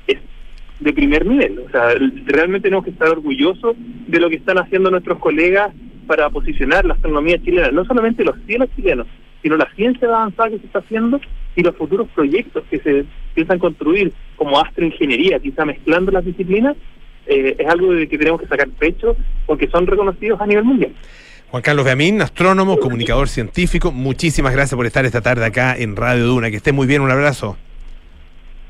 es 0.06 0.18
de 0.78 0.92
primer 0.92 1.24
nivel. 1.24 1.60
O 1.60 1.70
sea, 1.70 1.94
realmente 2.26 2.66
tenemos 2.68 2.84
que 2.84 2.90
estar 2.90 3.08
orgullosos 3.08 3.74
de 3.78 4.20
lo 4.20 4.28
que 4.28 4.36
están 4.36 4.58
haciendo 4.58 4.90
nuestros 4.90 5.18
colegas 5.18 5.72
para 6.06 6.28
posicionar 6.28 6.84
la 6.84 6.94
astronomía 6.94 7.42
chilena, 7.42 7.70
no 7.70 7.86
solamente 7.86 8.24
los 8.24 8.36
cielos 8.46 8.68
chilenos, 8.76 9.06
sino 9.40 9.56
la 9.56 9.72
ciencia 9.74 10.06
avanzada 10.06 10.50
que 10.50 10.58
se 10.58 10.66
está 10.66 10.80
haciendo 10.80 11.18
y 11.56 11.62
los 11.62 11.74
futuros 11.76 12.08
proyectos 12.14 12.62
que 12.70 12.78
se 12.80 13.06
piensan 13.34 13.58
construir 13.58 14.12
como 14.36 14.60
astroingeniería, 14.60 15.38
quizá 15.38 15.64
mezclando 15.64 16.12
las 16.12 16.26
disciplinas, 16.26 16.76
eh, 17.26 17.56
es 17.58 17.66
algo 17.66 17.94
de 17.94 18.06
que 18.06 18.18
tenemos 18.18 18.38
que 18.38 18.48
sacar 18.48 18.68
pecho 18.68 19.16
porque 19.46 19.66
son 19.68 19.86
reconocidos 19.86 20.38
a 20.42 20.46
nivel 20.46 20.64
mundial. 20.64 20.92
Juan 21.50 21.62
Carlos 21.62 21.84
Beamín, 21.84 22.20
astrónomo, 22.22 22.78
comunicador 22.78 23.28
científico, 23.28 23.92
muchísimas 23.92 24.52
gracias 24.52 24.76
por 24.76 24.86
estar 24.86 25.04
esta 25.06 25.20
tarde 25.20 25.44
acá 25.44 25.76
en 25.76 25.96
Radio 25.96 26.26
Duna. 26.26 26.50
Que 26.50 26.56
esté 26.56 26.72
muy 26.72 26.86
bien, 26.86 27.02
un 27.02 27.10
abrazo. 27.10 27.56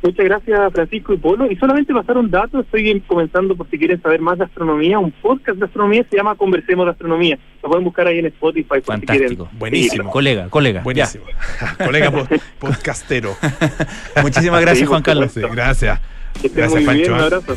Muchas 0.03 0.25
gracias 0.25 0.73
Francisco 0.73 1.15
y 1.15 1.17
Polo. 1.17 1.51
Y 1.51 1.57
solamente 1.57 1.93
pasar 1.93 2.19
un 2.19 2.31
dato, 2.31 2.61
estoy 2.61 3.01
comenzando 3.07 3.57
por 3.57 3.69
si 3.71 3.79
quieren 3.79 4.01
saber 4.01 4.21
más 4.21 4.39
de 4.39 4.45
astronomía, 4.45 4.99
un 4.99 5.11
podcast 5.11 5.59
de 5.59 5.65
astronomía 5.65 6.05
se 6.09 6.17
llama 6.17 6.35
Conversemos 6.37 6.87
de 6.87 6.93
Astronomía. 6.93 7.39
Lo 7.63 7.71
pueden 7.71 7.85
buscar 7.85 8.07
ahí 8.07 8.19
en 8.19 8.27
Spotify 8.27 8.81
por 8.85 9.01
si 9.01 9.07
quieren. 9.07 9.39
Buenísimo. 9.59 10.11
Colega, 10.11 10.49
colega. 10.49 10.83
Buenísimo. 10.83 11.25
colega 11.85 12.13
podcastero. 12.59 13.35
Muchísimas 14.23 14.61
gracias 14.61 14.89
Juan 14.89 15.03
Carlos. 15.03 15.35
gracias. 15.35 15.99
Que 16.41 16.49
esté 16.49 16.69
muy 16.69 16.95
bien, 16.95 17.13
un 17.13 17.21
abrazo. 17.21 17.57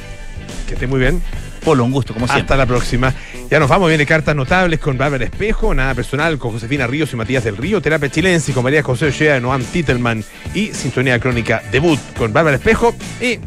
Que 0.68 0.74
esté 0.74 0.88
muy 0.88 1.00
bien. 1.02 1.22
Polo, 1.60 1.84
un 1.84 1.92
gusto, 1.92 2.14
como 2.14 2.26
siempre. 2.28 2.44
Hasta 2.44 2.58
la 2.58 2.66
próxima. 2.66 3.14
Ya 3.50 3.60
nos 3.60 3.70
vamos, 3.70 3.88
viene 3.90 4.06
cartas 4.06 4.36
notables 4.36 4.80
con 4.80 4.98
Bárbara 4.98 5.26
Espejo, 5.26 5.74
nada 5.74 5.94
personal 5.94 6.38
con 6.38 6.52
Josefina 6.52 6.88
Ríos 6.88 7.12
y 7.14 7.16
Matías 7.16 7.44
del 7.44 7.58
Río, 7.58 7.82
terapia 7.82 8.10
chilense 8.10 8.54
con 8.54 8.64
María 8.64 8.84
José 8.84 9.08
Ochea, 9.08 9.40
Noam 9.40 9.64
Titelman 9.64 10.24
y 10.54 10.68
sintonía 10.68 11.20
crónica 11.20 11.62
debut 11.72 12.00
con 12.18 12.32
Bárbara 12.34 12.58
Espejo 12.58 12.96
y 13.22 13.40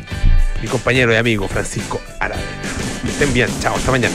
mi 0.60 0.68
compañero 0.68 1.12
y 1.12 1.16
amigo 1.16 1.48
Francisco 1.48 2.00
Aravena. 2.20 2.46
Que 3.02 3.08
estén 3.10 3.32
bien, 3.32 3.48
chao, 3.60 3.74
hasta 3.76 3.90
mañana. 3.90 4.14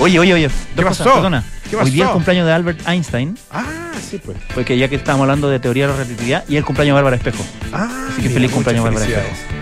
Oye, 0.00 0.18
oye, 0.18 0.34
oye, 0.34 0.50
¿qué 0.74 0.82
pasó? 0.82 1.04
perdona. 1.04 1.44
¿Qué 1.70 1.76
pasó? 1.76 1.84
Hoy 1.86 1.90
día 1.92 2.04
el 2.06 2.10
cumpleaños 2.10 2.46
de 2.46 2.52
Albert 2.52 2.88
Einstein. 2.88 3.38
Ah, 3.52 3.64
sí, 4.10 4.20
pues. 4.24 4.36
Porque 4.54 4.76
ya 4.76 4.88
que 4.88 4.96
estábamos 4.96 5.24
hablando 5.24 5.48
de 5.48 5.60
teoría 5.60 5.86
de 5.86 5.92
la 5.92 5.98
relatividad 5.98 6.44
y 6.48 6.56
el 6.56 6.64
cumpleaños 6.64 6.92
de 6.92 7.02
Bárbara 7.02 7.16
Espejo. 7.16 7.44
Ah, 7.72 8.08
Así 8.12 8.22
que 8.22 8.30
feliz 8.30 8.50
cumpleaños 8.50 8.84
Bárbara 8.84 9.06
Espejo. 9.06 9.28